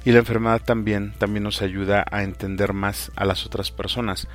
y 0.06 0.12
la 0.12 0.20
enfermedad 0.20 0.62
también, 0.64 1.14
también 1.18 1.44
nos 1.44 1.62
ayuda 1.62 2.06
a 2.12 2.24
entender 2.24 2.74
más 2.74 3.12
a 3.16 3.26
las 3.26 3.46
otras 3.46 3.72
personas, 3.72 4.28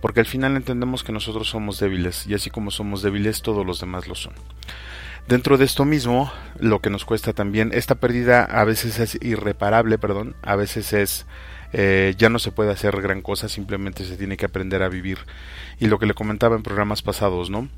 porque 0.00 0.20
al 0.20 0.26
final 0.26 0.56
entendemos 0.56 1.02
que 1.02 1.12
nosotros 1.12 1.48
somos 1.48 1.78
débiles, 1.80 2.26
y 2.26 2.34
así 2.34 2.50
como 2.50 2.70
somos 2.70 3.02
débiles, 3.02 3.42
todos 3.42 3.66
los 3.66 3.80
demás 3.80 4.06
lo 4.06 4.14
son. 4.14 4.34
Dentro 5.26 5.56
de 5.56 5.64
esto 5.64 5.86
mismo, 5.86 6.30
lo 6.58 6.80
que 6.80 6.90
nos 6.90 7.06
cuesta 7.06 7.32
también, 7.32 7.70
esta 7.72 7.94
pérdida 7.94 8.44
a 8.44 8.62
veces 8.64 8.98
es 8.98 9.18
irreparable, 9.22 9.96
perdón, 9.96 10.36
a 10.42 10.54
veces 10.54 10.92
es 10.92 11.26
eh, 11.76 12.14
ya 12.16 12.28
no 12.28 12.38
se 12.38 12.52
puede 12.52 12.70
hacer 12.70 13.00
gran 13.02 13.20
cosa, 13.20 13.48
simplemente 13.48 14.04
se 14.04 14.16
tiene 14.16 14.36
que 14.36 14.46
aprender 14.46 14.84
a 14.84 14.88
vivir. 14.88 15.18
Y 15.80 15.88
lo 15.88 15.98
que 15.98 16.06
le 16.06 16.14
comentaba 16.14 16.54
en 16.54 16.62
programas 16.62 17.02
pasados, 17.02 17.50
¿no? 17.50 17.68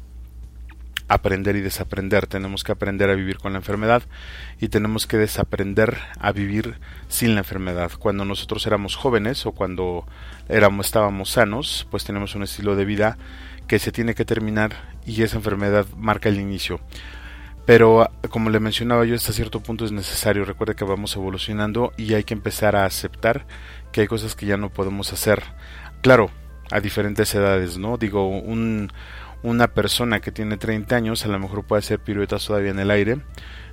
Aprender 1.08 1.56
y 1.56 1.62
desaprender. 1.62 2.26
Tenemos 2.26 2.62
que 2.62 2.72
aprender 2.72 3.08
a 3.08 3.14
vivir 3.14 3.38
con 3.38 3.54
la 3.54 3.58
enfermedad 3.58 4.02
y 4.60 4.68
tenemos 4.68 5.06
que 5.06 5.16
desaprender 5.16 5.96
a 6.20 6.32
vivir 6.32 6.74
sin 7.08 7.32
la 7.32 7.40
enfermedad. 7.40 7.90
Cuando 7.98 8.26
nosotros 8.26 8.66
éramos 8.66 8.96
jóvenes 8.96 9.46
o 9.46 9.52
cuando 9.52 10.06
éramos, 10.50 10.86
estábamos 10.86 11.30
sanos, 11.30 11.88
pues 11.90 12.04
tenemos 12.04 12.34
un 12.34 12.42
estilo 12.42 12.76
de 12.76 12.84
vida 12.84 13.16
que 13.66 13.78
se 13.78 13.92
tiene 13.92 14.14
que 14.14 14.26
terminar 14.26 14.94
y 15.06 15.22
esa 15.22 15.36
enfermedad 15.36 15.86
marca 15.96 16.28
el 16.28 16.38
inicio. 16.38 16.80
Pero 17.66 18.08
como 18.30 18.48
le 18.50 18.60
mencionaba 18.60 19.04
yo, 19.04 19.16
hasta 19.16 19.32
cierto 19.32 19.60
punto 19.60 19.84
es 19.84 19.90
necesario. 19.90 20.44
Recuerde 20.44 20.76
que 20.76 20.84
vamos 20.84 21.16
evolucionando 21.16 21.92
y 21.96 22.14
hay 22.14 22.22
que 22.22 22.32
empezar 22.32 22.76
a 22.76 22.84
aceptar 22.84 23.44
que 23.96 24.02
hay 24.02 24.08
cosas 24.08 24.34
que 24.34 24.44
ya 24.44 24.58
no 24.58 24.68
podemos 24.68 25.14
hacer. 25.14 25.42
Claro, 26.02 26.30
a 26.70 26.80
diferentes 26.80 27.34
edades, 27.34 27.78
¿no? 27.78 27.96
Digo, 27.96 28.28
un, 28.28 28.92
una 29.42 29.68
persona 29.68 30.20
que 30.20 30.30
tiene 30.32 30.58
30 30.58 30.94
años 30.94 31.24
a 31.24 31.28
lo 31.28 31.38
mejor 31.38 31.64
puede 31.64 31.80
hacer 31.80 32.00
piruetas 32.00 32.44
todavía 32.44 32.72
en 32.72 32.78
el 32.78 32.90
aire, 32.90 33.22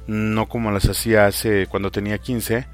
no 0.08 0.48
como 0.48 0.72
las 0.72 0.88
hacía 0.88 1.26
hace 1.26 1.68
cuando 1.68 1.92
tenía 1.92 2.20
15, 2.20 2.68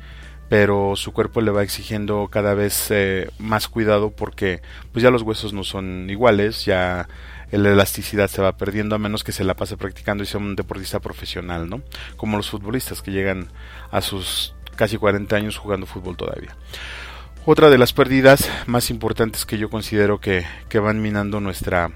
pero 0.48 0.96
su 0.96 1.12
cuerpo 1.12 1.42
le 1.42 1.50
va 1.50 1.64
exigiendo 1.64 2.28
cada 2.32 2.54
vez 2.54 2.92
eh, 2.92 3.32
más 3.40 3.68
cuidado 3.68 4.12
porque 4.12 4.62
pues 4.92 5.02
ya 5.02 5.10
los 5.10 5.24
huesos 5.24 5.52
no 5.52 5.64
son 5.64 6.08
iguales, 6.08 6.66
ya 6.66 7.10
la 7.50 7.72
elasticidad 7.72 8.28
se 8.28 8.44
va 8.44 8.58
perdiendo 8.58 8.94
a 8.94 9.00
menos 9.00 9.24
que 9.24 9.32
se 9.32 9.44
la 9.44 9.56
pase 9.56 9.76
practicando 9.76 10.22
y 10.24 10.28
sea 10.28 10.40
un 10.40 10.56
deportista 10.56 11.00
profesional, 11.00 11.68
¿no? 11.68 11.82
Como 12.16 12.38
los 12.38 12.52
futbolistas 12.52 13.02
que 13.02 13.10
llegan 13.10 13.48
a 13.90 14.02
sus 14.02 14.54
casi 14.76 14.98
40 14.98 15.36
años 15.36 15.58
jugando 15.58 15.88
fútbol 15.88 16.16
todavía. 16.16 16.56
Otra 17.46 17.70
de 17.70 17.78
las 17.78 17.94
pérdidas 17.94 18.50
más 18.68 18.90
importantes 18.90 19.46
que 19.46 19.58
yo 19.58 19.70
considero 19.70 20.20
que, 20.20 20.46
que 20.68 20.80
van 20.80 21.02
minando 21.02 21.40
nuestra 21.40 21.92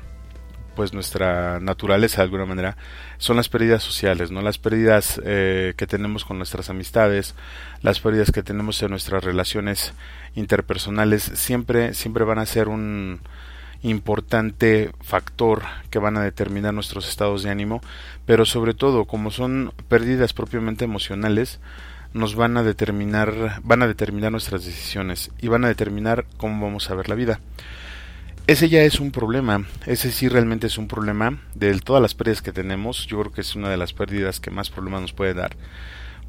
pues 0.76 0.92
nuestra 0.92 1.60
naturaleza 1.60 2.18
de 2.18 2.24
alguna 2.24 2.48
manera 2.48 2.78
son 3.20 3.38
las 3.38 3.48
pérdidas 3.48 3.84
sociales, 3.84 4.32
¿no? 4.32 4.42
Las 4.42 4.58
pérdidas 4.58 5.22
eh, 5.24 5.76
que 5.78 5.86
tenemos 5.86 6.26
con 6.26 6.38
nuestras 6.38 6.72
amistades, 6.72 7.36
las 7.84 8.00
pérdidas 8.00 8.32
que 8.32 8.42
tenemos 8.42 8.82
en 8.82 8.90
nuestras 8.90 9.24
relaciones 9.24 9.94
interpersonales, 10.34 11.22
siempre, 11.36 11.94
siempre 11.94 12.24
van 12.24 12.40
a 12.40 12.48
ser 12.48 12.70
un, 12.70 13.22
importante 13.84 14.92
factor 15.02 15.62
que 15.90 16.00
van 16.00 16.18
a 16.18 16.24
determinar 16.24 16.74
nuestros 16.74 17.08
estados 17.08 17.44
de 17.44 17.52
ánimo, 17.52 17.82
pero 18.26 18.46
sobre 18.46 18.74
todo 18.74 19.06
como 19.06 19.30
son 19.30 19.74
pérdidas 19.90 20.34
propiamente 20.34 20.86
emocionales, 20.86 21.60
nos 22.14 22.36
van 22.36 22.58
a 22.58 22.64
determinar, 22.64 23.62
van 23.64 23.82
a 23.82 23.88
determinar 23.88 24.32
nuestras 24.32 24.66
decisiones 24.66 25.32
y 25.42 25.48
van 25.48 25.66
a 25.66 25.68
determinar 25.68 26.26
cómo 26.38 26.66
vamos 26.66 26.90
a 26.90 26.96
ver 26.96 27.10
la 27.10 27.16
vida. 27.16 27.40
ese 28.46 28.70
ya 28.70 28.82
es 28.84 29.00
un 29.00 29.12
problema, 29.12 29.66
ese 29.86 30.12
sí 30.12 30.28
realmente 30.28 30.68
es 30.68 30.78
un 30.78 30.88
problema 30.88 31.42
de 31.56 31.80
todas 31.80 32.02
las 32.02 32.14
pérdidas 32.14 32.42
que 32.42 32.52
tenemos, 32.52 33.08
yo 33.08 33.20
creo 33.20 33.32
que 33.32 33.42
es 33.42 33.56
una 33.56 33.70
de 33.70 33.78
las 33.78 33.94
pérdidas 33.94 34.40
que 34.40 34.52
más 34.52 34.70
problemas 34.70 35.02
nos 35.02 35.14
puede 35.14 35.34
dar, 35.34 35.56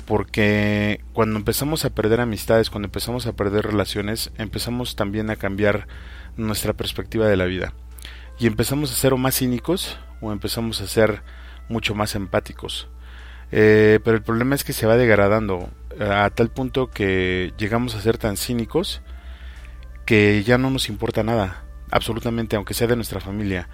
porque 0.07 1.01
cuando 1.13 1.39
empezamos 1.39 1.85
a 1.85 1.91
perder 1.91 2.21
amistades, 2.21 2.71
cuando 2.71 2.87
empezamos 2.87 3.27
a 3.27 3.33
perder 3.33 3.67
relaciones, 3.67 4.31
empezamos 4.39 4.97
también 4.97 5.29
a 5.31 5.37
cambiar 5.37 5.89
nuestra 6.37 6.73
perspectiva 6.73 7.27
de 7.27 7.37
la 7.37 7.47
vida 7.47 7.73
y 8.39 8.47
empezamos 8.47 8.93
a 8.93 8.97
ser 8.97 9.13
o 9.13 9.19
más 9.19 9.37
cínicos 9.37 9.99
o 10.21 10.33
empezamos 10.33 10.81
a 10.81 10.87
ser 10.87 11.23
mucho 11.69 11.95
más 11.95 12.15
empáticos. 12.15 12.89
Eh, 13.53 14.01
pero 14.05 14.17
el 14.17 14.23
problema 14.23 14.55
es 14.55 14.65
que 14.65 14.73
se 14.73 14.87
va 14.87 14.97
degradando 14.97 15.71
a 16.01 16.29
tal 16.31 16.51
punto 16.51 16.91
que 16.91 17.53
llegamos 17.57 17.95
a 17.95 18.01
ser 18.01 18.19
tan 18.19 18.37
cínicos 18.37 19.01
que 20.07 20.43
ya 20.43 20.59
no 20.59 20.71
nos 20.71 20.89
importa 20.89 21.23
nada 21.23 21.63
absolutamente, 21.91 22.57
aunque 22.57 22.75
sea 22.75 22.87
de 22.87 22.97
nuestra 22.97 23.21
familia. 23.21 23.69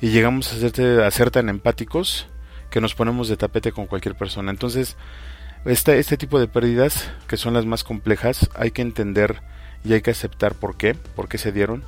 Y 0.00 0.10
llegamos 0.10 0.52
a 0.52 0.56
ser, 0.56 1.00
a 1.00 1.10
ser 1.10 1.30
tan 1.30 1.48
empáticos 1.48 2.28
que 2.70 2.80
nos 2.80 2.94
ponemos 2.94 3.28
de 3.28 3.36
tapete 3.36 3.72
con 3.72 3.86
cualquier 3.86 4.14
persona. 4.14 4.50
Entonces, 4.50 4.96
este, 5.64 5.98
este 5.98 6.16
tipo 6.16 6.40
de 6.40 6.48
pérdidas, 6.48 7.10
que 7.28 7.36
son 7.36 7.54
las 7.54 7.66
más 7.66 7.84
complejas, 7.84 8.50
hay 8.54 8.72
que 8.72 8.82
entender 8.82 9.42
y 9.84 9.92
hay 9.92 10.02
que 10.02 10.10
aceptar 10.10 10.54
por 10.54 10.76
qué, 10.76 10.94
por 10.94 11.28
qué 11.28 11.38
se 11.38 11.52
dieron, 11.52 11.84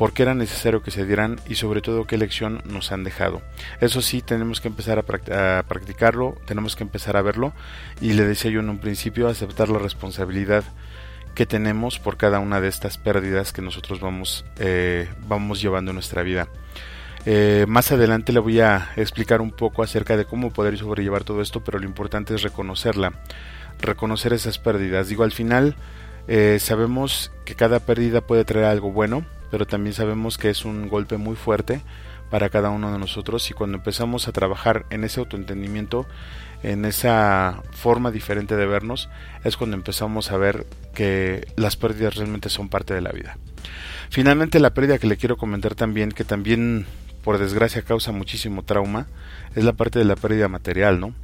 por 0.00 0.14
qué 0.14 0.22
era 0.22 0.32
necesario 0.32 0.82
que 0.82 0.90
se 0.90 1.04
dieran 1.04 1.38
y 1.46 1.56
sobre 1.56 1.82
todo 1.82 2.06
qué 2.06 2.16
lección 2.16 2.62
nos 2.64 2.90
han 2.90 3.04
dejado. 3.04 3.42
Eso 3.82 4.00
sí, 4.00 4.22
tenemos 4.22 4.62
que 4.62 4.68
empezar 4.68 4.98
a, 4.98 5.62
practicarlo, 5.62 6.38
tenemos 6.46 6.74
que 6.74 6.84
empezar 6.84 7.18
a 7.18 7.22
verlo 7.22 7.52
y 8.00 8.14
le 8.14 8.24
decía 8.24 8.50
yo 8.50 8.60
en 8.60 8.70
un 8.70 8.78
principio, 8.78 9.28
aceptar 9.28 9.68
la 9.68 9.78
responsabilidad 9.78 10.64
que 11.34 11.44
tenemos 11.44 11.98
por 11.98 12.16
cada 12.16 12.38
una 12.38 12.62
de 12.62 12.68
estas 12.68 12.96
pérdidas 12.96 13.52
que 13.52 13.60
nosotros 13.60 14.00
vamos, 14.00 14.46
eh, 14.58 15.06
vamos 15.28 15.60
llevando 15.60 15.90
en 15.90 15.96
nuestra 15.96 16.22
vida. 16.22 16.48
Eh, 17.26 17.66
más 17.68 17.92
adelante 17.92 18.32
le 18.32 18.40
voy 18.40 18.58
a 18.60 18.92
explicar 18.96 19.42
un 19.42 19.50
poco 19.50 19.82
acerca 19.82 20.16
de 20.16 20.24
cómo 20.24 20.50
poder 20.50 20.78
sobrellevar 20.78 21.24
todo 21.24 21.42
esto, 21.42 21.62
pero 21.62 21.78
lo 21.78 21.84
importante 21.84 22.34
es 22.34 22.40
reconocerla, 22.40 23.12
reconocer 23.78 24.32
esas 24.32 24.58
pérdidas. 24.58 25.08
Digo, 25.08 25.24
al 25.24 25.32
final 25.32 25.76
eh, 26.26 26.56
sabemos 26.58 27.32
que 27.44 27.54
cada 27.54 27.80
pérdida 27.80 28.22
puede 28.22 28.46
traer 28.46 28.64
algo 28.64 28.92
bueno, 28.92 29.26
pero 29.50 29.66
también 29.66 29.94
sabemos 29.94 30.38
que 30.38 30.50
es 30.50 30.64
un 30.64 30.88
golpe 30.88 31.16
muy 31.16 31.36
fuerte 31.36 31.80
para 32.30 32.48
cada 32.48 32.70
uno 32.70 32.92
de 32.92 32.98
nosotros 32.98 33.50
y 33.50 33.54
cuando 33.54 33.78
empezamos 33.78 34.28
a 34.28 34.32
trabajar 34.32 34.86
en 34.90 35.04
ese 35.04 35.20
autoentendimiento 35.20 36.06
en 36.62 36.84
esa 36.84 37.62
forma 37.72 38.10
diferente 38.10 38.56
de 38.56 38.66
vernos, 38.66 39.08
es 39.44 39.56
cuando 39.56 39.76
empezamos 39.76 40.30
a 40.30 40.36
ver 40.36 40.66
que 40.94 41.46
las 41.56 41.76
pérdidas 41.76 42.16
realmente 42.16 42.50
son 42.50 42.68
parte 42.68 42.94
de 42.94 43.00
la 43.00 43.12
vida. 43.12 43.38
Finalmente, 44.10 44.60
la 44.60 44.74
pérdida 44.74 44.98
que 44.98 45.06
le 45.06 45.16
quiero 45.16 45.36
comentar 45.36 45.74
también, 45.74 46.12
que 46.12 46.24
también 46.24 46.86
por 47.24 47.38
desgracia 47.38 47.82
causa 47.82 48.12
muchísimo 48.12 48.62
trauma, 48.62 49.06
es 49.54 49.64
la 49.64 49.72
parte 49.72 49.98
de 49.98 50.04
la 50.04 50.16
pérdida 50.16 50.48
material, 50.48 51.00
¿no? 51.00 51.14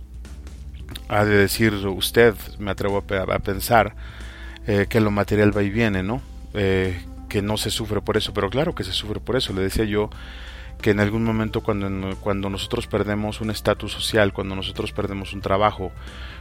Ha 1.08 1.24
de 1.24 1.36
decir 1.36 1.74
usted, 1.74 2.34
me 2.58 2.70
atrevo 2.70 2.98
a, 2.98 3.38
pensar, 3.40 3.94
eh, 4.66 4.86
que 4.88 5.00
lo 5.00 5.10
material 5.10 5.56
va 5.56 5.62
y 5.62 5.70
viene, 5.70 6.02
¿no? 6.02 6.22
Eh, 6.54 6.98
que 7.28 7.42
no 7.42 7.56
se 7.56 7.70
sufre 7.70 8.00
por 8.00 8.16
eso, 8.16 8.32
pero 8.32 8.50
claro 8.50 8.74
que 8.74 8.84
se 8.84 8.92
sufre 8.92 9.20
por 9.20 9.36
eso. 9.36 9.52
Le 9.52 9.62
decía 9.62 9.84
yo 9.84 10.10
que 10.80 10.90
en 10.90 11.00
algún 11.00 11.24
momento 11.24 11.62
cuando, 11.62 12.16
cuando 12.20 12.50
nosotros 12.50 12.86
perdemos 12.86 13.40
un 13.40 13.50
estatus 13.50 13.92
social, 13.92 14.32
cuando 14.32 14.54
nosotros 14.54 14.92
perdemos 14.92 15.32
un 15.32 15.40
trabajo, 15.40 15.92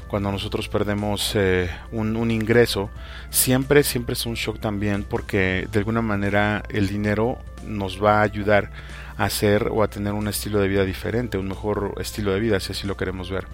cuando 0.08 0.32
nosotros 0.32 0.68
perdemos 0.68 1.34
eh, 1.36 1.70
un, 1.92 2.16
un, 2.16 2.32
ingreso, 2.32 2.90
siempre, 3.30 3.84
siempre 3.84 4.14
es 4.14 4.26
un 4.26 4.36
shock 4.36 4.60
también 4.60 5.04
porque 5.04 5.68
de 5.72 5.80
alguna 5.80 6.02
manera 6.02 6.64
el 6.70 6.88
dinero 6.88 7.40
nos 7.66 8.04
va 8.04 8.20
a 8.20 8.22
ayudar 8.22 8.72
a 9.18 9.26
hacer 9.26 9.70
o 9.72 9.82
a 9.84 9.88
tener 9.88 10.14
un 10.14 10.28
estilo 10.28 10.60
de 10.60 10.68
vida 10.68 10.86
diferente, 10.86 11.38
un 11.38 11.48
mejor 11.48 11.96
estilo 12.00 12.34
de 12.34 12.40
vida, 12.40 12.60
si 12.60 12.74
así 12.74 12.86
lo 12.86 12.98
queremos 12.98 13.32
ver. 13.32 13.48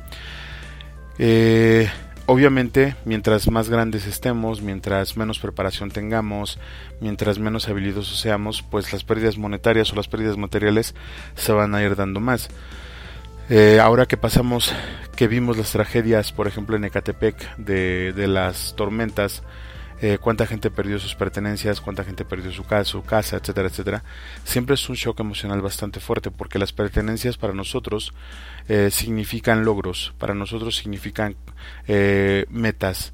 Eh, 1.20 1.90
Obviamente, 2.32 2.96
mientras 3.04 3.52
más 3.52 3.68
grandes 3.68 4.08
estemos, 4.08 4.62
mientras 4.62 5.18
menos 5.18 5.40
preparación 5.40 5.92
tengamos, 5.92 6.60
mientras 7.02 7.40
menos 7.40 7.68
habilidosos 7.68 8.22
seamos, 8.22 8.62
pues 8.62 8.94
las 8.94 9.04
pérdidas 9.04 9.38
monetarias 9.38 9.92
o 9.92 9.98
las 9.98 10.08
pérdidas 10.08 10.38
materiales 10.38 10.96
se 11.36 11.52
van 11.52 11.76
a 11.76 11.84
ir 11.84 11.98
dando 11.98 12.22
más. 12.22 12.48
Eh, 13.50 13.82
ahora 13.82 14.06
que 14.06 14.16
pasamos, 14.16 14.74
que 15.18 15.28
vimos 15.28 15.58
las 15.58 15.74
tragedias, 15.74 16.32
por 16.32 16.48
ejemplo 16.48 16.78
en 16.78 16.86
Ecatepec, 16.86 17.58
de, 17.58 18.14
de 18.14 18.28
las 18.28 18.78
tormentas, 18.78 19.44
eh, 20.02 20.18
cuánta 20.20 20.48
gente 20.48 20.72
perdió 20.72 20.98
sus 20.98 21.14
pertenencias, 21.14 21.80
cuánta 21.80 22.04
gente 22.04 22.26
perdió 22.26 22.52
su 22.52 22.64
casa, 22.64 22.86
su 22.86 23.04
casa, 23.04 23.38
etcétera, 23.38 23.68
etcétera. 23.68 24.04
Siempre 24.44 24.74
es 24.74 24.90
un 24.90 24.96
shock 24.96 25.20
emocional 25.20 25.62
bastante 25.62 26.00
fuerte 26.00 26.32
porque 26.32 26.58
las 26.58 26.74
pertenencias 26.74 27.38
para 27.38 27.54
nosotros 27.54 28.14
eh, 28.68 28.90
significan 28.92 29.64
logros, 29.64 30.14
para 30.18 30.34
nosotros 30.34 30.76
significan 30.76 31.36
eh, 31.88 32.46
metas. 32.50 33.14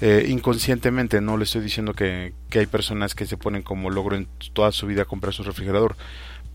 inconscientemente, 0.00 1.20
no 1.20 1.36
le 1.36 1.42
estoy 1.42 1.60
diciendo 1.60 1.92
que, 1.92 2.32
que 2.50 2.60
hay 2.60 2.66
personas 2.66 3.16
que 3.16 3.26
se 3.26 3.36
ponen 3.36 3.62
como 3.62 3.90
logro 3.90 4.14
en 4.14 4.28
toda 4.52 4.70
su 4.70 4.86
vida 4.86 5.04
comprar 5.06 5.34
su 5.34 5.42
refrigerador, 5.42 5.96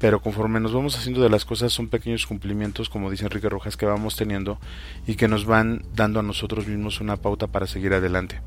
pero 0.04 0.20
conforme 0.20 0.60
nos 0.60 0.74
vamos 0.74 0.98
haciendo 0.98 1.24
de 1.24 1.30
las 1.30 1.46
cosas 1.46 1.72
son 1.72 1.88
pequeños 1.88 2.28
cumplimientos, 2.28 2.90
como 2.90 3.10
dice 3.10 3.24
Enrique 3.24 3.48
Rojas, 3.48 3.78
que 3.78 3.86
vamos 3.86 4.18
teniendo 4.18 4.60
y 5.08 5.16
que 5.16 5.30
nos 5.30 5.46
van 5.46 5.86
dando 5.96 6.20
a 6.20 6.24
nosotros 6.24 6.68
mismos 6.68 7.00
una 7.00 7.16
pauta 7.16 7.48
para 7.48 7.68
seguir 7.68 7.94
adelante. 7.94 8.42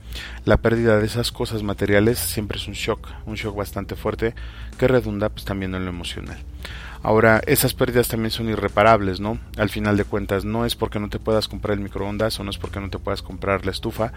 La 0.45 0.59
pérdida 0.59 0.99
de 0.99 1.07
esas 1.07 1.33
cosas 1.33 1.63
materiales 1.63 2.19
siempre 2.19 2.59
es 2.59 2.69
un 2.69 2.75
shock, 2.75 3.09
un 3.25 3.37
shock 3.37 3.57
bastante 3.57 3.97
fuerte 3.97 4.35
que 4.77 4.87
redunda 4.87 5.31
pues 5.31 5.47
también 5.47 5.75
en 5.75 5.87
lo 5.87 5.91
emocional. 5.91 6.37
Ahora, 7.03 7.41
esas 7.47 7.73
pérdidas 7.73 8.09
también 8.09 8.33
son 8.33 8.51
irreparables, 8.51 9.21
¿no? 9.21 9.39
Al 9.57 9.71
final 9.71 9.97
de 9.97 10.05
cuentas, 10.05 10.45
no 10.45 10.67
es 10.67 10.77
porque 10.77 11.01
no 11.01 11.09
te 11.09 11.21
puedas 11.21 11.49
comprar 11.49 11.79
el 11.79 11.83
microondas 11.83 12.39
o 12.39 12.45
no 12.45 12.51
es 12.51 12.59
porque 12.59 12.81
no 12.81 12.91
te 12.91 12.99
puedas 12.99 13.23
comprar 13.23 13.65
la 13.65 13.73
estufa. 13.73 14.13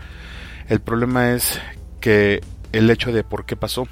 El 0.67 0.81
problema 0.81 1.31
es 1.31 1.61
que 2.01 2.41
el 2.73 2.89
hecho 2.89 3.13
de 3.13 3.23
por 3.23 3.45
qué 3.45 3.55
pasó, 3.55 3.87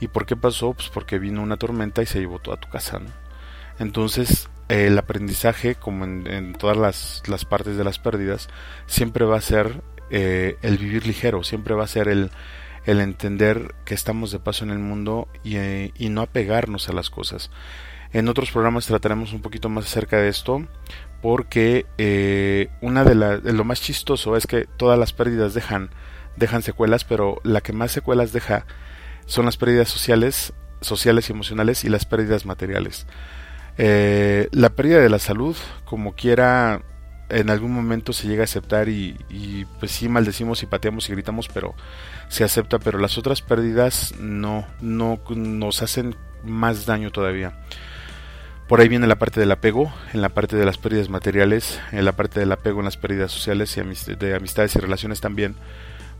¿Y 0.00 0.08
por 0.08 0.26
qué 0.26 0.36
pasó? 0.36 0.74
Pues 0.74 0.88
porque 0.88 1.18
vino 1.18 1.42
una 1.42 1.56
tormenta 1.56 2.02
y 2.02 2.06
se 2.06 2.20
llevó 2.20 2.38
toda 2.38 2.58
tu 2.58 2.68
casa, 2.68 2.98
¿no? 2.98 3.10
Entonces, 3.78 4.48
el 4.68 4.98
aprendizaje, 4.98 5.74
como 5.74 6.04
en, 6.04 6.54
todas 6.54 6.76
las, 7.26 7.44
partes 7.44 7.76
de 7.76 7.84
las 7.84 7.98
pérdidas, 7.98 8.48
siempre 8.86 9.24
va 9.24 9.36
a 9.36 9.42
ser 9.42 9.82
eh, 10.10 10.56
el 10.62 10.78
vivir 10.78 11.06
ligero, 11.06 11.42
siempre 11.44 11.74
va 11.74 11.84
a 11.84 11.88
ser 11.88 12.08
el, 12.08 12.30
el 12.86 13.00
entender 13.00 13.74
que 13.84 13.94
estamos 13.94 14.30
de 14.32 14.38
paso 14.38 14.64
en 14.64 14.70
el 14.70 14.78
mundo 14.78 15.28
y, 15.44 15.56
eh, 15.56 15.92
y 15.96 16.08
no 16.08 16.22
apegarnos 16.22 16.88
a 16.88 16.92
las 16.92 17.10
cosas. 17.10 17.50
En 18.12 18.28
otros 18.28 18.50
programas 18.50 18.86
trataremos 18.86 19.32
un 19.32 19.42
poquito 19.42 19.68
más 19.68 19.84
acerca 19.86 20.18
de 20.18 20.28
esto, 20.28 20.66
porque 21.20 21.86
eh, 21.98 22.68
una 22.80 23.04
de, 23.04 23.14
la, 23.14 23.36
lo 23.36 23.64
más 23.64 23.80
chistoso 23.80 24.36
es 24.36 24.46
que 24.46 24.64
todas 24.64 24.98
las 24.98 25.12
pérdidas 25.12 25.54
dejan, 25.54 25.90
dejan 26.36 26.62
secuelas, 26.62 27.04
pero 27.04 27.40
la 27.42 27.60
que 27.60 27.72
más 27.72 27.92
secuelas 27.92 28.32
deja 28.32 28.64
son 29.26 29.44
las 29.44 29.56
pérdidas 29.56 29.88
sociales, 29.88 30.52
sociales 30.80 31.28
y 31.28 31.32
emocionales 31.32 31.84
y 31.84 31.88
las 31.88 32.04
pérdidas 32.04 32.46
materiales. 32.46 33.06
Eh, 33.78 34.48
la 34.52 34.70
pérdida 34.70 35.00
de 35.00 35.10
la 35.10 35.18
salud, 35.18 35.56
como 35.84 36.14
quiera, 36.14 36.82
en 37.28 37.50
algún 37.50 37.72
momento 37.72 38.12
se 38.12 38.28
llega 38.28 38.42
a 38.42 38.44
aceptar 38.44 38.88
y, 38.88 39.66
pues 39.78 39.90
sí 39.90 40.08
maldecimos 40.08 40.62
y 40.62 40.66
pateamos 40.66 41.08
y 41.08 41.12
gritamos, 41.12 41.48
pero 41.52 41.74
se 42.28 42.44
acepta, 42.44 42.78
pero 42.78 42.98
las 42.98 43.18
otras 43.18 43.42
pérdidas 43.42 44.14
no, 44.18 44.66
no 44.80 45.20
nos 45.30 45.82
hacen 45.82 46.14
más 46.44 46.86
daño 46.86 47.10
todavía. 47.10 47.58
Por 48.68 48.80
ahí 48.80 48.88
viene 48.88 49.06
la 49.06 49.18
parte 49.18 49.38
del 49.38 49.52
apego, 49.52 49.92
en 50.12 50.22
la 50.22 50.30
parte 50.30 50.56
de 50.56 50.64
las 50.64 50.76
pérdidas 50.76 51.08
materiales, 51.08 51.80
en 51.92 52.04
la 52.04 52.12
parte 52.12 52.40
del 52.40 52.50
apego 52.50 52.80
en 52.80 52.86
las 52.86 52.96
pérdidas 52.96 53.30
sociales 53.30 53.76
y 53.76 54.14
de 54.14 54.34
amistades 54.34 54.74
y 54.74 54.80
relaciones 54.80 55.20
también. 55.20 55.54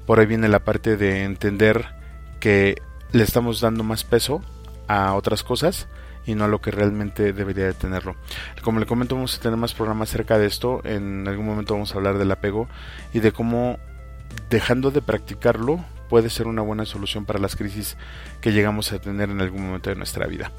Por 0.06 0.20
ahí 0.20 0.26
viene 0.26 0.48
la 0.48 0.60
parte 0.60 0.96
de 0.96 1.24
entender 1.24 1.86
que 2.38 2.80
le 3.12 3.22
estamos 3.22 3.60
dando 3.60 3.84
más 3.84 4.04
peso 4.04 4.42
a 4.88 5.14
otras 5.14 5.42
cosas 5.42 5.88
y 6.26 6.34
no 6.34 6.44
a 6.44 6.48
lo 6.48 6.60
que 6.60 6.70
realmente 6.70 7.32
debería 7.32 7.66
de 7.66 7.74
tenerlo. 7.74 8.16
Como 8.62 8.80
le 8.80 8.86
comento, 8.86 9.14
vamos 9.14 9.36
a 9.36 9.40
tener 9.40 9.56
más 9.56 9.74
programas 9.74 10.10
acerca 10.10 10.38
de 10.38 10.46
esto. 10.46 10.80
En 10.84 11.26
algún 11.28 11.46
momento 11.46 11.74
vamos 11.74 11.92
a 11.92 11.98
hablar 11.98 12.18
del 12.18 12.32
apego 12.32 12.68
y 13.12 13.20
de 13.20 13.32
cómo 13.32 13.78
dejando 14.50 14.90
de 14.90 15.02
practicarlo 15.02 15.84
puede 16.08 16.30
ser 16.30 16.46
una 16.46 16.62
buena 16.62 16.84
solución 16.84 17.24
para 17.24 17.38
las 17.38 17.56
crisis 17.56 17.96
que 18.40 18.52
llegamos 18.52 18.92
a 18.92 19.00
tener 19.00 19.30
en 19.30 19.40
algún 19.40 19.66
momento 19.66 19.90
de 19.90 19.96
nuestra 19.96 20.26
vida. 20.26 20.52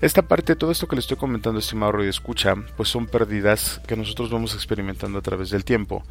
Esta 0.00 0.22
parte, 0.22 0.56
todo 0.56 0.70
esto 0.70 0.86
que 0.86 0.96
le 0.96 1.00
estoy 1.00 1.16
comentando, 1.16 1.58
estimado 1.58 2.04
y 2.04 2.08
escucha, 2.08 2.54
pues 2.76 2.88
son 2.88 3.06
pérdidas 3.06 3.80
que 3.86 3.96
nosotros 3.96 4.30
vamos 4.30 4.54
experimentando 4.54 5.18
a 5.18 5.22
través 5.22 5.50
del 5.50 5.64
tiempo 5.64 6.04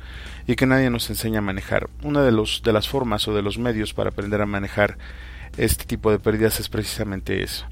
y 0.48 0.56
que 0.56 0.66
nadie 0.66 0.90
nos 0.90 1.10
enseña 1.10 1.40
a 1.40 1.44
manejar. 1.44 1.90
Una 2.04 2.24
de, 2.24 2.32
los, 2.32 2.62
de 2.64 2.74
las 2.74 2.88
formas 2.90 3.28
o 3.28 3.34
de 3.34 3.42
los 3.42 3.58
medios 3.58 3.94
para 3.94 4.10
aprender 4.10 4.42
a 4.42 4.46
manejar 4.46 4.98
este 5.58 5.86
tipo 5.86 6.12
de 6.12 6.20
pérdidas 6.20 6.60
es 6.60 6.70
precisamente 6.70 7.44
eso. 7.44 7.66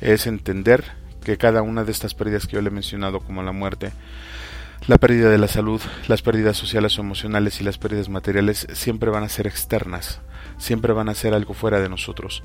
Es 0.00 0.26
entender 0.26 0.84
que 1.24 1.38
cada 1.38 1.62
una 1.62 1.84
de 1.84 1.92
estas 1.92 2.14
pérdidas 2.14 2.46
que 2.46 2.54
yo 2.54 2.62
le 2.62 2.68
he 2.68 2.72
mencionado 2.72 3.20
como 3.20 3.42
la 3.42 3.52
muerte, 3.52 3.92
la 4.86 4.98
pérdida 4.98 5.30
de 5.30 5.38
la 5.38 5.48
salud, 5.48 5.80
las 6.06 6.22
pérdidas 6.22 6.56
sociales 6.56 6.98
o 6.98 7.00
emocionales 7.02 7.60
y 7.60 7.64
las 7.64 7.78
pérdidas 7.78 8.08
materiales 8.08 8.66
siempre 8.72 9.10
van 9.10 9.24
a 9.24 9.28
ser 9.28 9.46
externas. 9.46 10.20
siempre 10.58 10.94
van 10.94 11.10
a 11.10 11.14
ser 11.14 11.34
algo 11.34 11.52
fuera 11.52 11.80
de 11.80 11.88
nosotros. 11.88 12.42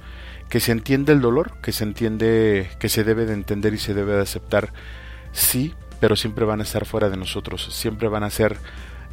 Que 0.50 0.60
se 0.60 0.72
entiende 0.72 1.14
el 1.14 1.22
dolor, 1.22 1.62
que 1.62 1.72
se 1.72 1.84
entiende, 1.84 2.70
que 2.80 2.90
se 2.90 3.04
debe 3.04 3.26
de 3.26 3.34
entender 3.34 3.74
y 3.74 3.78
se 3.78 3.94
debe 3.94 4.14
de 4.14 4.22
aceptar, 4.22 4.74
sí, 5.32 5.74
pero 6.02 6.16
siempre 6.16 6.44
van 6.44 6.60
a 6.60 6.64
estar 6.64 6.86
fuera 6.86 7.10
de 7.10 7.16
nosotros, 7.16 7.74
siempre 7.74 8.10
van 8.10 8.24
a 8.24 8.30
ser 8.30 8.58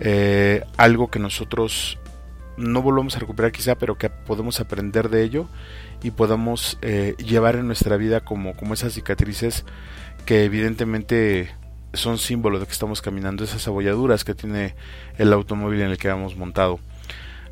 eh, 0.01 0.65
algo 0.77 1.11
que 1.11 1.19
nosotros 1.19 1.99
no 2.59 2.83
volvemos 2.83 3.17
a 3.17 3.21
recuperar 3.21 3.53
quizá, 3.53 3.77
pero 3.77 3.97
que 3.97 4.11
podemos 4.11 4.61
aprender 4.61 5.09
de 5.09 5.23
ello 5.23 5.49
y 6.03 6.11
podamos 6.11 6.79
eh, 6.83 7.15
llevar 7.19 7.57
en 7.57 7.67
nuestra 7.67 7.97
vida 7.97 8.21
como, 8.21 8.55
como 8.55 8.75
esas 8.75 8.93
cicatrices 8.93 9.65
que 10.27 10.45
evidentemente 10.45 11.55
son 11.95 12.19
símbolo 12.19 12.59
de 12.59 12.67
que 12.67 12.73
estamos 12.73 13.01
caminando, 13.01 13.45
esas 13.45 13.67
abolladuras 13.67 14.25
que 14.25 14.35
tiene 14.35 14.75
el 15.17 15.33
automóvil 15.33 15.81
en 15.81 15.91
el 15.91 15.99
que 15.99 16.09
hemos 16.09 16.37
montado. 16.37 16.81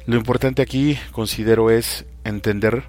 Lo 0.07 0.17
importante 0.17 0.63
aquí, 0.63 0.99
considero, 1.11 1.71
es 1.71 2.05
entender, 2.25 2.85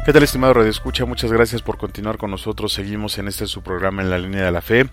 ¿Qué 0.05 0.13
tal, 0.13 0.21
estimado 0.21 0.53
Radio 0.53 0.69
Escucha? 0.69 1.03
Muchas 1.05 1.31
gracias 1.31 1.63
por 1.63 1.79
continuar 1.79 2.19
con 2.19 2.29
nosotros. 2.29 2.71
Seguimos 2.71 3.17
en 3.17 3.27
este 3.27 3.47
su 3.47 3.63
programa 3.63 4.03
en 4.03 4.11
la 4.11 4.19
línea 4.19 4.45
de 4.45 4.51
la 4.51 4.61
fe, 4.61 4.87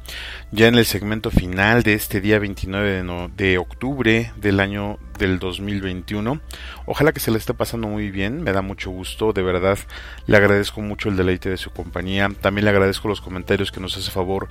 ya 0.53 0.69
en 0.69 0.75
el 0.75 0.87
segmento 0.87 1.31
final 1.31 1.83
de 1.83 1.93
este 1.93 2.23
día 2.23 2.39
29 2.39 3.29
de, 3.37 3.59
octubre 3.59 4.33
del 4.37 4.59
año 4.59 4.99
del 5.19 5.39
2021. 5.39 6.41
Ojalá 6.87 7.13
que 7.13 7.21
se 7.21 7.31
le 7.31 7.37
esté 7.37 7.53
pasando 7.53 7.89
muy 7.89 8.11
bien, 8.11 8.43
me 8.43 8.53
da 8.53 8.63
mucho 8.63 8.91
gusto, 8.91 9.35
de 9.35 9.43
verdad 9.43 9.79
le 10.27 10.39
agradezco 10.39 10.81
mucho 10.81 11.11
el 11.11 11.19
deleite 11.19 11.51
de 11.51 11.59
su 11.59 11.73
compañía. 11.73 12.31
También 12.41 12.65
le 12.65 12.71
agradezco 12.71 13.07
los 13.07 13.21
comentarios 13.21 13.71
que 13.71 13.81
nos 13.81 13.99
hace 13.99 14.11
favor 14.11 14.49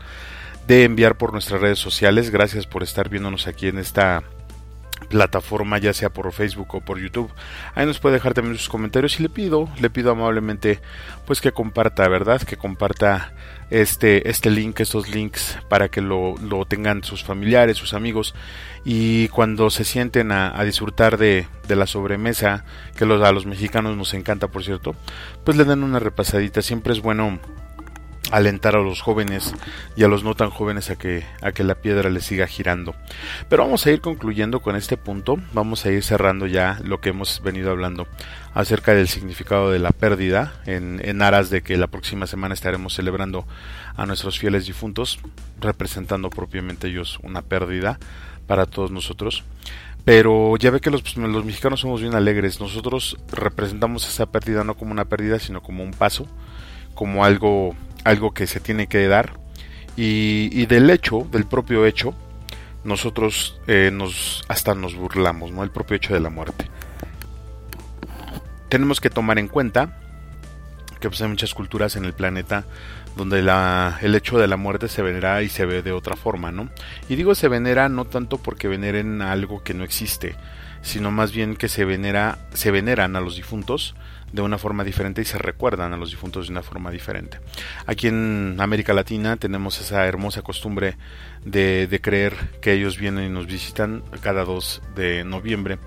de 0.67 0.83
enviar 0.83 1.17
por 1.17 1.33
nuestras 1.33 1.59
redes 1.59 1.79
sociales. 1.79 2.29
Gracias 2.29 2.67
por 2.67 2.83
estar 2.83 3.09
viéndonos 3.09 3.47
aquí 3.47 3.67
en 3.67 3.79
esta 3.79 4.21
plataforma, 5.09 5.77
ya 5.77 5.93
sea 5.93 6.09
por 6.09 6.31
Facebook 6.31 6.75
o 6.75 6.81
por 6.81 6.99
YouTube. 6.99 7.31
Ahí 7.75 7.85
nos 7.85 7.99
puede 7.99 8.15
dejar 8.15 8.33
también 8.33 8.57
sus 8.57 8.69
comentarios 8.69 9.19
y 9.19 9.23
le 9.23 9.29
pido, 9.29 9.69
le 9.79 9.89
pido 9.89 10.11
amablemente 10.11 10.79
pues 11.25 11.41
que 11.41 11.51
comparta, 11.51 12.07
¿verdad? 12.07 12.41
Que 12.41 12.57
comparta 12.57 13.33
este, 13.69 14.29
este 14.29 14.49
link, 14.49 14.79
estos 14.79 15.09
links 15.09 15.57
para 15.69 15.89
que 15.89 16.01
lo, 16.01 16.35
lo 16.37 16.65
tengan 16.65 17.03
sus 17.03 17.23
familiares, 17.23 17.77
sus 17.77 17.93
amigos 17.93 18.33
y 18.83 19.27
cuando 19.29 19.69
se 19.69 19.83
sienten 19.83 20.31
a, 20.31 20.61
disfrutar 20.63 21.17
de, 21.17 21.47
de, 21.67 21.75
la 21.75 21.87
sobremesa, 21.87 22.65
que 22.97 23.05
los, 23.05 23.21
a 23.23 23.31
los 23.31 23.45
mexicanos 23.45 23.95
nos 23.95 24.13
encanta 24.13 24.47
por 24.47 24.63
cierto, 24.63 24.95
pues 25.43 25.57
le 25.57 25.65
den 25.65 25.83
una 25.83 25.99
repasadita, 25.99 26.61
siempre 26.61 26.93
es 26.93 27.01
bueno 27.01 27.39
alentar 28.31 28.75
a 28.75 28.81
los 28.81 29.01
jóvenes 29.01 29.53
y 29.95 30.03
a 30.03 30.07
los 30.07 30.23
no 30.23 30.35
tan 30.35 30.49
jóvenes 30.49 30.89
a 30.89 30.95
que, 30.95 31.25
a 31.41 31.51
que 31.51 31.63
la 31.63 31.75
piedra 31.75 32.09
les 32.09 32.25
siga 32.25 32.47
girando. 32.47 32.95
Pero 33.49 33.63
vamos 33.63 33.85
a 33.85 33.91
ir 33.91 34.01
concluyendo 34.01 34.61
con 34.61 34.75
este 34.75 34.97
punto, 34.97 35.37
vamos 35.53 35.85
a 35.85 35.91
ir 35.91 36.03
cerrando 36.03 36.47
ya 36.47 36.79
lo 36.83 37.01
que 37.01 37.09
hemos 37.09 37.41
venido 37.43 37.71
hablando 37.71 38.07
acerca 38.53 38.93
del 38.93 39.07
significado 39.07 39.71
de 39.71 39.79
la 39.79 39.91
pérdida, 39.91 40.53
en, 40.65 41.01
en 41.03 41.21
aras 41.21 41.49
de 41.49 41.61
que 41.61 41.77
la 41.77 41.87
próxima 41.87 42.27
semana 42.27 42.53
estaremos 42.53 42.93
celebrando 42.93 43.45
a 43.95 44.05
nuestros 44.05 44.39
fieles 44.39 44.65
difuntos, 44.65 45.19
representando 45.59 46.29
propiamente 46.29 46.87
ellos 46.87 47.19
una 47.23 47.41
pérdida 47.41 47.99
para 48.47 48.65
todos 48.65 48.91
nosotros. 48.91 49.43
Pero 50.03 50.57
ya 50.57 50.71
ve 50.71 50.79
que 50.79 50.89
los, 50.89 51.15
los 51.15 51.45
mexicanos 51.45 51.81
somos 51.81 52.01
bien 52.01 52.15
alegres, 52.15 52.59
nosotros 52.59 53.17
representamos 53.31 54.07
esa 54.07 54.25
pérdida 54.25 54.63
no 54.63 54.75
como 54.75 54.91
una 54.91 55.05
pérdida, 55.05 55.37
sino 55.37 55.61
como 55.61 55.83
un 55.83 55.91
paso, 55.91 56.25
como 56.95 57.23
algo 57.23 57.75
algo 58.03 58.33
que 58.33 58.47
se 58.47 58.59
tiene 58.59 58.87
que 58.87 59.07
dar 59.07 59.39
y, 59.95 60.65
del 60.65 60.89
hecho, 60.89 61.27
del 61.31 61.45
propio 61.45 61.85
hecho, 61.85 62.15
nosotros 62.83 63.59
eh, 63.67 63.91
nos 63.93 64.43
hasta 64.47 64.73
nos 64.73 64.95
burlamos, 64.95 65.51
¿no? 65.51 65.63
El 65.63 65.69
propio 65.69 65.97
hecho 65.97 66.13
de 66.13 66.19
la 66.19 66.29
muerte. 66.29 66.69
Tenemos 68.69 69.01
que 69.01 69.09
tomar 69.09 69.37
en 69.37 69.47
cuenta 69.47 69.99
que 70.99 71.09
pues, 71.09 71.21
hay 71.21 71.27
muchas 71.27 71.53
culturas 71.53 71.95
en 71.95 72.05
el 72.05 72.13
planeta 72.13 72.63
donde 73.15 73.41
la, 73.41 73.99
el 74.01 74.15
hecho 74.15 74.39
de 74.39 74.47
la 74.47 74.55
muerte 74.55 74.87
se 74.87 75.01
venera 75.01 75.41
y 75.41 75.49
se 75.49 75.65
ve 75.65 75.81
de 75.81 75.91
otra 75.91 76.15
forma, 76.15 76.51
¿no? 76.51 76.69
Y 77.09 77.15
digo 77.15 77.35
se 77.35 77.49
venera 77.49 77.89
no 77.89 78.05
tanto 78.05 78.37
porque 78.37 78.69
veneren 78.69 79.21
algo 79.21 79.63
que 79.63 79.73
no 79.73 79.83
existe, 79.83 80.35
sino 80.81 81.11
más 81.11 81.33
bien 81.33 81.57
que 81.57 81.67
se 81.67 81.83
venera, 81.83 82.39
se 82.53 82.71
veneran 82.71 83.15
a 83.15 83.21
los 83.21 83.35
difuntos 83.35 83.95
de 84.31 84.41
una 84.41 84.57
forma 84.57 84.83
diferente 84.83 85.21
y 85.21 85.25
se 85.25 85.37
recuerdan 85.37 85.93
a 85.93 85.97
los 85.97 86.11
difuntos 86.11 86.47
de 86.47 86.51
una 86.51 86.63
forma 86.63 86.91
diferente. 86.91 87.39
Aquí 87.85 88.07
en 88.07 88.57
América 88.59 88.93
Latina 88.93 89.37
tenemos 89.37 89.79
esa 89.81 90.05
hermosa 90.05 90.41
costumbre 90.41 90.97
de, 91.43 91.87
de 91.87 92.01
creer 92.01 92.35
que 92.61 92.73
ellos 92.73 92.97
vienen 92.97 93.25
y 93.25 93.29
nos 93.29 93.47
visitan 93.47 94.03
cada 94.21 94.45
2 94.45 94.81
de 94.95 95.23
noviembre 95.23 95.79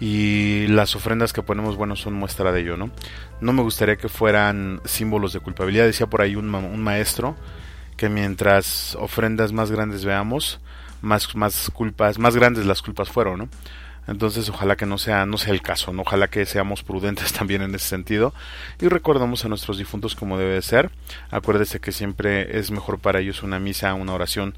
y 0.00 0.66
las 0.68 0.96
ofrendas 0.96 1.32
que 1.32 1.42
ponemos, 1.42 1.76
bueno, 1.76 1.96
son 1.96 2.14
muestra 2.14 2.52
de 2.52 2.60
ello, 2.60 2.76
¿no? 2.76 2.90
No 3.40 3.52
me 3.52 3.62
gustaría 3.62 3.96
que 3.96 4.08
fueran 4.08 4.80
símbolos 4.84 5.32
de 5.32 5.40
culpabilidad, 5.40 5.86
decía 5.86 6.06
por 6.06 6.20
ahí 6.20 6.36
un, 6.36 6.52
un 6.54 6.82
maestro 6.82 7.36
que 7.96 8.08
mientras 8.08 8.96
ofrendas 8.96 9.52
más 9.52 9.70
grandes 9.70 10.04
veamos, 10.04 10.60
más, 11.00 11.34
más 11.36 11.70
culpas, 11.72 12.18
más 12.18 12.34
grandes 12.34 12.66
las 12.66 12.82
culpas 12.82 13.08
fueron, 13.08 13.38
¿no? 13.38 13.48
Entonces, 14.06 14.48
ojalá 14.48 14.76
que 14.76 14.86
no 14.86 14.98
sea, 14.98 15.26
no 15.26 15.38
sea 15.38 15.52
el 15.52 15.62
caso, 15.62 15.92
¿no? 15.92 16.02
ojalá 16.02 16.28
que 16.28 16.44
seamos 16.46 16.82
prudentes 16.82 17.32
también 17.38 17.62
en 17.62 17.74
ese 17.74 17.88
sentido 17.88 18.34
y 18.80 18.88
recordemos 18.88 19.44
a 19.44 19.48
nuestros 19.48 19.78
difuntos 19.78 20.14
como 20.14 20.38
debe 20.38 20.60
ser. 20.62 20.90
Acuérdese 21.30 21.80
que 21.80 21.92
siempre 21.92 22.58
es 22.58 22.70
mejor 22.70 22.98
para 22.98 23.20
ellos 23.20 23.42
una 23.42 23.58
misa, 23.58 23.94
una 23.94 24.12
oración 24.12 24.54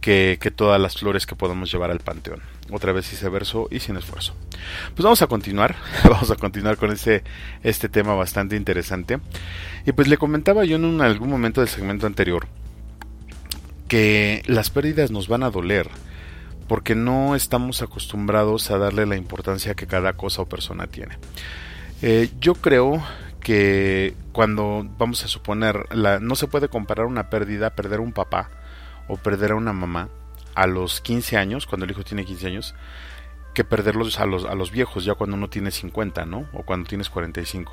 que, 0.00 0.52
todas 0.54 0.80
las 0.80 0.96
flores 0.96 1.26
que 1.26 1.36
podemos 1.36 1.70
llevar 1.70 1.90
al 1.90 2.00
panteón. 2.00 2.40
Otra 2.70 2.92
vez 2.92 3.12
hice 3.12 3.28
verso 3.28 3.68
y 3.70 3.80
sin 3.80 3.96
esfuerzo. 3.96 4.34
Pues 4.94 5.04
vamos 5.04 5.22
a 5.22 5.26
continuar, 5.26 5.76
vamos 6.04 6.30
a 6.30 6.36
continuar 6.36 6.76
con 6.76 6.92
este, 6.92 7.24
este 7.62 7.88
tema 7.88 8.14
bastante 8.14 8.56
interesante. 8.56 9.18
Y 9.86 9.92
pues 9.92 10.08
le 10.08 10.16
comentaba 10.16 10.64
yo 10.64 10.76
en 10.76 11.00
algún 11.00 11.30
momento 11.30 11.60
del 11.60 11.68
segmento 11.68 12.06
anterior 12.06 12.46
que 13.88 14.42
las 14.46 14.70
pérdidas 14.70 15.10
nos 15.10 15.28
van 15.28 15.42
a 15.42 15.50
doler 15.50 15.88
porque 16.68 16.94
no 16.94 17.34
estamos 17.34 17.82
acostumbrados 17.82 18.70
a 18.70 18.78
darle 18.78 19.06
la 19.06 19.16
importancia 19.16 19.74
que 19.74 19.86
cada 19.86 20.12
cosa 20.12 20.42
o 20.42 20.46
persona 20.46 20.86
tiene. 20.86 21.18
Eh, 22.02 22.30
yo 22.38 22.54
creo 22.54 23.02
que 23.40 24.14
cuando 24.32 24.86
vamos 24.98 25.24
a 25.24 25.28
suponer, 25.28 25.86
la, 25.94 26.20
no 26.20 26.36
se 26.36 26.46
puede 26.46 26.68
comparar 26.68 27.06
una 27.06 27.30
pérdida, 27.30 27.74
perder 27.74 28.00
un 28.00 28.12
papá 28.12 28.50
o 29.08 29.16
perder 29.16 29.52
a 29.52 29.56
una 29.56 29.72
mamá 29.72 30.10
a 30.54 30.66
los 30.66 31.00
15 31.00 31.36
años, 31.36 31.66
cuando 31.66 31.84
el 31.84 31.90
hijo 31.92 32.04
tiene 32.04 32.24
15 32.24 32.46
años, 32.46 32.74
que 33.54 33.64
perderlos 33.64 34.20
a 34.20 34.26
los, 34.26 34.44
a 34.44 34.54
los 34.54 34.70
viejos, 34.70 35.04
ya 35.04 35.14
cuando 35.14 35.36
uno 35.36 35.48
tiene 35.48 35.70
50, 35.70 36.26
¿no? 36.26 36.48
O 36.52 36.62
cuando 36.62 36.88
tienes 36.88 37.08
45. 37.08 37.72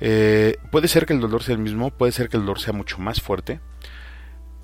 Eh, 0.00 0.58
puede 0.70 0.88
ser 0.88 1.06
que 1.06 1.14
el 1.14 1.20
dolor 1.20 1.42
sea 1.42 1.54
el 1.54 1.60
mismo, 1.60 1.90
puede 1.90 2.12
ser 2.12 2.28
que 2.28 2.36
el 2.36 2.44
dolor 2.44 2.60
sea 2.60 2.72
mucho 2.72 2.98
más 2.98 3.20
fuerte, 3.20 3.60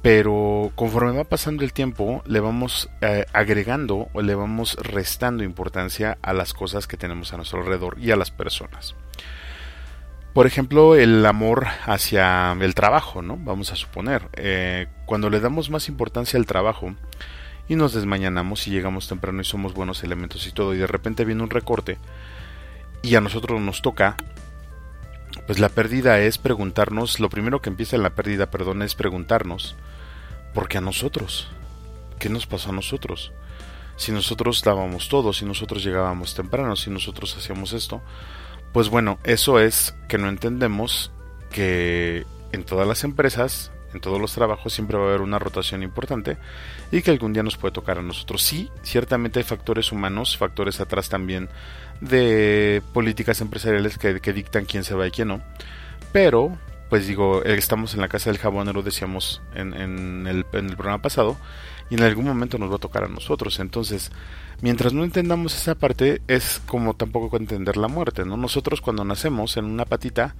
pero 0.02 0.72
conforme 0.74 1.12
va 1.12 1.24
pasando 1.24 1.62
el 1.62 1.72
tiempo 1.72 2.22
le 2.26 2.40
vamos 2.40 2.90
eh, 3.00 3.24
agregando 3.32 4.08
o 4.12 4.20
le 4.20 4.34
vamos 4.34 4.76
restando 4.82 5.44
importancia 5.44 6.18
a 6.22 6.32
las 6.32 6.52
cosas 6.52 6.88
que 6.88 6.96
tenemos 6.96 7.32
a 7.32 7.36
nuestro 7.36 7.60
alrededor 7.60 7.96
y 8.00 8.10
a 8.10 8.16
las 8.16 8.32
personas. 8.32 8.96
Por 10.34 10.46
ejemplo, 10.46 10.96
el 10.96 11.24
amor 11.24 11.66
hacia 11.84 12.52
el 12.52 12.74
trabajo, 12.74 13.22
¿no? 13.22 13.36
Vamos 13.36 13.70
a 13.70 13.76
suponer, 13.76 14.28
eh, 14.32 14.88
cuando 15.04 15.28
le 15.30 15.40
damos 15.40 15.68
más 15.70 15.88
importancia 15.88 16.38
al 16.38 16.46
trabajo 16.46 16.94
y 17.68 17.76
nos 17.76 17.92
desmañanamos 17.92 18.66
y 18.66 18.70
llegamos 18.70 19.08
temprano 19.08 19.42
y 19.42 19.44
somos 19.44 19.74
buenos 19.74 20.02
elementos 20.02 20.46
y 20.46 20.52
todo, 20.52 20.74
y 20.74 20.78
de 20.78 20.86
repente 20.86 21.24
viene 21.24 21.42
un 21.42 21.50
recorte 21.50 21.98
y 23.02 23.14
a 23.14 23.20
nosotros 23.20 23.60
nos 23.60 23.82
toca, 23.82 24.16
pues 25.46 25.58
la 25.58 25.68
pérdida 25.68 26.18
es 26.18 26.38
preguntarnos, 26.38 27.20
lo 27.20 27.28
primero 27.28 27.60
que 27.60 27.68
empieza 27.68 27.96
en 27.96 28.02
la 28.02 28.10
pérdida, 28.10 28.50
perdón, 28.50 28.82
es 28.82 28.94
preguntarnos, 28.94 29.76
¿por 30.54 30.68
qué 30.68 30.78
a 30.78 30.80
nosotros? 30.80 31.48
¿Qué 32.18 32.28
nos 32.28 32.46
pasó 32.46 32.70
a 32.70 32.74
nosotros? 32.74 33.32
Si 33.96 34.12
nosotros 34.12 34.62
dábamos 34.62 35.08
todo, 35.08 35.32
si 35.32 35.44
nosotros 35.44 35.84
llegábamos 35.84 36.34
temprano, 36.34 36.76
si 36.76 36.90
nosotros 36.90 37.36
hacíamos 37.36 37.72
esto, 37.72 38.02
pues 38.72 38.88
bueno, 38.88 39.18
eso 39.24 39.60
es 39.60 39.94
que 40.08 40.18
no 40.18 40.28
entendemos 40.28 41.12
que 41.50 42.24
en 42.52 42.64
todas 42.64 42.88
las 42.88 43.04
empresas, 43.04 43.70
en 43.92 44.00
todos 44.00 44.20
los 44.20 44.32
trabajos 44.32 44.72
siempre 44.72 44.96
va 44.96 45.04
a 45.04 45.08
haber 45.08 45.20
una 45.20 45.38
rotación 45.38 45.82
importante 45.82 46.38
y 46.90 47.02
que 47.02 47.10
algún 47.10 47.32
día 47.32 47.42
nos 47.42 47.56
puede 47.56 47.72
tocar 47.72 47.98
a 47.98 48.02
nosotros. 48.02 48.42
Sí, 48.42 48.70
ciertamente 48.82 49.38
hay 49.38 49.44
factores 49.44 49.92
humanos, 49.92 50.36
factores 50.36 50.80
atrás 50.80 51.08
también 51.08 51.48
de 52.00 52.82
políticas 52.92 53.40
empresariales 53.40 53.98
que, 53.98 54.32
dictan 54.32 54.64
quién 54.64 54.84
se 54.84 54.94
va 54.94 55.06
y 55.06 55.10
quién 55.10 55.28
no, 55.28 55.42
pero 56.12 56.56
pues 56.92 57.06
digo, 57.06 57.42
eh, 57.42 57.54
estamos 57.54 57.94
en 57.94 58.02
la 58.02 58.08
casa 58.08 58.28
del 58.28 58.38
jabonero, 58.38 58.82
decíamos 58.82 59.40
en, 59.54 60.26
el, 60.26 60.44
programa 60.44 61.00
pasado, 61.00 61.38
y 61.88 61.94
en 61.94 62.02
algún 62.02 62.26
momento 62.26 62.58
nos 62.58 62.70
va 62.70 62.76
a 62.76 62.80
tocar 62.80 63.04
a 63.04 63.08
nosotros. 63.08 63.60
Entonces, 63.60 64.12
mientras 64.60 64.92
no 64.92 65.02
entendamos 65.02 65.56
esa 65.56 65.74
parte, 65.74 66.20
es 66.28 66.60
como 66.66 66.92
tampoco 66.92 67.38
entender 67.38 67.78
la 67.78 67.88
muerte, 67.88 68.26
¿no? 68.26 68.36
Nosotros 68.36 68.82
cuando 68.82 69.06
nacemos 69.06 69.56
en 69.56 69.64
una 69.64 69.86
patita, 69.86 70.34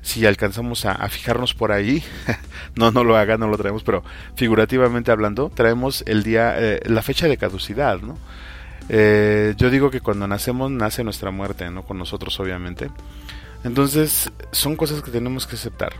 si 0.00 0.24
alcanzamos 0.24 0.84
a, 0.84 1.08
fijarnos 1.08 1.54
por 1.54 1.72
ahí, 1.72 2.00
no, 2.76 2.92
no 2.92 3.02
lo 3.02 3.16
hagan, 3.16 3.40
no 3.40 3.48
lo 3.48 3.58
traemos, 3.58 3.82
pero 3.82 4.04
figurativamente 4.36 5.10
hablando, 5.10 5.50
traemos 5.52 6.04
el 6.06 6.22
día, 6.22 6.54
eh, 6.58 6.80
la 6.84 7.02
fecha 7.02 7.26
de 7.26 7.38
caducidad, 7.38 7.98
¿no? 7.98 8.16
Eh, 8.88 9.54
yo 9.56 9.68
digo 9.68 9.90
que 9.90 10.00
cuando 10.00 10.28
nacemos 10.28 10.70
nace 10.70 11.02
nuestra 11.02 11.32
muerte, 11.32 11.68
¿no? 11.72 11.82
Con 11.82 11.98
nosotros, 11.98 12.38
obviamente. 12.38 12.88
Entonces, 13.64 14.30
son 14.52 14.76
cosas 14.76 15.02
que 15.02 15.10
tenemos 15.10 15.46
que 15.46 15.56
aceptar. 15.56 15.92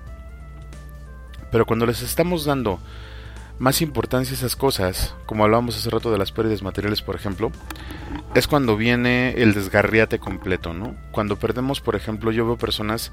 Pero 1.50 1.66
cuando 1.66 1.86
les 1.86 2.02
estamos 2.02 2.44
dando 2.44 2.78
más 3.59 3.82
importancia 3.82 4.32
a 4.32 4.36
esas 4.38 4.54
cosas, 4.54 5.14
como 5.26 5.44
hablábamos 5.44 5.76
hace 5.76 5.90
rato 5.90 6.12
de 6.12 6.18
las 6.18 6.30
pérdidas 6.30 6.62
materiales, 6.62 7.02
por 7.02 7.16
ejemplo, 7.16 7.50
es 8.34 8.46
cuando 8.46 8.76
viene 8.76 9.32
el 9.32 9.54
desgarriate 9.54 10.18
completo, 10.18 10.72
¿no? 10.74 10.94
Cuando 11.11 11.36
perdemos, 11.36 11.80
por 11.80 11.96
ejemplo, 11.96 12.30
yo 12.30 12.46
veo 12.46 12.56
personas 12.56 13.12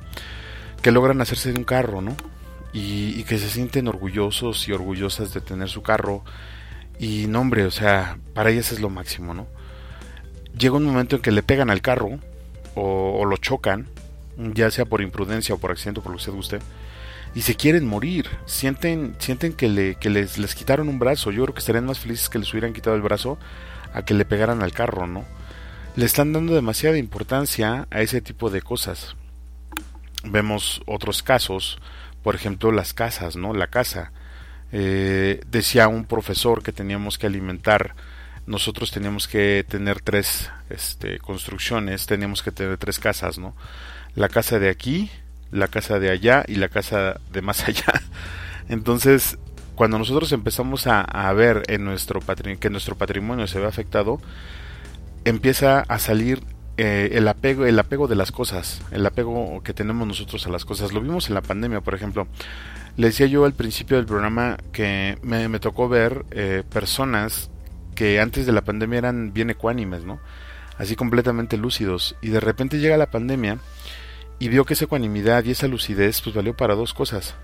que 0.81 0.91
logran 0.91 1.21
hacerse 1.21 1.51
de 1.51 1.57
un 1.57 1.65
carro, 1.65 2.01
¿no? 2.01 2.15
Y, 2.73 3.23
que 3.23 3.37
se 3.37 3.49
sienten 3.49 3.87
orgullosos 3.87 4.67
y 4.67 4.73
orgullosas 4.73 5.33
de 5.33 5.41
tener 5.41 5.69
su 5.69 5.81
carro. 5.81 6.23
Y 6.99 7.25
no, 7.27 7.39
hombre, 7.39 7.65
o 7.65 7.71
sea, 7.71 8.17
para 8.33 8.51
ellas 8.51 8.71
es 8.71 8.81
lo 8.81 8.89
máximo, 8.89 9.33
¿no? 9.33 9.47
Llega 10.57 10.75
un 10.75 10.85
momento 10.85 11.15
en 11.15 11.21
que 11.21 11.31
le 11.31 11.41
pegan 11.41 11.69
al 11.69 11.81
carro 11.81 12.19
o, 12.75 13.17
o 13.19 13.25
lo 13.25 13.37
chocan, 13.37 13.87
ya 14.37 14.71
sea 14.71 14.85
por 14.85 15.01
imprudencia 15.01 15.55
o 15.55 15.57
por 15.57 15.71
accidente 15.71 15.99
o 15.99 16.03
por 16.03 16.11
lo 16.11 16.17
que 16.17 16.31
usted 16.31 16.61
y 17.35 17.41
se 17.41 17.55
quieren 17.55 17.85
morir. 17.85 18.27
Sienten, 18.45 19.15
sienten 19.19 19.53
que, 19.53 19.67
le, 19.67 19.95
que 19.95 20.09
les, 20.09 20.37
les 20.37 20.55
quitaron 20.55 20.87
un 20.87 20.97
brazo. 20.97 21.31
Yo 21.31 21.43
creo 21.43 21.53
que 21.53 21.59
estarían 21.59 21.85
más 21.85 21.99
felices 21.99 22.29
que 22.29 22.39
les 22.39 22.51
hubieran 22.51 22.73
quitado 22.73 22.95
el 22.95 23.01
brazo 23.01 23.37
a 23.93 24.03
que 24.03 24.13
le 24.13 24.25
pegaran 24.25 24.63
al 24.63 24.71
carro, 24.71 25.05
¿no? 25.05 25.25
Le 25.97 26.05
están 26.05 26.31
dando 26.33 26.55
demasiada 26.55 26.97
importancia 26.97 27.87
a 27.91 28.01
ese 28.01 28.21
tipo 28.21 28.49
de 28.49 28.61
cosas. 28.61 29.15
Vemos 30.23 30.81
otros 30.85 31.21
casos, 31.23 31.77
por 32.23 32.35
ejemplo, 32.35 32.71
las 32.71 32.93
casas, 32.93 33.35
¿no? 33.35 33.53
La 33.53 33.67
casa. 33.67 34.13
Eh, 34.71 35.41
decía 35.47 35.89
un 35.89 36.05
profesor 36.05 36.63
que 36.63 36.71
teníamos 36.71 37.17
que 37.17 37.27
alimentar 37.27 37.95
nosotros 38.47 38.91
teníamos 38.91 39.27
que 39.27 39.65
tener 39.67 40.01
tres 40.01 40.51
este, 40.69 41.19
construcciones, 41.19 42.05
teníamos 42.05 42.43
que 42.43 42.51
tener 42.51 42.77
tres 42.77 42.99
casas, 42.99 43.37
¿no? 43.39 43.55
La 44.15 44.29
casa 44.29 44.59
de 44.59 44.69
aquí, 44.69 45.09
la 45.51 45.67
casa 45.67 45.99
de 45.99 46.09
allá 46.09 46.43
y 46.47 46.55
la 46.55 46.69
casa 46.69 47.19
de 47.31 47.41
más 47.41 47.63
allá. 47.67 48.01
Entonces, 48.69 49.37
cuando 49.75 49.99
nosotros 49.99 50.31
empezamos 50.31 50.87
a, 50.87 51.31
ver 51.33 51.63
en 51.67 51.83
nuestro 51.83 52.21
que 52.59 52.69
nuestro 52.69 52.95
patrimonio 52.95 53.47
se 53.47 53.59
ve 53.59 53.67
afectado, 53.67 54.19
empieza 55.25 55.81
a 55.81 55.99
salir 55.99 56.41
eh, 56.77 57.11
el 57.13 57.27
apego 57.27 57.65
el 57.65 57.79
apego 57.79 58.07
de 58.07 58.15
las 58.15 58.31
cosas, 58.31 58.81
el 58.91 59.05
apego 59.05 59.61
que 59.63 59.73
tenemos 59.73 60.07
nosotros 60.07 60.45
a 60.47 60.49
las 60.49 60.65
cosas. 60.65 60.93
Lo 60.93 61.01
vimos 61.01 61.27
en 61.27 61.35
la 61.35 61.41
pandemia, 61.41 61.81
por 61.81 61.93
ejemplo. 61.93 62.27
Le 62.97 63.07
decía 63.07 63.27
yo 63.27 63.45
al 63.45 63.53
principio 63.53 63.97
del 63.97 64.05
programa 64.05 64.57
que 64.71 65.17
me, 65.21 65.59
tocó 65.59 65.89
ver 65.89 66.25
eh, 66.31 66.63
personas 66.71 67.49
que 67.93 68.21
antes 68.21 68.45
de 68.45 68.53
la 68.53 68.61
pandemia 68.61 68.99
eran 68.99 69.33
bien 69.33 69.49
ecuánimes, 69.49 70.05
¿no? 70.05 70.19
Así 70.77 70.95
completamente 70.95 71.57
lúcidos. 71.57 72.15
Y 72.21 72.29
de 72.29 72.39
repente 72.39 72.79
llega 72.79 72.95
la 72.97 73.11
pandemia 73.11 73.59
y 74.39 74.49
vio 74.49 74.65
que 74.65 74.73
esa 74.73 74.85
ecuanimidad 74.85 75.43
y 75.43 75.51
esa 75.51 75.67
lucidez 75.67 76.21
pues 76.21 76.35
valió 76.35 76.55
para 76.55 76.75
dos 76.75 76.93
cosas. 76.93 77.35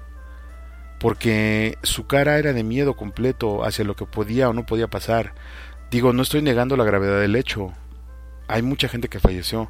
Porque 1.00 1.78
su 1.84 2.06
cara 2.06 2.38
era 2.38 2.54
de 2.54 2.64
miedo 2.64 2.96
completo 2.96 3.64
hacia 3.64 3.86
lo 3.86 3.96
que 3.96 4.06
podía 4.06 4.50
o 4.50 4.54
no 4.54 4.66
podía 4.66 4.88
pasar. 4.88 5.34
Digo, 5.90 6.14
no 6.14 6.22
estoy 6.22 6.42
negando 6.42 6.78
la 6.78 6.84
gravedad 6.84 7.20
del 7.20 7.36
hecho. 7.36 7.74
Hay 8.48 8.62
mucha 8.62 8.88
gente 8.88 9.10
que 9.10 9.20
falleció. 9.20 9.70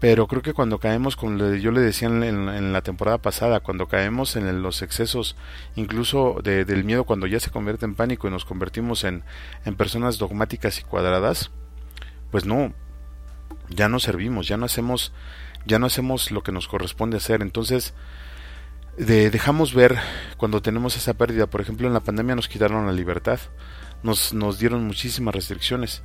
Pero 0.00 0.26
creo 0.26 0.42
que 0.42 0.52
cuando 0.52 0.78
caemos, 0.78 1.16
con 1.16 1.38
lo 1.38 1.54
yo 1.54 1.70
le 1.70 1.80
decía 1.80 2.08
en, 2.08 2.72
la 2.72 2.82
temporada 2.82 3.18
pasada, 3.18 3.60
cuando 3.60 3.88
caemos 3.88 4.36
en 4.36 4.60
los 4.60 4.82
excesos, 4.82 5.34
incluso 5.76 6.40
del 6.42 6.84
miedo, 6.84 7.04
cuando 7.04 7.26
ya 7.26 7.40
se 7.40 7.50
convierte 7.50 7.86
en 7.86 7.94
pánico 7.94 8.28
y 8.28 8.30
nos 8.30 8.44
convertimos 8.44 9.04
en, 9.04 9.24
en 9.64 9.76
personas 9.76 10.18
dogmáticas 10.18 10.78
y 10.78 10.82
cuadradas, 10.82 11.52
pues 12.30 12.44
no, 12.44 12.74
ya 13.70 13.88
no 13.88 13.98
servimos, 13.98 14.46
ya 14.46 14.58
no 14.58 14.66
hacemos 14.66 15.12
ya 15.66 15.78
no 15.78 15.86
hacemos 15.86 16.30
lo 16.30 16.42
que 16.42 16.52
nos 16.52 16.68
corresponde 16.68 17.16
hacer. 17.16 17.42
Entonces, 17.42 17.94
dejamos 18.96 19.74
ver 19.74 19.98
cuando 20.36 20.62
tenemos 20.62 20.96
esa 20.96 21.14
pérdida. 21.14 21.46
Por 21.46 21.60
ejemplo, 21.60 21.86
en 21.86 21.94
la 21.94 22.00
pandemia 22.00 22.36
nos 22.36 22.48
quitaron 22.48 22.86
la 22.86 22.92
libertad, 22.92 23.38
nos, 24.02 24.32
nos 24.32 24.58
dieron 24.58 24.86
muchísimas 24.86 25.34
restricciones. 25.34 26.02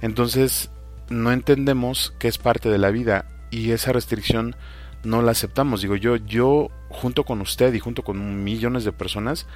Entonces, 0.00 0.70
no 1.08 1.32
entendemos 1.32 2.14
que 2.18 2.28
es 2.28 2.38
parte 2.38 2.68
de 2.68 2.78
la 2.78 2.90
vida 2.90 3.26
y 3.50 3.72
esa 3.72 3.92
restricción 3.92 4.56
no 5.04 5.22
la 5.22 5.32
aceptamos. 5.32 5.82
Digo, 5.82 5.96
yo, 5.96 6.16
yo 6.16 6.68
junto 6.88 7.24
con 7.24 7.40
usted 7.40 7.74
y 7.74 7.80
junto 7.80 8.02
con 8.02 8.44
millones 8.44 8.84
de 8.84 8.92
personas 8.92 9.46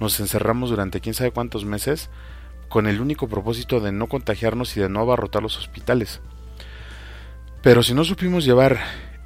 nos 0.00 0.18
encerramos 0.20 0.70
durante 0.70 1.00
quién 1.00 1.14
sabe 1.14 1.30
cuántos 1.30 1.64
meses 1.64 2.10
con 2.68 2.86
el 2.86 3.00
único 3.00 3.28
propósito 3.28 3.80
de 3.80 3.92
no 3.92 4.08
contagiarnos 4.08 4.76
y 4.76 4.80
de 4.80 4.88
no 4.88 5.00
abarrotar 5.00 5.42
los 5.42 5.58
hospitales. 5.58 6.20
Pero 7.64 7.82
si 7.82 7.94
no 7.94 8.04
supimos 8.04 8.44
llevar 8.44 8.78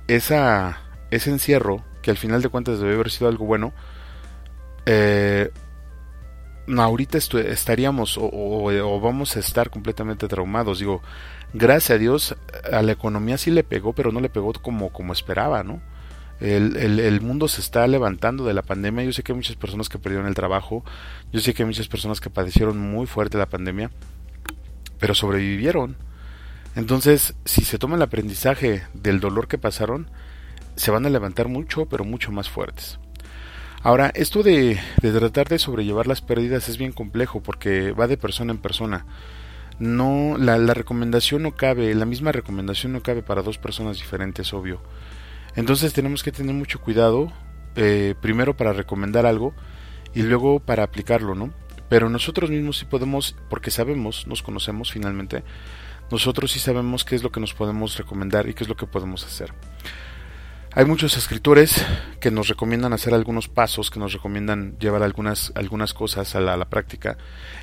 esa, 0.07 0.78
ese 1.11 1.30
encierro, 1.30 1.84
que 2.03 2.12
al 2.12 2.16
final 2.16 2.41
de 2.41 2.49
cuentas 2.49 2.78
debe 2.78 2.95
haber 2.95 3.11
sido 3.11 3.28
algo 3.28 3.45
bueno, 3.45 3.72
eh, 4.86 5.51
ahorita 6.68 7.18
estaríamos 7.18 8.16
o, 8.16 9.01
vamos 9.01 9.36
a 9.36 9.41
estar 9.41 9.70
completamente 9.70 10.28
traumados. 10.28 10.78
Digo, 10.78 11.03
gracias 11.53 11.97
a 11.97 11.99
Dios 11.99 12.36
a 12.72 12.80
la 12.82 12.93
economía 12.93 13.39
sí 13.39 13.51
le 13.51 13.64
pegó, 13.64 13.93
pero 13.93 14.12
no 14.12 14.20
le 14.20 14.28
pegó 14.28 14.53
como, 14.53 14.91
como 14.91 15.12
esperaba, 15.12 15.64
¿no? 15.64 15.82
El, 16.39 16.76
el, 16.76 17.20
mundo 17.20 17.49
se 17.49 17.61
está 17.61 17.84
levantando 17.89 18.45
de 18.45 18.55
la 18.55 18.62
pandemia. 18.62 19.03
Yo 19.03 19.12
sé 19.12 19.24
que 19.24 19.32
hay 19.32 19.36
muchas 19.36 19.57
personas 19.57 19.89
que 19.89 19.99
perdieron 19.99 20.28
el 20.28 20.36
trabajo. 20.36 20.84
Yo 21.32 21.41
sé 21.41 21.55
que 21.55 21.64
hay 21.64 21.66
muchas 21.66 21.89
personas 21.89 22.20
que 22.20 22.30
padecieron 22.30 22.78
muy 22.78 23.09
fuerte 23.09 23.36
la 23.36 23.47
pandemia. 23.47 23.91
Pero 25.01 25.14
sobrevivieron. 25.16 25.97
Entonces, 26.79 27.35
si 27.45 27.64
se 27.64 27.76
toma 27.76 27.97
el 27.97 28.03
aprendizaje 28.03 28.85
del 28.95 29.18
dolor 29.18 29.49
que 29.49 29.59
pasaron, 29.59 30.09
se 30.76 30.93
van 30.93 31.05
a 31.07 31.11
levantar 31.11 31.49
mucho, 31.49 31.87
pero 31.87 32.05
mucho 32.05 32.31
más 32.31 32.49
fuertes. 32.49 33.01
Ahora, 33.83 34.12
esto 34.14 34.45
de, 34.45 34.79
tratar 35.01 35.49
de 35.49 35.59
sobrellevar 35.59 36.07
las 36.07 36.20
pérdidas 36.20 36.68
es 36.68 36.79
bien 36.79 36.93
complejo 36.93 37.43
porque 37.43 37.91
va 37.91 38.07
de 38.07 38.16
persona 38.16 38.53
en 38.53 38.59
persona 38.59 39.07
no 39.81 40.37
la, 40.39 40.57
la, 40.57 40.72
recomendación 40.72 41.43
no 41.43 41.57
cabe, 41.57 41.93
la 41.97 42.05
misma 42.05 42.31
recomendación 42.31 42.93
no 42.93 43.03
cabe 43.03 43.24
para 43.24 43.43
dos 43.43 43.59
personas 43.59 43.97
diferentes, 43.97 44.53
obvio. 44.53 44.81
Entonces 45.57 45.93
tenemos 45.93 46.22
que 46.22 46.31
tener 46.31 46.55
mucho 46.55 46.81
cuidado, 46.81 47.33
eh, 47.74 48.14
primero 48.20 48.57
para 48.57 48.72
recomendar 48.72 49.26
algo 49.26 49.53
y 50.14 50.22
luego 50.22 50.61
para 50.61 50.85
aplicarlo, 50.85 51.35
¿no? 51.35 51.53
Pero 51.89 52.09
nosotros 52.09 52.51
mismos 52.51 52.79
sí 52.79 52.85
podemos, 52.85 53.35
porque 53.51 53.72
sabemos, 53.72 54.29
nos 54.29 54.43
conocemos 54.45 54.93
finalmente, 54.93 55.43
nosotros 56.11 56.52
sí 56.52 56.59
sabemos 56.59 57.04
qué 57.04 57.14
es 57.14 57.22
lo 57.22 57.30
que 57.30 57.40
nos 57.40 57.54
podemos 57.54 57.96
recomendar 57.96 58.48
y 58.48 58.54
qué 58.54 58.64
es 58.64 58.68
lo 58.68 58.76
que 58.76 58.86
podemos 58.86 59.24
hacer. 59.24 59.52
Hay 60.72 60.84
muchos 60.84 61.16
escritores 61.16 61.84
que 62.20 62.30
nos 62.30 62.48
recomiendan 62.48 62.92
hacer 62.92 63.14
algunos 63.14 63.48
pasos, 63.48 63.90
que 63.90 63.98
nos 63.98 64.12
recomiendan 64.12 64.78
llevar 64.78 65.02
algunas, 65.02 65.50
algunas 65.54 65.94
cosas 65.94 66.34
a 66.36 66.40
la, 66.40 66.64
práctica. 66.66 67.16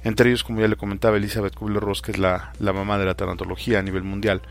Entre 0.03 0.29
ellos, 0.29 0.43
como 0.43 0.59
ya 0.59 0.67
le 0.67 0.75
comentaba, 0.75 1.17
Elizabeth 1.17 1.55
Kubler-Ross, 1.55 2.01
que 2.01 2.11
es 2.11 2.17
la, 2.17 2.51
la, 2.59 2.73
mamá 2.73 2.97
de 2.97 3.05
la 3.05 3.13
tanatología 3.13 3.79
a 3.79 3.83
nivel 3.83 4.03
mundial, 4.03 4.41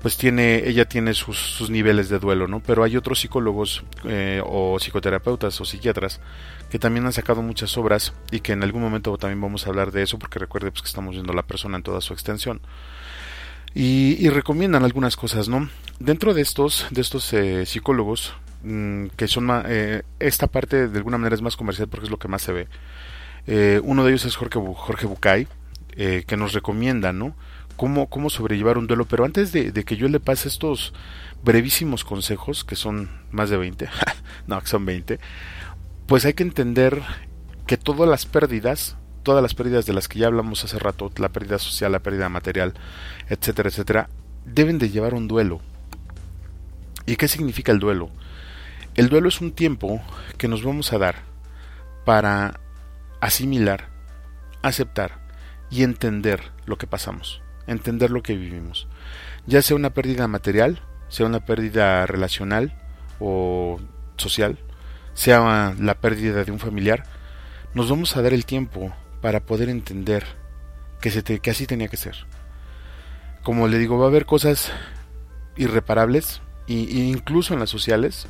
pues 0.00 0.16
tiene, 0.16 0.68
ella 0.68 0.84
tiene 0.84 1.14
sus, 1.14 1.38
sus 1.38 1.70
niveles 1.70 2.08
de 2.08 2.18
duelo, 2.18 2.46
¿no? 2.46 2.60
Pero 2.60 2.84
hay 2.84 2.96
otros 2.96 3.20
psicólogos 3.20 3.82
eh, 4.04 4.40
o 4.44 4.78
psicoterapeutas 4.78 5.60
o 5.60 5.64
psiquiatras 5.64 6.20
que 6.70 6.78
también 6.78 7.06
han 7.06 7.12
sacado 7.12 7.42
muchas 7.42 7.76
obras 7.78 8.12
y 8.30 8.40
que 8.40 8.52
en 8.52 8.62
algún 8.62 8.82
momento 8.82 9.16
también 9.16 9.40
vamos 9.40 9.66
a 9.66 9.70
hablar 9.70 9.90
de 9.90 10.02
eso, 10.02 10.18
porque 10.18 10.38
recuerde 10.38 10.70
pues, 10.70 10.82
que 10.82 10.88
estamos 10.88 11.14
viendo 11.14 11.32
a 11.32 11.36
la 11.36 11.42
persona 11.42 11.78
en 11.78 11.82
toda 11.82 12.00
su 12.00 12.12
extensión 12.12 12.60
y, 13.74 14.28
recomiendan 14.30 14.84
algunas 14.84 15.16
cosas, 15.16 15.48
¿no? 15.48 15.68
Dentro 15.98 16.34
de 16.34 16.42
estos, 16.42 16.86
de 16.90 17.00
estos 17.00 17.32
eh, 17.32 17.66
psicólogos, 17.66 18.34
mm, 18.62 19.06
que 19.16 19.28
son 19.28 19.48
eh, 19.66 20.02
esta 20.18 20.46
parte 20.46 20.88
de 20.88 20.98
alguna 20.98 21.18
manera 21.18 21.34
es 21.34 21.42
más 21.42 21.56
comercial 21.56 21.88
porque 21.88 22.06
es 22.06 22.10
lo 22.10 22.18
que 22.18 22.28
más 22.28 22.42
se 22.42 22.52
ve. 22.52 22.68
Eh, 23.46 23.80
uno 23.82 24.04
de 24.04 24.10
ellos 24.10 24.24
es 24.24 24.36
Jorge, 24.36 24.60
Jorge 24.74 25.06
Bucay, 25.06 25.46
que 25.96 26.36
nos 26.36 26.52
recomienda, 26.52 27.12
¿no? 27.12 27.34
Cómo, 27.76 28.08
cómo 28.08 28.30
sobrellevar 28.30 28.78
un 28.78 28.86
duelo. 28.86 29.06
Pero 29.06 29.24
antes 29.24 29.50
de, 29.52 29.72
de, 29.72 29.84
que 29.84 29.96
yo 29.96 30.08
le 30.08 30.20
pase 30.20 30.46
estos 30.46 30.94
brevísimos 31.42 32.04
consejos, 32.04 32.62
que 32.62 32.76
son 32.76 33.10
más 33.32 33.50
de 33.50 33.56
20, 33.56 33.88
no, 34.46 34.60
que 34.60 34.66
son 34.68 34.86
20, 34.86 35.18
pues 36.06 36.24
hay 36.24 36.34
que 36.34 36.44
entender 36.44 37.02
que 37.66 37.76
todas 37.76 38.08
las 38.08 38.26
pérdidas 38.26 38.96
todas 39.22 39.42
las 39.42 39.54
pérdidas 39.54 39.86
de 39.86 39.92
las 39.92 40.08
que 40.08 40.18
ya 40.18 40.26
hablamos 40.26 40.64
hace 40.64 40.78
rato, 40.78 41.10
la 41.16 41.28
pérdida 41.28 41.58
social, 41.58 41.92
la 41.92 41.98
pérdida 42.00 42.28
material, 42.28 42.74
etcétera, 43.28 43.68
etcétera, 43.68 44.08
deben 44.44 44.78
de 44.78 44.90
llevar 44.90 45.14
un 45.14 45.28
duelo. 45.28 45.60
¿Y 47.06 47.16
qué 47.16 47.28
significa 47.28 47.72
el 47.72 47.78
duelo? 47.78 48.10
El 48.94 49.08
duelo 49.08 49.28
es 49.28 49.40
un 49.40 49.52
tiempo 49.52 50.02
que 50.36 50.48
nos 50.48 50.62
vamos 50.62 50.92
a 50.92 50.98
dar 50.98 51.16
para 52.04 52.60
asimilar, 53.20 53.88
aceptar 54.62 55.20
y 55.70 55.82
entender 55.82 56.40
lo 56.66 56.78
que 56.78 56.86
pasamos, 56.86 57.42
entender 57.66 58.10
lo 58.10 58.22
que 58.22 58.36
vivimos. 58.36 58.88
Ya 59.46 59.62
sea 59.62 59.76
una 59.76 59.90
pérdida 59.90 60.28
material, 60.28 60.80
sea 61.08 61.26
una 61.26 61.44
pérdida 61.44 62.06
relacional 62.06 62.74
o 63.20 63.80
social, 64.16 64.58
sea 65.14 65.74
la 65.78 65.94
pérdida 65.94 66.44
de 66.44 66.52
un 66.52 66.58
familiar, 66.58 67.04
nos 67.74 67.90
vamos 67.90 68.16
a 68.16 68.22
dar 68.22 68.32
el 68.32 68.46
tiempo 68.46 68.92
para 69.20 69.40
poder 69.40 69.68
entender 69.68 70.24
que, 71.00 71.10
se 71.10 71.22
que 71.22 71.50
así 71.50 71.66
tenía 71.66 71.88
que 71.88 71.96
ser. 71.96 72.16
Como 73.42 73.68
le 73.68 73.78
digo, 73.78 73.98
va 73.98 74.06
a 74.06 74.08
haber 74.08 74.26
cosas 74.26 74.70
irreparables, 75.56 76.40
e 76.68 76.72
incluso 76.72 77.54
en 77.54 77.60
las 77.60 77.70
sociales. 77.70 78.26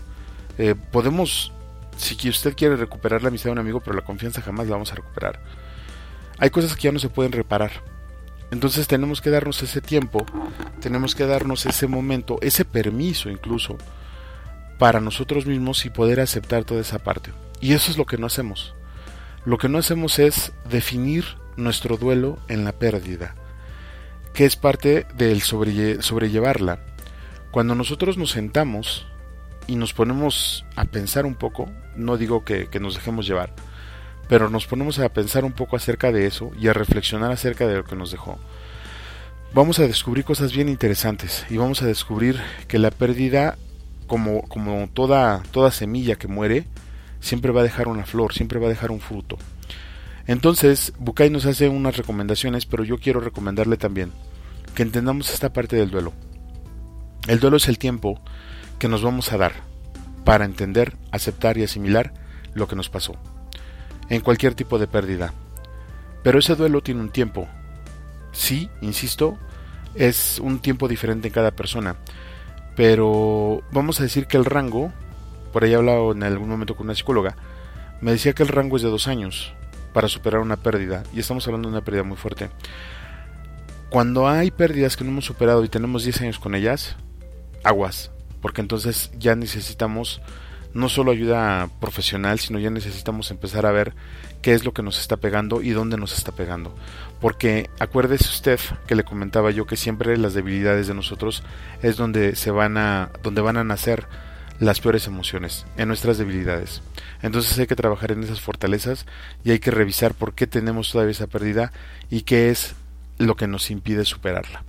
Eh, 0.59 0.74
podemos, 0.74 1.53
si 1.97 2.28
usted 2.28 2.55
quiere 2.57 2.76
recuperar 2.76 3.22
la 3.22 3.28
amistad 3.28 3.49
de 3.49 3.53
un 3.53 3.59
amigo, 3.59 3.80
pero 3.80 3.97
la 3.97 4.05
confianza 4.05 4.43
jamás 4.43 4.66
la 4.66 4.72
vamos 4.72 4.93
a 4.93 4.97
recuperar. 4.97 5.41
Hay 6.39 6.51
cosas 6.51 6.74
que 6.76 6.82
ya 6.82 6.93
no 6.93 6.99
se 6.99 7.09
pueden 7.09 7.32
reparar. 7.32 7.70
Entonces 8.51 8.86
tenemos 8.86 9.20
que 9.20 9.30
darnos 9.30 9.62
ese 9.62 9.80
tiempo, 9.80 10.24
tenemos 10.80 11.14
que 11.14 11.26
darnos 11.26 11.66
ese 11.66 11.86
momento, 11.86 12.39
ese 12.41 12.64
permiso 12.64 13.28
incluso, 13.28 13.76
para 14.78 15.01
nosotros 15.01 15.45
mismos 15.45 15.84
y 15.84 15.91
poder 15.91 16.20
aceptar 16.20 16.64
toda 16.64 16.80
esa 16.80 16.99
parte. 16.99 17.32
Y 17.61 17.74
eso 17.74 17.91
es 17.91 17.99
lo 17.99 18.07
que 18.07 18.16
no 18.16 18.26
hacemos. 18.26 18.74
Lo 19.49 19.57
que 19.57 19.70
no 19.70 19.78
hacemos 19.78 20.18
es 20.18 20.53
definir 20.68 21.24
nuestro 21.57 21.96
duelo 21.96 22.36
en 22.49 22.66
la 22.66 22.72
pérdida, 22.72 23.34
que 24.34 24.44
es 24.44 24.57
parte 24.57 25.07
del 25.14 25.40
sobrellevarla. 25.40 26.80
Cuando 27.51 27.74
nosotros 27.74 28.18
nos 28.18 28.32
sentamos 28.32 29.07
y 29.66 29.76
nos 29.76 29.94
ponemos 29.94 30.66
a 30.76 30.84
pensar 30.84 31.24
un 31.24 31.34
poco, 31.34 31.66
no 31.96 32.18
digo 32.18 32.44
que, 32.44 32.66
que 32.66 32.78
nos 32.78 32.96
dejemos 32.96 33.26
llevar, 33.26 33.55
pero 34.28 34.51
nos 34.51 34.66
ponemos 34.66 34.99
a 34.99 35.09
pensar 35.09 35.46
un 35.46 35.53
poco 35.53 35.76
acerca 35.76 36.12
de 36.12 36.26
eso 36.26 36.51
y 36.61 36.68
a 36.68 36.74
reflexionar 36.74 37.32
acerca 37.32 37.66
de 37.66 37.76
lo 37.76 37.84
que 37.84 37.96
nos 37.96 38.11
dejó. 38.11 38.38
Vamos 39.55 39.78
a 39.78 39.86
descubrir 39.86 40.26
cosas 40.26 40.53
bien 40.53 40.68
interesantes 40.68 41.46
y 41.49 41.57
vamos 41.57 41.80
a 41.80 41.86
descubrir 41.86 42.38
que 42.66 42.78
la 42.78 42.90
pérdida, 42.90 43.57
como, 44.09 44.42
como 44.42 44.90
toda, 44.92 45.42
toda 45.53 45.70
semilla 45.70 46.16
que 46.16 46.28
muere, 46.28 46.66
siempre 47.21 47.53
va 47.53 47.61
a 47.61 47.64
dejar 47.64 47.89
una 47.89 48.05
flor, 48.05 48.33
siempre 48.33 48.59
va 48.59 48.66
a 48.66 48.71
dejar 48.71 48.91
un 48.91 49.01
fruto. 49.01 49.39
Entonces, 50.27 50.93
Bukai 50.99 51.31
nos 51.31 51.47
hace 51.47 51.69
unas 51.69 51.97
recomendaciones, 51.97 52.66
pero 52.66 52.85
yo 52.85 52.99
quiero 52.99 53.21
recomendarle 53.21 53.77
también 53.77 54.12
que 54.75 54.83
entendamos 54.83 55.33
esta 55.33 55.53
parte 55.53 55.77
del 55.77 55.91
duelo. 55.91 56.12
El 57.27 57.41
duelo 57.41 57.57
es 57.57 57.69
el 57.69 57.79
tiempo 57.79 58.21
que 58.79 58.89
nos 58.89 59.03
vamos 59.03 59.33
a 59.33 59.39
dar 59.39 59.53
para 60.25 60.45
entender, 60.45 60.97
aceptar 61.11 61.57
y 61.57 61.64
asimilar 61.64 62.12
lo 62.55 62.69
que 62.69 62.77
nos 62.77 62.91
pasó, 62.91 63.14
en 64.09 64.21
cualquier 64.21 64.55
tipo 64.55 64.79
de 64.79 64.87
pérdida. 64.87 65.33
Pero 66.23 66.39
ese 66.39 66.55
duelo 66.55 66.83
tiene 66.83 67.01
un 67.01 67.11
tiempo. 67.11 67.49
Sí, 68.33 68.69
insisto, 68.83 69.39
es 69.95 70.39
un 70.39 70.61
tiempo 70.61 70.89
diferente 70.89 71.29
en 71.29 71.35
cada 71.35 71.53
persona. 71.53 71.97
Pero 72.77 73.62
vamos 73.73 73.99
a 73.99 74.03
decir 74.03 74.27
que 74.27 74.37
el 74.37 74.45
rango 74.45 74.93
por 75.53 75.64
ahí 75.64 75.72
he 75.72 75.76
hablado 75.76 76.12
en 76.12 76.22
algún 76.22 76.49
momento 76.49 76.76
con 76.76 76.86
una 76.86 76.94
psicóloga, 76.94 77.36
me 78.01 78.12
decía 78.12 78.32
que 78.32 78.42
el 78.42 78.49
rango 78.49 78.76
es 78.76 78.82
de 78.82 78.88
dos 78.88 79.09
años 79.09 79.53
para 79.92 80.09
superar 80.09 80.40
una 80.40 80.57
pérdida, 80.57 81.03
y 81.12 81.20
estamos 81.20 81.46
hablando 81.46 81.68
de 81.68 81.74
una 81.74 81.84
pérdida 81.84 82.05
muy 82.05 82.16
fuerte. 82.16 82.51
Cuando 83.90 84.28
hay 84.28 84.51
pérdidas 84.51 84.96
que 84.96 85.05
no 85.05 85.11
hemos 85.11 85.24
superado 85.24 85.64
y 85.64 85.68
tenemos 85.68 86.05
10 86.05 86.20
años 86.20 86.38
con 86.38 86.55
ellas, 86.55 86.96
aguas, 87.64 88.11
porque 88.42 88.61
entonces 88.61 89.11
ya 89.18 89.34
necesitamos 89.34 90.20
no 90.74 90.88
solo 90.88 91.11
ayuda 91.11 91.68
profesional, 91.80 92.38
sino 92.38 92.59
ya 92.59 92.70
necesitamos 92.70 93.30
empezar 93.30 93.66
a 93.66 93.72
ver 93.72 93.94
qué 94.42 94.53
es 94.53 94.64
lo 94.64 94.72
que 94.72 94.82
nos 94.82 95.01
está 95.01 95.16
pegando 95.16 95.62
y 95.62 95.70
dónde 95.70 95.96
nos 95.96 96.16
está 96.16 96.32
pegando. 96.32 96.74
Porque 97.20 97.70
acuérdese 97.78 98.28
usted 98.28 98.61
que 98.86 98.94
le 98.94 99.05
comentaba 99.05 99.51
yo 99.51 99.66
que 99.66 99.76
siempre 99.76 100.16
las 100.18 100.34
debilidades 100.34 100.86
de 100.86 100.94
nosotros 100.94 101.42
es 101.82 101.96
donde 101.96 102.36
se 102.36 102.51
van 102.51 102.76
a 102.76 103.11
donde 103.22 103.40
van 103.40 103.57
a 103.57 103.64
nacer 103.64 104.07
las 104.59 104.81
peores 104.81 105.07
emociones, 105.07 105.67
en 105.77 105.89
nuestras 105.89 106.19
debilidades. 106.19 106.83
Entonces 107.23 107.59
hay 107.59 107.67
que 107.67 107.77
trabajar 107.77 108.13
en 108.13 108.23
esas 108.23 108.41
fortalezas 108.41 109.07
y 109.45 109.51
hay 109.51 109.59
que 109.59 109.71
revisar 109.71 110.15
por 110.15 110.35
qué 110.35 110.47
tenemos 110.47 110.91
todavía 110.91 111.13
esa 111.13 111.27
pérdida 111.27 111.73
y 112.11 112.23
qué 112.23 112.51
es 112.51 112.75
lo 113.19 113.37
que 113.37 113.47
nos 113.47 113.71
impide 113.71 114.05
superarla. 114.05 114.65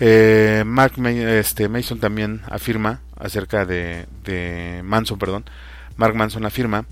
Eh, 0.00 0.64
Mark 0.66 0.94
este, 0.98 1.68
Mason 1.68 2.00
también 2.00 2.42
afirma 2.50 3.00
acerca 3.16 3.64
de, 3.64 4.06
Manson, 4.84 5.18
perdón, 5.18 5.44
Mark 5.96 6.14
Manson 6.16 6.44
afirma 6.44 6.86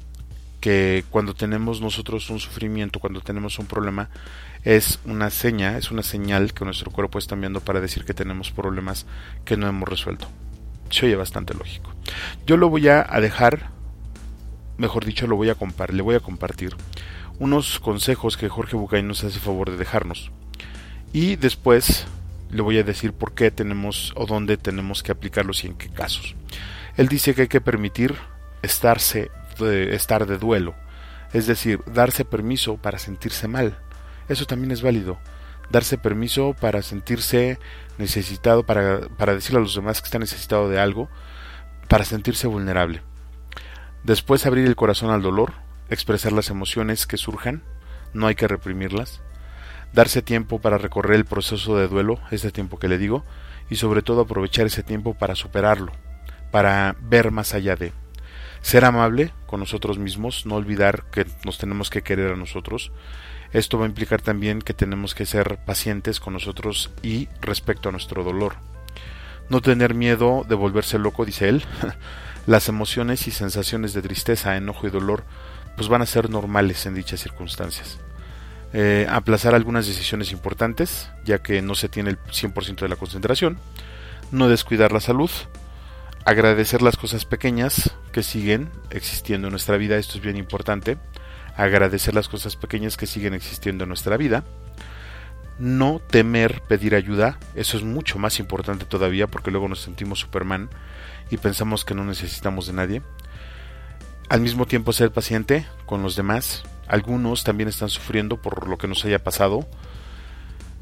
que 0.61 1.05
cuando 1.11 1.35
tenemos 1.35 1.81
nosotros 1.81 2.29
un 2.31 2.39
sufrimiento, 2.39 3.01
cuando 3.01 3.21
tenemos 3.23 3.59
un 3.59 3.67
problema, 3.67 4.11
es 4.63 5.01
una 5.07 5.31
seña, 5.31 5.79
es 5.79 5.91
una 5.91 6.03
señal 6.03 6.53
que 6.53 6.67
nuestro 6.67 6.91
cuerpo 6.91 7.19
está 7.19 7.35
enviando 7.35 7.61
para 7.61 7.81
decir 7.81 8.05
que 8.05 8.13
tenemos 8.13 8.51
problemas 8.51 9.07
que 9.45 9.57
no 9.57 9.67
hemos 9.67 9.89
resuelto 9.89 10.29
se 10.91 11.07
oye 11.07 11.17
bastante 11.17 11.55
lógico. 11.55 11.90
Yo 12.47 12.57
lo 12.57 12.69
voy 12.69 12.89
a 12.89 13.05
dejar, 13.21 13.71
mejor 14.79 15.05
dicho, 15.05 15.27
lo 15.27 15.37
voy 15.37 15.51
a 15.51 15.55
compartir, 15.55 15.97
le 15.97 16.03
voy 16.03 16.15
a 16.15 16.21
compartir 16.21 16.77
unos 17.39 17.81
consejos 17.81 18.37
que 18.37 18.49
Jorge 18.49 18.77
Bucay 18.77 19.03
nos 19.03 19.25
hace 19.25 19.41
favor 19.41 19.71
de 19.71 19.79
dejarnos. 19.79 20.31
Y 21.13 21.37
después 21.37 22.07
le 22.51 22.63
voy 22.63 22.79
a 22.79 22.85
decir 22.85 23.13
por 23.13 23.33
qué 23.33 23.51
tenemos 23.51 24.13
o 24.15 24.27
dónde 24.27 24.57
tenemos 24.57 25.03
que 25.03 25.13
aplicarlos 25.13 25.65
y 25.65 25.69
en 25.69 25.75
qué 25.75 25.89
casos. 25.89 26.35
Él 26.97 27.09
dice 27.09 27.35
que 27.35 27.43
hay 27.43 27.49
que 27.49 27.61
permitir 27.61 28.15
estarse, 28.63 29.31
estar 29.91 30.27
de 30.27 30.39
duelo, 30.39 30.75
es 31.33 31.47
decir, 31.47 31.81
darse 31.87 32.25
permiso 32.25 32.77
para 32.77 32.99
sentirse 32.99 33.49
mal. 33.49 33.79
Eso 34.29 34.45
también 34.45 34.71
es 34.71 34.83
válido 34.83 35.19
darse 35.71 35.99
permiso 35.99 36.55
para 36.61 36.83
sentirse 36.83 37.59
necesitado, 37.99 38.65
para, 38.65 39.01
para 39.17 39.35
decirle 39.35 39.59
a 39.59 39.63
los 39.63 39.75
demás 39.75 40.01
que 40.01 40.07
está 40.07 40.19
necesitado 40.19 40.69
de 40.69 40.81
algo, 40.81 41.09
para 41.91 42.05
sentirse 42.05 42.47
vulnerable. 42.47 43.03
Después 44.05 44.47
abrir 44.47 44.65
el 44.65 44.77
corazón 44.77 45.11
al 45.11 45.23
dolor, 45.23 45.55
expresar 45.89 46.31
las 46.31 46.49
emociones 46.49 47.05
que 47.05 47.17
surjan, 47.17 47.65
no 48.15 48.29
hay 48.29 48.37
que 48.37 48.47
reprimirlas. 48.47 49.21
Darse 49.93 50.23
tiempo 50.23 50.61
para 50.61 50.79
recorrer 50.79 51.17
el 51.17 51.25
proceso 51.25 51.77
de 51.77 51.89
duelo, 51.89 52.21
este 52.31 52.53
tiempo 52.53 52.79
que 52.79 52.87
le 52.87 52.97
digo, 52.97 53.25
y 53.71 53.75
sobre 53.75 54.03
todo 54.03 54.21
aprovechar 54.21 54.67
ese 54.67 54.85
tiempo 54.85 55.15
para 55.15 55.35
superarlo, 55.35 55.91
para 56.53 56.95
ver 57.01 57.33
más 57.33 57.55
allá 57.55 57.75
de. 57.75 57.93
Ser 58.61 58.85
amable 58.85 59.33
con 59.49 59.59
nosotros 59.59 59.99
mismos, 59.99 60.47
no 60.47 60.55
olvidar 60.55 61.11
que 61.11 61.27
nos 61.45 61.59
tenemos 61.59 61.91
que 61.91 62.03
querer 62.03 62.35
a 62.35 62.37
nosotros. 62.37 62.93
Esto 63.53 63.81
va 63.81 63.87
a 63.87 63.89
implicar 63.89 64.23
también 64.23 64.63
que 64.63 64.75
tenemos 64.75 65.17
que 65.17 65.27
ser 65.27 65.59
pacientes 65.67 66.21
con 66.21 66.35
nosotros 66.35 66.93
y 67.03 67.29
respecto 67.41 67.89
a 67.89 67.93
nuestro 67.93 68.23
dolor. 68.23 68.70
No 69.51 69.61
tener 69.61 69.95
miedo 69.95 70.47
de 70.49 70.55
volverse 70.55 70.99
loco, 70.99 71.27
dice 71.27 71.49
él. 71.49 71.65
Las 72.47 72.69
emociones 72.69 73.27
y 73.27 73.31
sensaciones 73.31 73.93
de 73.93 74.01
tristeza, 74.01 74.57
enojo 74.57 74.87
y 74.87 74.91
dolor 74.91 75.25
pues 75.77 75.89
van 75.89 76.03
a 76.03 76.07
ser 76.07 76.29
normales 76.29 76.85
en 76.87 76.95
dichas 76.95 77.21
circunstancias. 77.21 77.99
Eh, 78.73 79.07
aplazar 79.09 79.55
algunas 79.55 79.87
decisiones 79.87 80.31
importantes, 80.31 81.11
ya 81.25 81.39
que 81.39 81.63
no 81.63 81.75
se 81.75 81.89
tiene 81.89 82.11
el 82.11 82.19
100% 82.19 82.81
de 82.81 82.89
la 82.89 82.97
concentración, 82.97 83.59
no 84.31 84.49
descuidar 84.49 84.93
la 84.93 85.01
salud, 85.01 85.31
agradecer 86.25 86.83
las 86.83 86.97
cosas 86.97 87.25
pequeñas 87.25 87.95
que 88.13 88.23
siguen 88.23 88.69
existiendo 88.91 89.49
en 89.49 89.53
nuestra 89.53 89.77
vida, 89.77 89.97
esto 89.97 90.19
es 90.19 90.23
bien 90.23 90.37
importante, 90.37 90.99
agradecer 91.57 92.15
las 92.15 92.29
cosas 92.29 92.57
pequeñas 92.57 92.97
que 92.97 93.07
siguen 93.07 93.35
existiendo 93.35 93.85
en 93.85 93.89
nuestra 93.89 94.17
vida, 94.17 94.45
no 95.61 96.01
temer 96.11 96.63
pedir 96.63 96.95
ayuda, 96.95 97.39
eso 97.55 97.77
es 97.77 97.85
mucho 97.85 98.19
más 98.19 98.41
importante 98.41 98.87
todavía 98.87 99.27
porque 99.27 99.51
luego 99.51 99.69
nos 99.69 99.83
sentimos 99.83 100.21
Superman 100.21 100.71
y 101.31 101.37
pensamos 101.37 101.85
que 101.85 101.95
no 101.95 102.05
necesitamos 102.05 102.67
de 102.67 102.73
nadie. 102.73 103.03
Al 104.29 104.41
mismo 104.41 104.67
tiempo 104.67 104.93
ser 104.93 105.13
paciente 105.13 105.67
con 105.87 106.03
los 106.03 106.17
demás, 106.17 106.63
algunos 106.89 107.45
también 107.45 107.69
están 107.69 107.91
sufriendo 107.91 108.41
por 108.41 108.69
lo 108.69 108.79
que 108.79 108.89
nos 108.89 109.05
haya 109.05 109.23
pasado 109.23 109.67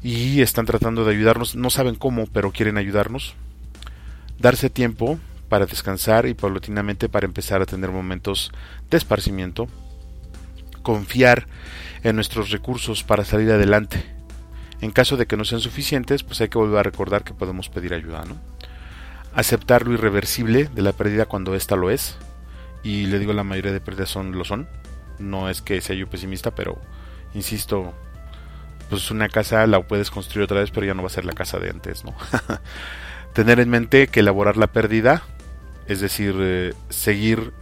y 0.01 0.41
están 0.41 0.65
tratando 0.65 1.03
de 1.03 1.11
ayudarnos, 1.11 1.55
no 1.55 1.69
saben 1.69 1.95
cómo, 1.95 2.25
pero 2.27 2.51
quieren 2.51 2.77
ayudarnos. 2.77 3.35
Darse 4.39 4.69
tiempo 4.69 5.19
para 5.49 5.65
descansar 5.65 6.25
y 6.25 6.35
paulatinamente 6.35 7.09
para 7.09 7.25
empezar 7.25 7.61
a 7.61 7.65
tener 7.65 7.91
momentos 7.91 8.51
de 8.89 8.97
esparcimiento. 8.97 9.67
Confiar 10.83 11.47
en 12.03 12.15
nuestros 12.15 12.51
recursos 12.51 13.03
para 13.03 13.25
salir 13.25 13.51
adelante. 13.51 14.18
En 14.81 14.91
caso 14.91 15.17
de 15.17 15.25
que 15.25 15.35
no 15.35 15.43
sean 15.43 15.61
suficientes, 15.61 16.23
pues 16.23 16.39
hay 16.41 16.49
que 16.49 16.57
volver 16.57 16.79
a 16.79 16.83
recordar 16.83 17.23
que 17.23 17.33
podemos 17.33 17.69
pedir 17.69 17.93
ayuda, 17.93 18.23
¿no? 18.25 18.37
Aceptar 19.33 19.85
lo 19.85 19.93
irreversible 19.93 20.69
de 20.73 20.81
la 20.81 20.93
pérdida 20.93 21.25
cuando 21.25 21.55
ésta 21.55 21.75
lo 21.75 21.89
es. 21.89 22.17
Y 22.81 23.07
le 23.07 23.19
digo, 23.19 23.33
la 23.33 23.43
mayoría 23.43 23.73
de 23.73 23.81
pérdidas 23.81 24.09
son, 24.09 24.37
lo 24.37 24.45
son. 24.45 24.67
No 25.19 25.49
es 25.49 25.61
que 25.61 25.81
sea 25.81 25.95
yo 25.95 26.09
pesimista, 26.09 26.51
pero 26.51 26.79
insisto, 27.33 27.93
pues 28.89 29.11
una 29.11 29.29
casa 29.29 29.67
la 29.67 29.81
puedes 29.81 30.09
construir 30.09 30.45
otra 30.45 30.61
vez, 30.61 30.71
pero 30.71 30.85
ya 30.85 30.93
no 30.93 31.03
va 31.03 31.07
a 31.07 31.11
ser 31.11 31.25
la 31.25 31.33
casa 31.33 31.59
de 31.59 31.69
antes, 31.69 32.03
¿no? 32.05 32.15
Tener 33.33 33.59
en 33.59 33.69
mente 33.69 34.07
que 34.07 34.21
elaborar 34.21 34.57
la 34.57 34.67
pérdida, 34.67 35.23
es 35.87 35.99
decir, 35.99 36.35
eh, 36.39 36.73
seguir 36.89 37.53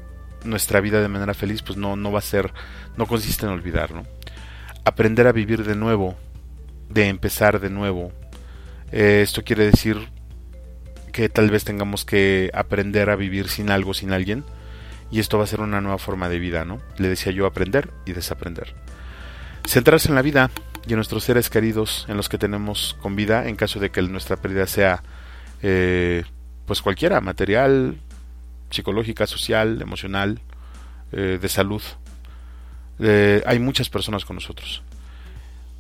nuestra 0.44 0.80
vida 0.82 1.02
de 1.02 1.08
manera 1.10 1.34
feliz, 1.34 1.62
pues 1.64 1.78
no, 1.78 1.96
no 1.96 2.12
va 2.12 2.20
a 2.20 2.22
ser, 2.22 2.54
no 2.96 3.06
consiste 3.06 3.46
en 3.46 3.52
olvidar, 3.52 3.92
¿no? 3.92 4.04
Aprender 4.86 5.28
a 5.28 5.34
vivir 5.34 5.66
de 5.66 5.76
nuevo, 5.76 6.16
de 6.90 7.08
empezar 7.08 7.60
de 7.60 7.70
nuevo. 7.70 8.12
Eh, 8.92 9.22
esto 9.24 9.44
quiere 9.44 9.66
decir 9.66 10.10
que 11.12 11.30
tal 11.30 11.50
vez 11.50 11.64
tengamos 11.64 12.06
que 12.06 12.52
aprender 12.54 13.10
a 13.10 13.16
vivir 13.16 13.50
sin 13.50 13.70
algo, 13.70 13.94
sin 13.94 14.12
alguien, 14.12 14.44
y 15.10 15.20
esto 15.20 15.38
va 15.38 15.46
a 15.46 15.48
ser 15.48 15.62
una 15.62 15.82
nueva 15.82 15.98
forma 15.98 16.30
de 16.30 16.40
vida, 16.40 16.66
¿no? 16.66 16.80
Le 16.98 17.08
decía 17.08 17.32
yo 17.32 17.46
aprender 17.46 17.90
y 18.06 18.14
desaprender. 18.14 18.76
Centrarse 19.66 20.10
en 20.10 20.16
la 20.16 20.22
vida 20.22 20.52
y 20.86 20.94
en 20.94 20.98
nuestros 20.98 21.24
seres 21.24 21.50
queridos, 21.50 22.06
en 22.08 22.18
los 22.18 22.30
que 22.30 22.38
tenemos 22.38 22.96
con 23.02 23.16
vida, 23.16 23.48
en 23.48 23.56
caso 23.56 23.80
de 23.80 23.90
que 23.90 24.02
nuestra 24.02 24.38
pérdida 24.38 24.68
sea, 24.68 25.04
eh, 25.62 26.24
pues 26.66 26.82
cualquiera, 26.82 27.20
material, 27.20 27.98
psicológica, 28.70 29.28
social, 29.28 29.82
emocional, 29.82 30.40
eh, 31.12 31.40
de 31.42 31.50
salud. 31.50 31.82
Eh, 33.00 33.44
hay 33.46 33.60
muchas 33.60 33.90
personas 33.90 34.26
con 34.26 34.36
nosotros. 34.36 34.82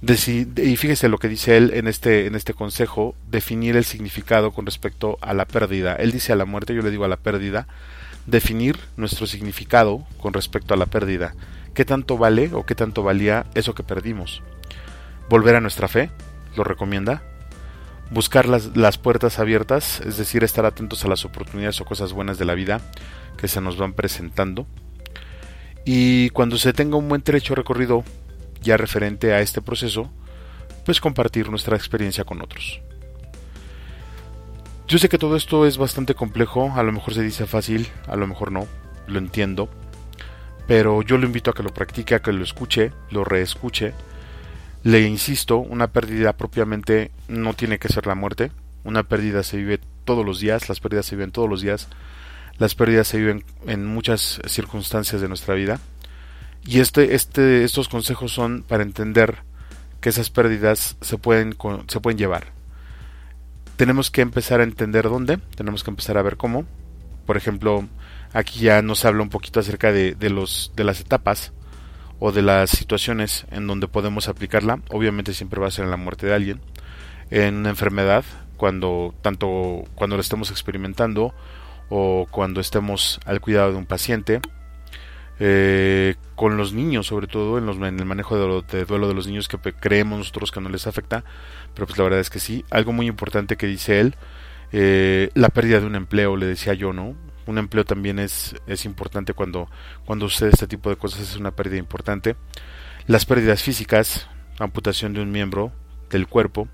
Y 0.02 0.78
fíjese 0.78 1.10
lo 1.10 1.18
que 1.18 1.28
dice 1.28 1.58
él 1.58 1.72
en 1.74 1.88
este, 1.88 2.28
en 2.28 2.36
este 2.36 2.54
consejo, 2.54 3.16
definir 3.30 3.76
el 3.76 3.84
significado 3.84 4.52
con 4.52 4.66
respecto 4.66 5.18
a 5.22 5.34
la 5.34 5.46
pérdida. 5.46 5.96
Él 5.96 6.12
dice 6.12 6.34
a 6.34 6.36
la 6.36 6.46
muerte, 6.46 6.76
yo 6.76 6.84
le 6.84 6.92
digo 6.92 7.06
a 7.06 7.08
la 7.08 7.18
pérdida, 7.18 7.68
definir 8.28 8.78
nuestro 8.96 9.26
significado 9.26 10.06
con 10.22 10.34
respecto 10.34 10.74
a 10.74 10.78
la 10.78 10.86
pérdida. 10.86 11.34
¿Qué 11.74 11.84
tanto 11.84 12.18
vale 12.18 12.52
o 12.54 12.66
qué 12.66 12.76
tanto 12.76 13.02
valía 13.02 13.48
eso 13.56 13.74
que 13.74 13.84
perdimos? 13.84 14.44
Volver 15.30 15.56
a 15.56 15.62
nuestra 15.62 15.88
fe, 15.88 16.12
lo 16.56 16.64
recomienda. 16.64 17.24
Buscar 18.12 18.48
las, 18.48 18.78
las 18.78 18.98
puertas 18.98 19.40
abiertas, 19.40 20.00
es 20.02 20.18
decir, 20.18 20.44
estar 20.44 20.66
atentos 20.66 21.04
a 21.04 21.08
las 21.08 21.26
oportunidades 21.26 21.82
o 21.82 21.86
cosas 21.86 22.14
buenas 22.14 22.38
de 22.38 22.46
la 22.46 22.54
vida 22.54 22.82
que 23.36 23.48
se 23.48 23.62
nos 23.62 23.78
van 23.78 23.94
presentando. 23.94 24.68
Y 25.86 26.30
cuando 26.30 26.58
se 26.58 26.72
tenga 26.74 26.98
un 26.98 27.10
buen 27.10 27.22
trecho 27.22 27.56
recorrido 27.56 28.04
ya 28.62 28.78
referente 28.78 29.34
a 29.34 29.42
este 29.42 29.62
proceso, 29.62 30.12
pues 30.86 31.02
compartir 31.02 31.50
nuestra 31.50 31.76
experiencia 31.76 32.24
con 32.24 32.42
otros. 32.42 32.82
Yo 34.88 34.98
sé 34.98 35.10
que 35.10 35.18
todo 35.18 35.36
esto 35.36 35.66
es 35.66 35.78
bastante 35.78 36.16
complejo, 36.16 36.72
a 36.76 36.84
lo 36.84 36.94
mejor 36.94 37.14
se 37.14 37.22
dice 37.22 37.46
fácil, 37.46 37.90
a 38.08 38.16
lo 38.16 38.26
mejor 38.26 38.54
no, 38.54 38.68
lo 39.08 39.20
entiendo, 39.20 39.70
pero 40.66 41.02
yo 41.02 41.18
lo 41.18 41.26
invito 41.26 41.52
a 41.52 41.54
que 41.54 41.64
lo 41.64 41.74
practique, 41.74 42.16
a 42.16 42.22
que 42.22 42.32
lo 42.32 42.44
escuche, 42.44 42.92
lo 43.12 43.24
reescuche. 43.24 43.94
Le 44.84 45.02
insisto, 45.02 45.58
una 45.58 45.88
pérdida 45.88 46.34
propiamente 46.34 47.12
no 47.28 47.54
tiene 47.54 47.80
que 47.80 47.90
ser 47.90 48.08
la 48.08 48.16
muerte, 48.16 48.52
una 48.84 49.04
pérdida 49.04 49.44
se 49.44 49.58
vive 49.58 49.82
todos 50.06 50.26
los 50.26 50.40
días, 50.40 50.70
las 50.70 50.80
pérdidas 50.80 51.06
se 51.06 51.16
viven 51.16 51.32
todos 51.32 51.50
los 51.50 51.62
días, 51.62 51.90
las 52.58 52.76
pérdidas 52.76 53.08
se 53.08 53.18
viven 53.18 53.44
en 53.66 53.86
muchas 53.86 54.40
circunstancias 54.48 55.20
de 55.22 55.28
nuestra 55.28 55.54
vida. 55.54 55.80
Y 56.66 56.80
este, 56.80 57.16
este, 57.16 57.64
estos 57.64 57.88
consejos 57.88 58.32
son 58.32 58.64
para 58.64 58.84
entender 58.84 59.44
que 60.02 60.10
esas 60.10 60.30
pérdidas 60.30 60.98
se 61.02 61.18
pueden, 61.18 61.56
se 61.88 62.00
pueden 62.00 62.18
llevar 62.18 62.58
tenemos 63.78 64.10
que 64.10 64.22
empezar 64.22 64.60
a 64.60 64.64
entender 64.64 65.08
dónde, 65.08 65.38
tenemos 65.56 65.84
que 65.84 65.92
empezar 65.92 66.18
a 66.18 66.24
ver 66.24 66.36
cómo. 66.36 66.66
Por 67.26 67.38
ejemplo, 67.38 67.88
aquí 68.34 68.60
ya 68.60 68.82
nos 68.82 69.06
habla 69.06 69.22
un 69.22 69.30
poquito 69.30 69.60
acerca 69.60 69.92
de, 69.92 70.16
de, 70.16 70.30
los, 70.32 70.74
de 70.76 70.84
las 70.84 71.00
etapas 71.00 71.54
o 72.20 72.32
de 72.32 72.42
las 72.42 72.72
situaciones 72.72 73.46
en 73.52 73.68
donde 73.68 73.88
podemos 73.88 74.28
aplicarla. 74.28 74.82
Obviamente 74.90 75.34
siempre 75.34 75.62
va 75.62 75.68
a 75.68 75.72
ser 75.72 75.86
en 75.86 75.92
la 75.92 75.98
muerte 75.98 76.26
de 76.26 76.34
alguien, 76.34 76.60
en 77.30 77.56
una 77.56 77.70
enfermedad, 77.70 78.26
cuando 78.58 79.14
tanto 79.22 79.84
cuando 79.94 80.16
lo 80.16 80.22
estemos 80.22 80.50
experimentando 80.50 81.36
o 81.90 82.28
cuando 82.32 82.60
estemos 82.60 83.20
al 83.26 83.42
cuidado 83.42 83.72
de 83.72 83.78
un 83.78 83.86
paciente, 83.86 84.42
eh, 85.40 86.16
con 86.38 86.56
los 86.56 86.72
niños 86.72 87.08
sobre 87.08 87.28
todo 87.28 87.58
en, 87.58 87.66
los, 87.66 87.76
el 87.78 88.06
manejo 88.06 88.38
de, 88.38 88.78
de, 88.78 88.86
duelo 88.86 89.10
de 89.10 89.14
los 89.14 89.28
niños 89.28 89.50
que 89.50 89.58
creemos 89.74 90.20
nosotros 90.20 90.52
que 90.52 90.62
no 90.62 90.70
les 90.70 90.88
afecta 90.88 91.26
pero 91.78 91.86
pues 91.86 92.00
la 92.00 92.06
verdad 92.06 92.20
es 92.22 92.32
que 92.32 92.40
sí. 92.40 92.66
Algo 92.72 92.92
muy 92.92 93.06
importante 93.06 93.56
que 93.56 93.68
dice 93.68 94.00
él, 94.00 94.16
eh, 94.72 95.30
la 95.36 95.50
pérdida 95.50 95.80
de 95.80 95.86
un 95.86 95.94
empleo, 95.94 96.36
le 96.36 96.48
decía 96.48 96.74
yo, 96.74 96.92
¿no? 96.92 97.16
Un 97.46 97.60
empleo 97.60 97.86
también 97.86 98.18
es, 98.18 98.56
es 98.66 98.84
importante 98.86 99.34
cuando, 99.34 99.70
cuando 100.04 100.28
sucede 100.28 100.50
este 100.50 100.66
tipo 100.66 100.90
de 100.90 100.96
cosas, 100.96 101.22
es 101.22 101.36
una 101.36 101.52
pérdida 101.52 101.78
importante. 101.78 102.36
Las 103.06 103.26
pérdidas 103.26 103.62
físicas, 103.62 104.28
amputación 104.58 105.14
de 105.14 105.22
un 105.22 105.32
miembro 105.32 105.72
del 106.10 106.26
cuerpo 106.28 106.68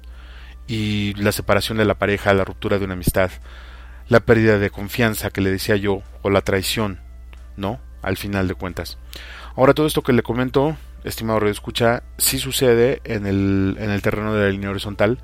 y 0.67 1.15
la 1.15 1.33
separación 1.33 1.77
de 1.79 1.85
la 1.85 1.95
pareja, 1.95 2.33
la 2.33 2.45
ruptura 2.45 2.79
de 2.79 2.85
una 2.85 2.93
amistad, 2.93 3.29
la 4.07 4.21
pérdida 4.21 4.57
de 4.57 4.69
confianza 4.69 5.31
que 5.31 5.41
le 5.41 5.51
decía 5.51 5.75
yo, 5.75 6.01
o 6.21 6.29
la 6.29 6.39
traición, 6.43 7.01
¿no? 7.57 7.81
Al 8.01 8.15
final 8.15 8.47
de 8.47 8.55
cuentas. 8.55 8.97
Ahora 9.55 9.73
todo 9.73 9.85
esto 9.85 10.01
que 10.01 10.13
le 10.13 10.23
comento 10.23 10.75
estimado 11.03 11.39
Radio 11.39 11.51
Escucha, 11.51 12.03
sí 12.17 12.39
sucede 12.39 13.01
en 13.03 13.25
el, 13.25 13.75
en 13.79 13.91
el 13.91 14.01
terreno 14.01 14.33
de 14.33 14.45
la 14.45 14.51
línea 14.51 14.69
horizontal, 14.69 15.19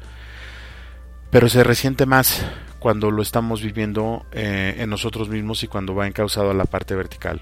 pero 1.31 1.49
se 1.49 1.63
resiente 1.63 2.05
más 2.05 2.45
cuando 2.79 3.11
lo 3.11 3.21
estamos 3.21 3.61
viviendo 3.61 4.25
eh, 4.31 4.75
en 4.77 4.89
nosotros 4.89 5.29
mismos 5.29 5.63
y 5.63 5.67
cuando 5.67 5.95
va 5.95 6.07
encauzado 6.07 6.51
a 6.51 6.53
la 6.53 6.65
parte 6.65 6.95
vertical. 6.95 7.41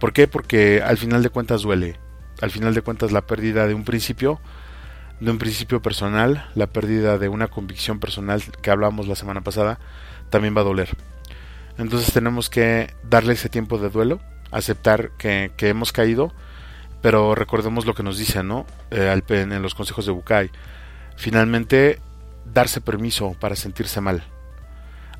¿Por 0.00 0.12
qué? 0.12 0.26
Porque 0.26 0.82
al 0.82 0.98
final 0.98 1.22
de 1.22 1.30
cuentas 1.30 1.62
duele. 1.62 1.98
Al 2.40 2.50
final 2.50 2.74
de 2.74 2.82
cuentas 2.82 3.12
la 3.12 3.22
pérdida 3.22 3.66
de 3.66 3.74
un 3.74 3.84
principio, 3.84 4.40
de 5.20 5.30
un 5.30 5.38
principio 5.38 5.80
personal, 5.80 6.50
la 6.54 6.66
pérdida 6.66 7.18
de 7.18 7.28
una 7.28 7.48
convicción 7.48 8.00
personal 8.00 8.42
que 8.60 8.70
hablamos 8.70 9.08
la 9.08 9.14
semana 9.14 9.40
pasada, 9.40 9.78
también 10.30 10.56
va 10.56 10.60
a 10.60 10.64
doler. 10.64 10.90
Entonces 11.78 12.12
tenemos 12.12 12.50
que 12.50 12.92
darle 13.08 13.32
ese 13.32 13.48
tiempo 13.48 13.78
de 13.78 13.88
duelo, 13.88 14.20
aceptar 14.56 15.10
que, 15.18 15.52
hemos 15.58 15.92
caído 15.92 16.32
pero 17.02 17.34
recordemos 17.34 17.84
lo 17.84 17.94
que 17.94 18.02
nos 18.02 18.16
dice, 18.16 18.42
¿no? 18.42 18.64
Eh, 18.90 19.20
en 19.28 19.60
los 19.60 19.74
consejos 19.74 20.06
de 20.06 20.12
Bukai. 20.12 20.50
Finalmente, 21.16 22.00
darse 22.46 22.80
permiso 22.80 23.36
para 23.38 23.56
sentirse 23.56 24.00
mal. 24.00 24.24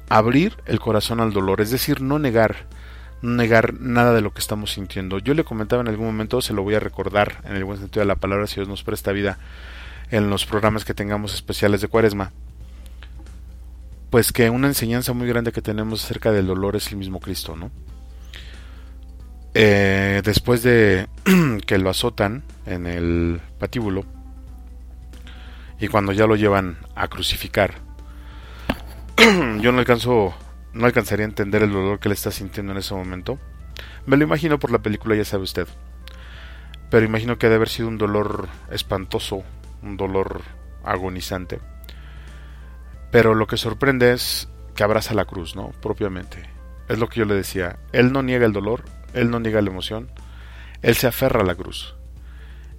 abrir 0.08 0.56
el 0.64 0.80
corazón 0.80 1.20
al 1.20 1.32
dolor, 1.32 1.60
es 1.60 1.70
decir, 1.70 2.00
no 2.00 2.18
negar, 2.18 2.66
no 3.20 3.32
negar 3.34 3.74
nada 3.80 4.14
de 4.14 4.22
lo 4.22 4.32
que 4.32 4.40
estamos 4.40 4.72
sintiendo. 4.72 5.18
Yo 5.18 5.34
le 5.34 5.44
comentaba 5.44 5.82
en 5.82 5.88
algún 5.88 6.06
momento, 6.06 6.40
se 6.40 6.52
lo 6.52 6.62
voy 6.62 6.74
a 6.74 6.80
recordar 6.80 7.42
en 7.44 7.56
el 7.56 7.64
buen 7.64 7.78
sentido 7.78 8.00
de 8.00 8.06
la 8.06 8.16
palabra, 8.16 8.46
si 8.46 8.56
Dios 8.56 8.68
nos 8.68 8.82
presta 8.82 9.12
vida 9.12 9.38
en 10.10 10.30
los 10.30 10.46
programas 10.46 10.84
que 10.86 10.94
tengamos 10.94 11.34
especiales 11.34 11.80
de 11.80 11.88
Cuaresma. 11.88 12.32
Pues 14.08 14.32
que 14.32 14.48
una 14.48 14.68
enseñanza 14.68 15.12
muy 15.12 15.26
grande 15.26 15.52
que 15.52 15.62
tenemos 15.62 16.04
acerca 16.04 16.32
del 16.32 16.46
dolor 16.46 16.76
es 16.76 16.90
el 16.92 16.96
mismo 16.96 17.20
Cristo, 17.20 17.56
¿no? 17.56 17.70
Eh, 19.54 20.20
después 20.24 20.64
de 20.64 21.06
que 21.66 21.78
lo 21.78 21.88
azotan 21.88 22.42
en 22.66 22.86
el 22.86 23.40
patíbulo 23.60 24.04
y 25.78 25.86
cuando 25.86 26.12
ya 26.12 26.26
lo 26.26 26.34
llevan 26.34 26.78
a 26.96 27.06
crucificar, 27.06 27.74
yo 29.60 29.70
no 29.70 29.78
alcanzo, 29.78 30.34
no 30.72 30.86
alcanzaría 30.86 31.24
a 31.24 31.28
entender 31.28 31.62
el 31.62 31.72
dolor 31.72 32.00
que 32.00 32.08
le 32.08 32.14
está 32.14 32.30
sintiendo 32.30 32.72
en 32.72 32.78
ese 32.78 32.94
momento. 32.94 33.38
Me 34.06 34.16
lo 34.16 34.24
imagino 34.24 34.58
por 34.58 34.72
la 34.72 34.80
película, 34.80 35.14
ya 35.14 35.24
sabe 35.24 35.44
usted. 35.44 35.68
Pero 36.90 37.06
imagino 37.06 37.38
que 37.38 37.46
debe 37.46 37.56
haber 37.56 37.68
sido 37.68 37.88
un 37.88 37.98
dolor 37.98 38.48
espantoso, 38.70 39.42
un 39.82 39.96
dolor 39.96 40.42
agonizante. 40.84 41.60
Pero 43.10 43.34
lo 43.34 43.46
que 43.46 43.56
sorprende 43.56 44.12
es 44.12 44.48
que 44.74 44.84
abraza 44.84 45.14
la 45.14 45.24
cruz, 45.24 45.56
¿no? 45.56 45.70
Propiamente. 45.80 46.42
Es 46.88 46.98
lo 46.98 47.08
que 47.08 47.20
yo 47.20 47.24
le 47.24 47.34
decía. 47.34 47.78
Él 47.92 48.12
no 48.12 48.22
niega 48.22 48.46
el 48.46 48.52
dolor, 48.52 48.84
él 49.14 49.30
no 49.30 49.40
niega 49.40 49.62
la 49.62 49.70
emoción, 49.70 50.10
él 50.82 50.96
se 50.96 51.06
aferra 51.06 51.40
a 51.40 51.44
la 51.44 51.54
cruz. 51.54 51.94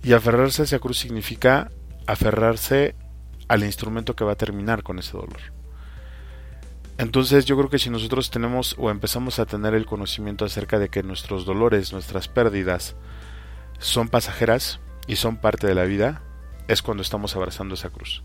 Y 0.04 0.14
aferrarse 0.14 0.62
a 0.62 0.66
esa 0.66 0.80
cruz 0.80 1.00
significa 1.00 1.72
aferrarse 2.06 2.96
al 3.48 3.64
instrumento 3.64 4.16
que 4.16 4.24
va 4.24 4.34
a 4.34 4.38
terminar 4.38 4.84
con 4.84 5.00
ese 5.00 5.14
dolor. 5.14 5.40
Entonces 6.98 7.46
yo 7.46 7.58
creo 7.58 7.70
que 7.70 7.80
si 7.80 7.90
nosotros 7.90 8.30
tenemos 8.30 8.76
o 8.78 8.90
empezamos 8.90 9.40
a 9.40 9.46
tener 9.46 9.74
el 9.74 9.86
conocimiento 9.86 10.46
acerca 10.46 10.80
de 10.80 10.90
que 10.90 11.04
nuestros 11.04 11.46
dolores, 11.46 11.92
nuestras 11.92 12.28
pérdidas 12.28 12.96
son 13.80 14.08
pasajeras 14.08 14.80
y 15.08 15.18
son 15.18 15.38
parte 15.38 15.68
de 15.68 15.76
la 15.76 15.84
vida, 15.84 16.22
es 16.68 16.82
cuando 16.82 17.04
estamos 17.04 17.36
abrazando 17.36 17.76
esa 17.76 17.90
cruz. 17.90 18.24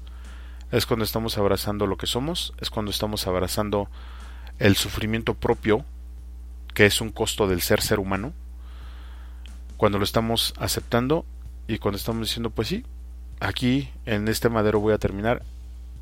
Es 0.70 0.86
cuando 0.86 1.04
estamos 1.04 1.36
abrazando 1.36 1.86
lo 1.86 1.96
que 1.96 2.06
somos, 2.06 2.52
es 2.60 2.70
cuando 2.70 2.92
estamos 2.92 3.26
abrazando 3.26 3.90
el 4.58 4.76
sufrimiento 4.76 5.34
propio 5.34 5.84
que 6.80 6.86
es 6.86 7.02
un 7.02 7.10
costo 7.10 7.46
del 7.46 7.60
ser 7.60 7.82
ser 7.82 7.98
humano, 7.98 8.32
cuando 9.76 9.98
lo 9.98 10.04
estamos 10.04 10.54
aceptando 10.56 11.26
y 11.68 11.76
cuando 11.76 11.98
estamos 11.98 12.26
diciendo, 12.26 12.48
pues 12.48 12.68
sí, 12.68 12.86
aquí 13.38 13.90
en 14.06 14.28
este 14.28 14.48
madero 14.48 14.80
voy 14.80 14.94
a 14.94 14.98
terminar, 14.98 15.42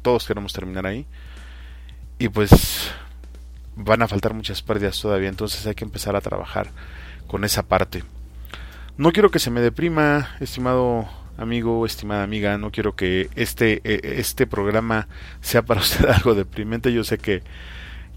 todos 0.03 0.25
queremos 0.25 0.53
terminar 0.53 0.87
ahí, 0.87 1.05
y 2.21 2.29
pues 2.29 2.93
van 3.75 4.03
a 4.03 4.07
faltar 4.07 4.35
muchas 4.35 4.63
pérdidas 4.63 5.01
todavía, 5.01 5.29
entonces 5.29 5.67
hay 5.67 5.75
que 5.75 5.85
empezar 5.85 6.15
a 6.15 6.21
trabajar 6.21 6.71
con 7.27 7.43
esa 7.43 7.65
parte. 7.65 8.05
No 8.97 9.11
quiero 9.11 9.33
que 9.33 9.41
se 9.41 9.51
me 9.51 9.61
deprima, 9.61 10.37
estimado 10.39 11.09
amigo, 11.39 11.87
estimada 11.87 12.23
amiga, 12.23 12.57
no 12.57 12.71
quiero 12.71 12.95
que 12.95 13.31
este, 13.35 13.81
e, 13.83 14.21
este 14.21 14.47
programa 14.47 15.09
sea 15.41 15.63
para 15.63 15.81
usted 15.81 16.07
algo 16.07 16.37
deprimente, 16.37 16.93
yo 16.93 17.03
sé 17.03 17.19
que 17.19 17.43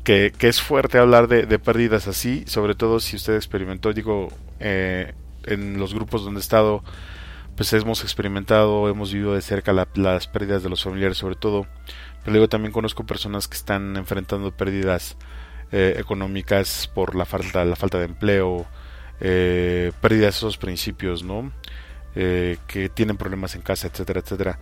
que, 0.03 0.33
es 0.39 0.61
fuerte 0.61 0.97
hablar 0.97 1.27
de, 1.27 1.59
pérdidas 1.59 2.07
así, 2.07 2.43
sobre 2.47 2.75
todo 2.75 2.99
si 2.99 3.15
usted 3.15 3.35
experimentó, 3.35 3.93
digo, 3.93 4.29
eh, 4.59 5.13
en 5.45 5.77
los 5.77 5.93
grupos 5.93 6.23
donde 6.23 6.39
he 6.39 6.41
estado, 6.41 6.83
pues 7.55 7.71
hemos 7.73 8.03
experimentado, 8.03 8.89
hemos 8.89 9.13
vivido 9.13 9.33
de 9.33 9.41
cerca 9.41 9.73
las 9.73 10.27
pérdidas 10.27 10.63
de 10.63 10.69
los 10.69 10.83
familiares 10.83 11.17
sobre 11.17 11.35
todo, 11.35 11.67
pero 12.21 12.31
luego 12.31 12.49
también 12.49 12.71
conozco 12.71 13.05
personas 13.05 13.47
que 13.47 13.57
están 13.57 13.95
enfrentando 13.97 14.51
pérdidas 14.51 15.17
eh, 15.71 15.95
económicas 15.97 16.89
por 16.93 17.15
la 17.15 17.25
falta, 17.25 17.63
la 17.65 17.75
falta 17.75 17.99
de 17.99 18.05
empleo, 18.05 18.65
eh, 19.19 19.91
pérdidas 20.01 20.33
de 20.33 20.37
esos 20.37 20.57
principios, 20.57 21.23
¿no? 21.23 21.51
que 22.13 22.91
tienen 22.93 23.15
problemas 23.15 23.55
en 23.55 23.61
casa, 23.61 23.87
etcétera, 23.87 24.19
etcétera. 24.19 24.59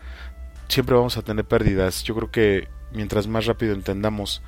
Siempre 0.67 0.95
vamos 0.95 1.17
a 1.17 1.23
tener 1.23 1.45
pérdidas. 1.45 2.03
Yo 2.03 2.13
creo 2.13 2.29
que 2.29 2.67
mientras 2.91 3.25
más 3.25 3.47
rápido 3.47 3.73
entendamos 3.73 4.43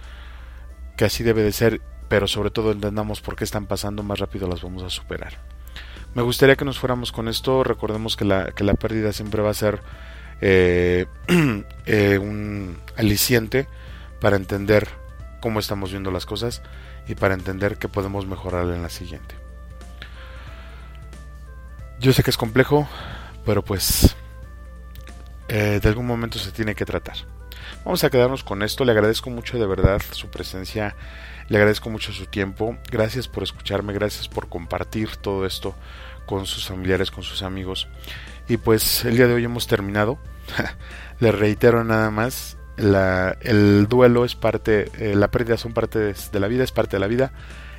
que 1.02 1.06
así 1.06 1.24
debe 1.24 1.42
de 1.42 1.52
ser, 1.52 1.82
pero 2.10 2.28
sobre 2.28 2.52
todo 2.52 2.72
entendamos 2.72 3.22
por 3.22 3.36
qué 3.36 3.44
están 3.44 3.66
pasando, 3.66 4.04
más 4.04 4.20
rápido 4.20 4.48
las 4.48 4.62
vamos 4.62 4.84
a 4.84 4.92
superar. 4.92 5.34
Me 6.14 6.22
gustaría 6.22 6.56
que 6.56 6.64
nos 6.64 6.78
fuéramos 6.78 7.12
con 7.12 7.28
esto, 7.28 7.64
recordemos 7.64 8.16
que 8.16 8.24
la, 8.24 8.52
que 8.52 8.64
la 8.64 8.76
pérdida 8.76 9.12
siempre 9.12 9.42
va 9.42 9.50
a 9.50 9.56
ser 9.56 9.82
eh, 10.42 11.08
eh, 11.88 12.20
un 12.20 12.78
aliciente 12.98 13.68
para 14.20 14.36
entender 14.36 14.90
cómo 15.42 15.60
estamos 15.60 15.90
viendo 15.90 16.12
las 16.12 16.28
cosas 16.28 16.62
y 17.08 17.16
para 17.16 17.34
entender 17.34 17.78
que 17.78 17.88
podemos 17.88 18.28
mejorar 18.28 18.66
en 18.66 18.84
la 18.84 18.90
siguiente. 18.92 19.34
Yo 22.00 22.14
sé 22.14 22.22
que 22.22 22.30
es 22.30 22.38
complejo, 22.38 22.88
pero 23.44 23.64
pues 23.64 24.16
eh, 25.48 25.80
de 25.82 25.90
algún 25.90 26.06
momento 26.06 26.38
se 26.38 26.52
tiene 26.52 26.76
que 26.76 26.86
tratar. 26.86 27.18
Vamos 27.84 28.04
a 28.04 28.10
quedarnos 28.12 28.44
con 28.44 28.62
esto. 28.62 28.86
Le 28.86 28.92
agradezco 28.92 29.30
mucho 29.32 29.58
de 29.58 29.66
verdad 29.66 30.02
su 30.12 30.28
presencia. 30.30 30.96
Le 31.50 31.58
agradezco 31.58 31.90
mucho 31.90 32.14
su 32.14 32.28
tiempo. 32.28 32.78
Gracias 32.92 33.28
por 33.28 33.42
escucharme. 33.42 33.94
Gracias 33.94 34.28
por 34.28 34.50
compartir 34.50 35.16
todo 35.16 35.46
esto 35.48 35.76
con 36.28 36.46
sus 36.46 36.68
familiares, 36.68 37.10
con 37.10 37.24
sus 37.24 37.42
amigos. 37.42 37.88
Y 38.48 38.58
pues 38.58 39.04
el 39.04 39.18
día 39.18 39.28
de 39.28 39.34
hoy 39.34 39.46
hemos 39.46 39.66
terminado. 39.66 40.20
Le 41.20 41.32
reitero 41.32 41.84
nada 41.84 42.12
más. 42.12 42.58
La, 42.78 43.38
el 43.42 43.88
duelo 43.88 44.26
es 44.26 44.36
parte, 44.36 44.90
eh, 44.98 45.14
la 45.16 45.30
pérdida 45.30 45.58
son 45.58 45.74
parte 45.74 46.00
de 46.00 46.40
la 46.40 46.48
vida, 46.48 46.64
es 46.64 46.72
parte 46.72 46.96
de 46.96 47.00
la 47.00 47.08
vida. 47.08 47.34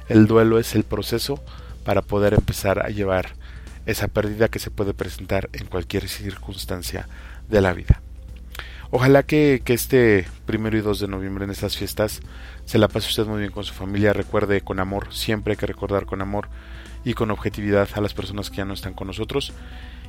El 0.09 0.27
duelo 0.27 0.59
es 0.59 0.75
el 0.75 0.85
proceso 0.85 1.43
para 1.85 2.03
poder 2.03 2.35
empezar 2.35 2.85
a 2.85 2.89
llevar 2.89 3.31
esa 3.87 4.09
pérdida 4.09 4.49
que 4.49 4.59
se 4.59 4.71
puede 4.71 4.95
presentar 4.95 5.49
en 5.53 5.67
cualquier 5.67 6.09
circunstancia 6.09 7.09
de 7.49 7.61
la 7.61 7.73
vida. 7.73 8.03
Ojalá 8.95 9.23
que, 9.23 9.63
este 9.69 10.27
primero 10.45 10.77
y 10.77 10.83
2 10.83 11.01
de 11.01 11.09
noviembre 11.09 11.47
en 11.47 11.51
estas 11.51 11.79
fiestas 11.79 12.21
se 12.67 12.77
la 12.77 12.89
pase 12.89 13.09
usted 13.09 13.25
muy 13.25 13.41
bien 13.41 13.51
con 13.51 13.65
su 13.65 13.73
familia. 13.73 14.13
Recuerde 14.13 14.61
con 14.61 14.81
amor, 14.81 15.15
siempre 15.15 15.53
hay 15.53 15.57
que 15.57 15.65
recordar 15.65 16.05
con 16.05 16.21
amor 16.21 16.51
y 17.03 17.15
con 17.15 17.31
objetividad 17.31 17.89
a 17.95 18.03
las 18.03 18.13
personas 18.13 18.51
que 18.51 18.59
ya 18.59 18.67
no 18.67 18.75
están 18.75 18.93
con 18.93 19.07
nosotros. 19.07 19.55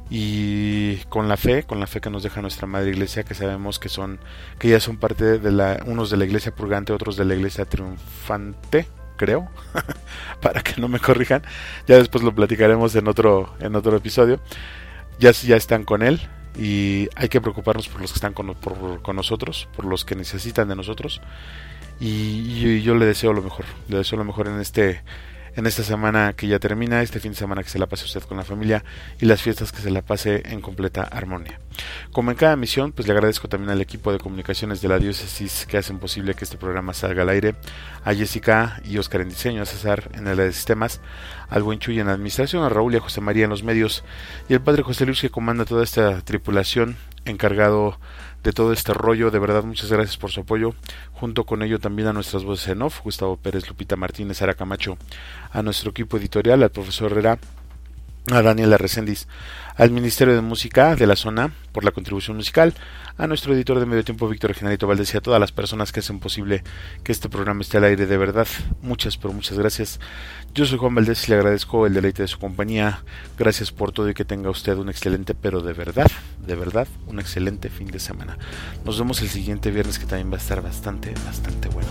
Y 0.09 0.97
con 1.07 1.29
la 1.29 1.37
fe, 1.37 1.63
con 1.63 1.79
la 1.79 1.87
fe 1.87 2.01
que 2.01 2.09
nos 2.09 2.23
deja 2.23 2.41
nuestra 2.41 2.67
Madre 2.67 2.89
Iglesia, 2.89 3.23
que 3.23 3.35
sabemos 3.35 3.79
que 3.79 3.87
son, 3.87 4.19
que 4.59 4.67
ya 4.67 4.81
son 4.81 4.97
parte 4.97 5.39
de 5.39 5.51
la, 5.51 5.81
unos 5.85 6.09
de 6.09 6.17
la 6.17 6.25
Iglesia 6.25 6.53
purgante, 6.53 6.91
otros 6.91 7.15
de 7.15 7.23
la 7.23 7.35
Iglesia 7.35 7.63
triunfante, 7.63 8.85
creo, 9.15 9.47
para 10.41 10.61
que 10.61 10.81
no 10.81 10.89
me 10.89 10.99
corrijan. 10.99 11.41
Ya 11.87 11.95
después 11.95 12.21
lo 12.21 12.35
platicaremos 12.35 12.93
en 12.95 13.07
otro, 13.07 13.55
en 13.61 13.77
otro 13.77 13.95
episodio. 13.95 14.41
Ya, 15.19 15.31
ya 15.31 15.55
están 15.55 15.85
con 15.85 16.03
él, 16.03 16.19
y 16.57 17.09
hay 17.15 17.29
que 17.29 17.41
preocuparnos 17.41 17.87
por 17.87 18.01
los 18.01 18.11
que 18.11 18.17
están 18.17 18.33
con, 18.33 18.55
nosotros, 19.15 19.67
por 19.75 19.85
los 19.85 20.05
que 20.05 20.15
necesitan 20.15 20.67
de 20.67 20.75
nosotros. 20.75 21.21
Y, 21.99 22.81
yo 22.81 22.95
le 22.95 23.05
deseo 23.05 23.33
lo 23.33 23.41
mejor, 23.41 23.65
le 23.87 23.97
deseo 23.97 24.17
lo 24.17 24.25
mejor 24.25 24.47
en 24.47 24.59
este 24.59 25.01
en 25.55 25.67
esta 25.67 25.83
semana 25.83 26.33
que 26.33 26.47
ya 26.47 26.59
termina, 26.59 27.01
este 27.01 27.19
fin 27.19 27.31
de 27.31 27.37
semana 27.37 27.63
que 27.63 27.69
se 27.69 27.79
la 27.79 27.87
pase 27.87 28.05
usted 28.05 28.23
con 28.23 28.37
la 28.37 28.43
familia 28.43 28.83
y 29.19 29.25
las 29.25 29.41
fiestas 29.41 29.71
que 29.71 29.81
se 29.81 29.91
la 29.91 30.01
pase 30.01 30.43
en 30.45 30.61
completa 30.61 31.03
armonía. 31.03 31.59
Como 32.11 32.31
en 32.31 32.37
cada 32.37 32.55
misión, 32.55 32.91
pues 32.91 33.07
le 33.07 33.13
agradezco 33.13 33.47
también 33.47 33.71
al 33.71 33.81
equipo 33.81 34.11
de 34.11 34.19
comunicaciones 34.19 34.81
de 34.81 34.89
la 34.89 34.99
diócesis 34.99 35.65
que 35.65 35.77
hacen 35.77 35.99
posible 35.99 36.33
que 36.33 36.45
este 36.45 36.57
programa 36.57 36.93
salga 36.93 37.23
al 37.23 37.29
aire, 37.29 37.55
a 38.03 38.13
Jessica 38.13 38.81
y 38.83 38.97
Oscar 38.97 39.21
en 39.21 39.29
diseño, 39.29 39.61
a 39.61 39.65
César 39.65 40.09
en 40.13 40.27
el 40.27 40.37
de 40.37 40.51
sistemas, 40.53 41.01
al 41.49 41.63
buen 41.63 41.79
Chuy 41.79 41.99
en 41.99 42.09
administración, 42.09 42.63
a 42.63 42.69
Raúl 42.69 42.93
y 42.93 42.97
a 42.97 43.01
José 43.01 43.21
María 43.21 43.45
en 43.45 43.49
los 43.49 43.63
medios. 43.63 44.03
Y 44.49 44.53
el 44.53 44.61
padre 44.61 44.83
José 44.83 45.05
Luis 45.05 45.21
que 45.21 45.29
comanda 45.29 45.65
toda 45.65 45.83
esta 45.83 46.21
tripulación 46.21 46.97
encargado 47.25 47.99
de 48.43 48.51
todo 48.51 48.73
este 48.73 48.93
rollo. 48.93 49.31
De 49.31 49.39
verdad, 49.39 49.63
muchas 49.63 49.91
gracias 49.91 50.17
por 50.17 50.31
su 50.31 50.41
apoyo. 50.41 50.75
Junto 51.13 51.45
con 51.45 51.63
ello 51.63 51.79
también 51.79 52.07
a 52.07 52.13
nuestras 52.13 52.43
voces 52.43 52.67
en 52.69 52.81
off, 52.81 53.01
Gustavo 53.03 53.37
Pérez, 53.37 53.67
Lupita 53.67 53.95
Martínez, 53.95 54.41
Ara 54.41 54.53
Camacho, 54.53 54.97
a 55.51 55.61
nuestro 55.61 55.91
equipo 55.91 56.17
editorial, 56.17 56.61
al 56.63 56.71
profesor 56.71 57.11
Herrera, 57.11 57.39
a 58.31 58.41
Daniela 58.41 58.77
Reséndiz, 58.77 59.27
al 59.75 59.91
Ministerio 59.91 60.35
de 60.35 60.41
Música 60.41 60.95
de 60.95 61.07
la 61.07 61.15
zona 61.15 61.51
por 61.71 61.83
la 61.83 61.91
contribución 61.91 62.37
musical, 62.37 62.73
a 63.17 63.27
nuestro 63.27 63.53
editor 63.53 63.79
de 63.79 63.85
medio 63.85 64.03
tiempo 64.03 64.27
Víctor 64.27 64.53
Genarito 64.53 64.87
Valdés 64.87 65.13
y 65.13 65.17
a 65.17 65.21
todas 65.21 65.39
las 65.39 65.51
personas 65.51 65.91
que 65.91 65.99
hacen 65.99 66.19
posible 66.19 66.63
que 67.03 67.11
este 67.11 67.29
programa 67.29 67.61
esté 67.61 67.77
al 67.77 67.83
aire 67.83 68.05
de 68.05 68.17
verdad. 68.17 68.47
Muchas, 68.81 69.17
pero 69.17 69.33
muchas 69.33 69.57
gracias. 69.57 69.99
Yo 70.53 70.65
soy 70.65 70.77
Juan 70.77 70.95
Valdés 70.95 71.27
y 71.27 71.31
le 71.31 71.37
agradezco 71.37 71.85
el 71.85 71.93
deleite 71.93 72.21
de 72.21 72.27
su 72.27 72.39
compañía. 72.39 73.03
Gracias 73.37 73.71
por 73.71 73.91
todo 73.91 74.09
y 74.09 74.13
que 74.13 74.25
tenga 74.25 74.49
usted 74.49 74.77
un 74.77 74.89
excelente, 74.89 75.33
pero 75.33 75.61
de 75.61 75.73
verdad, 75.73 76.11
de 76.45 76.55
verdad, 76.55 76.87
un 77.07 77.19
excelente 77.19 77.69
fin 77.69 77.87
de 77.87 77.99
semana. 77.99 78.37
Nos 78.85 78.97
vemos 78.97 79.21
el 79.21 79.29
siguiente 79.29 79.71
viernes 79.71 79.99
que 79.99 80.05
también 80.05 80.31
va 80.31 80.37
a 80.37 80.41
estar 80.41 80.61
bastante, 80.61 81.13
bastante 81.25 81.69
bueno. 81.69 81.89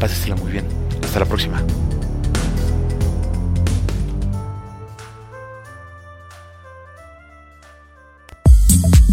Pásesela 0.00 0.36
muy 0.36 0.52
bien. 0.52 0.66
Hasta 1.02 1.20
la 1.20 1.26
próxima. 1.26 1.62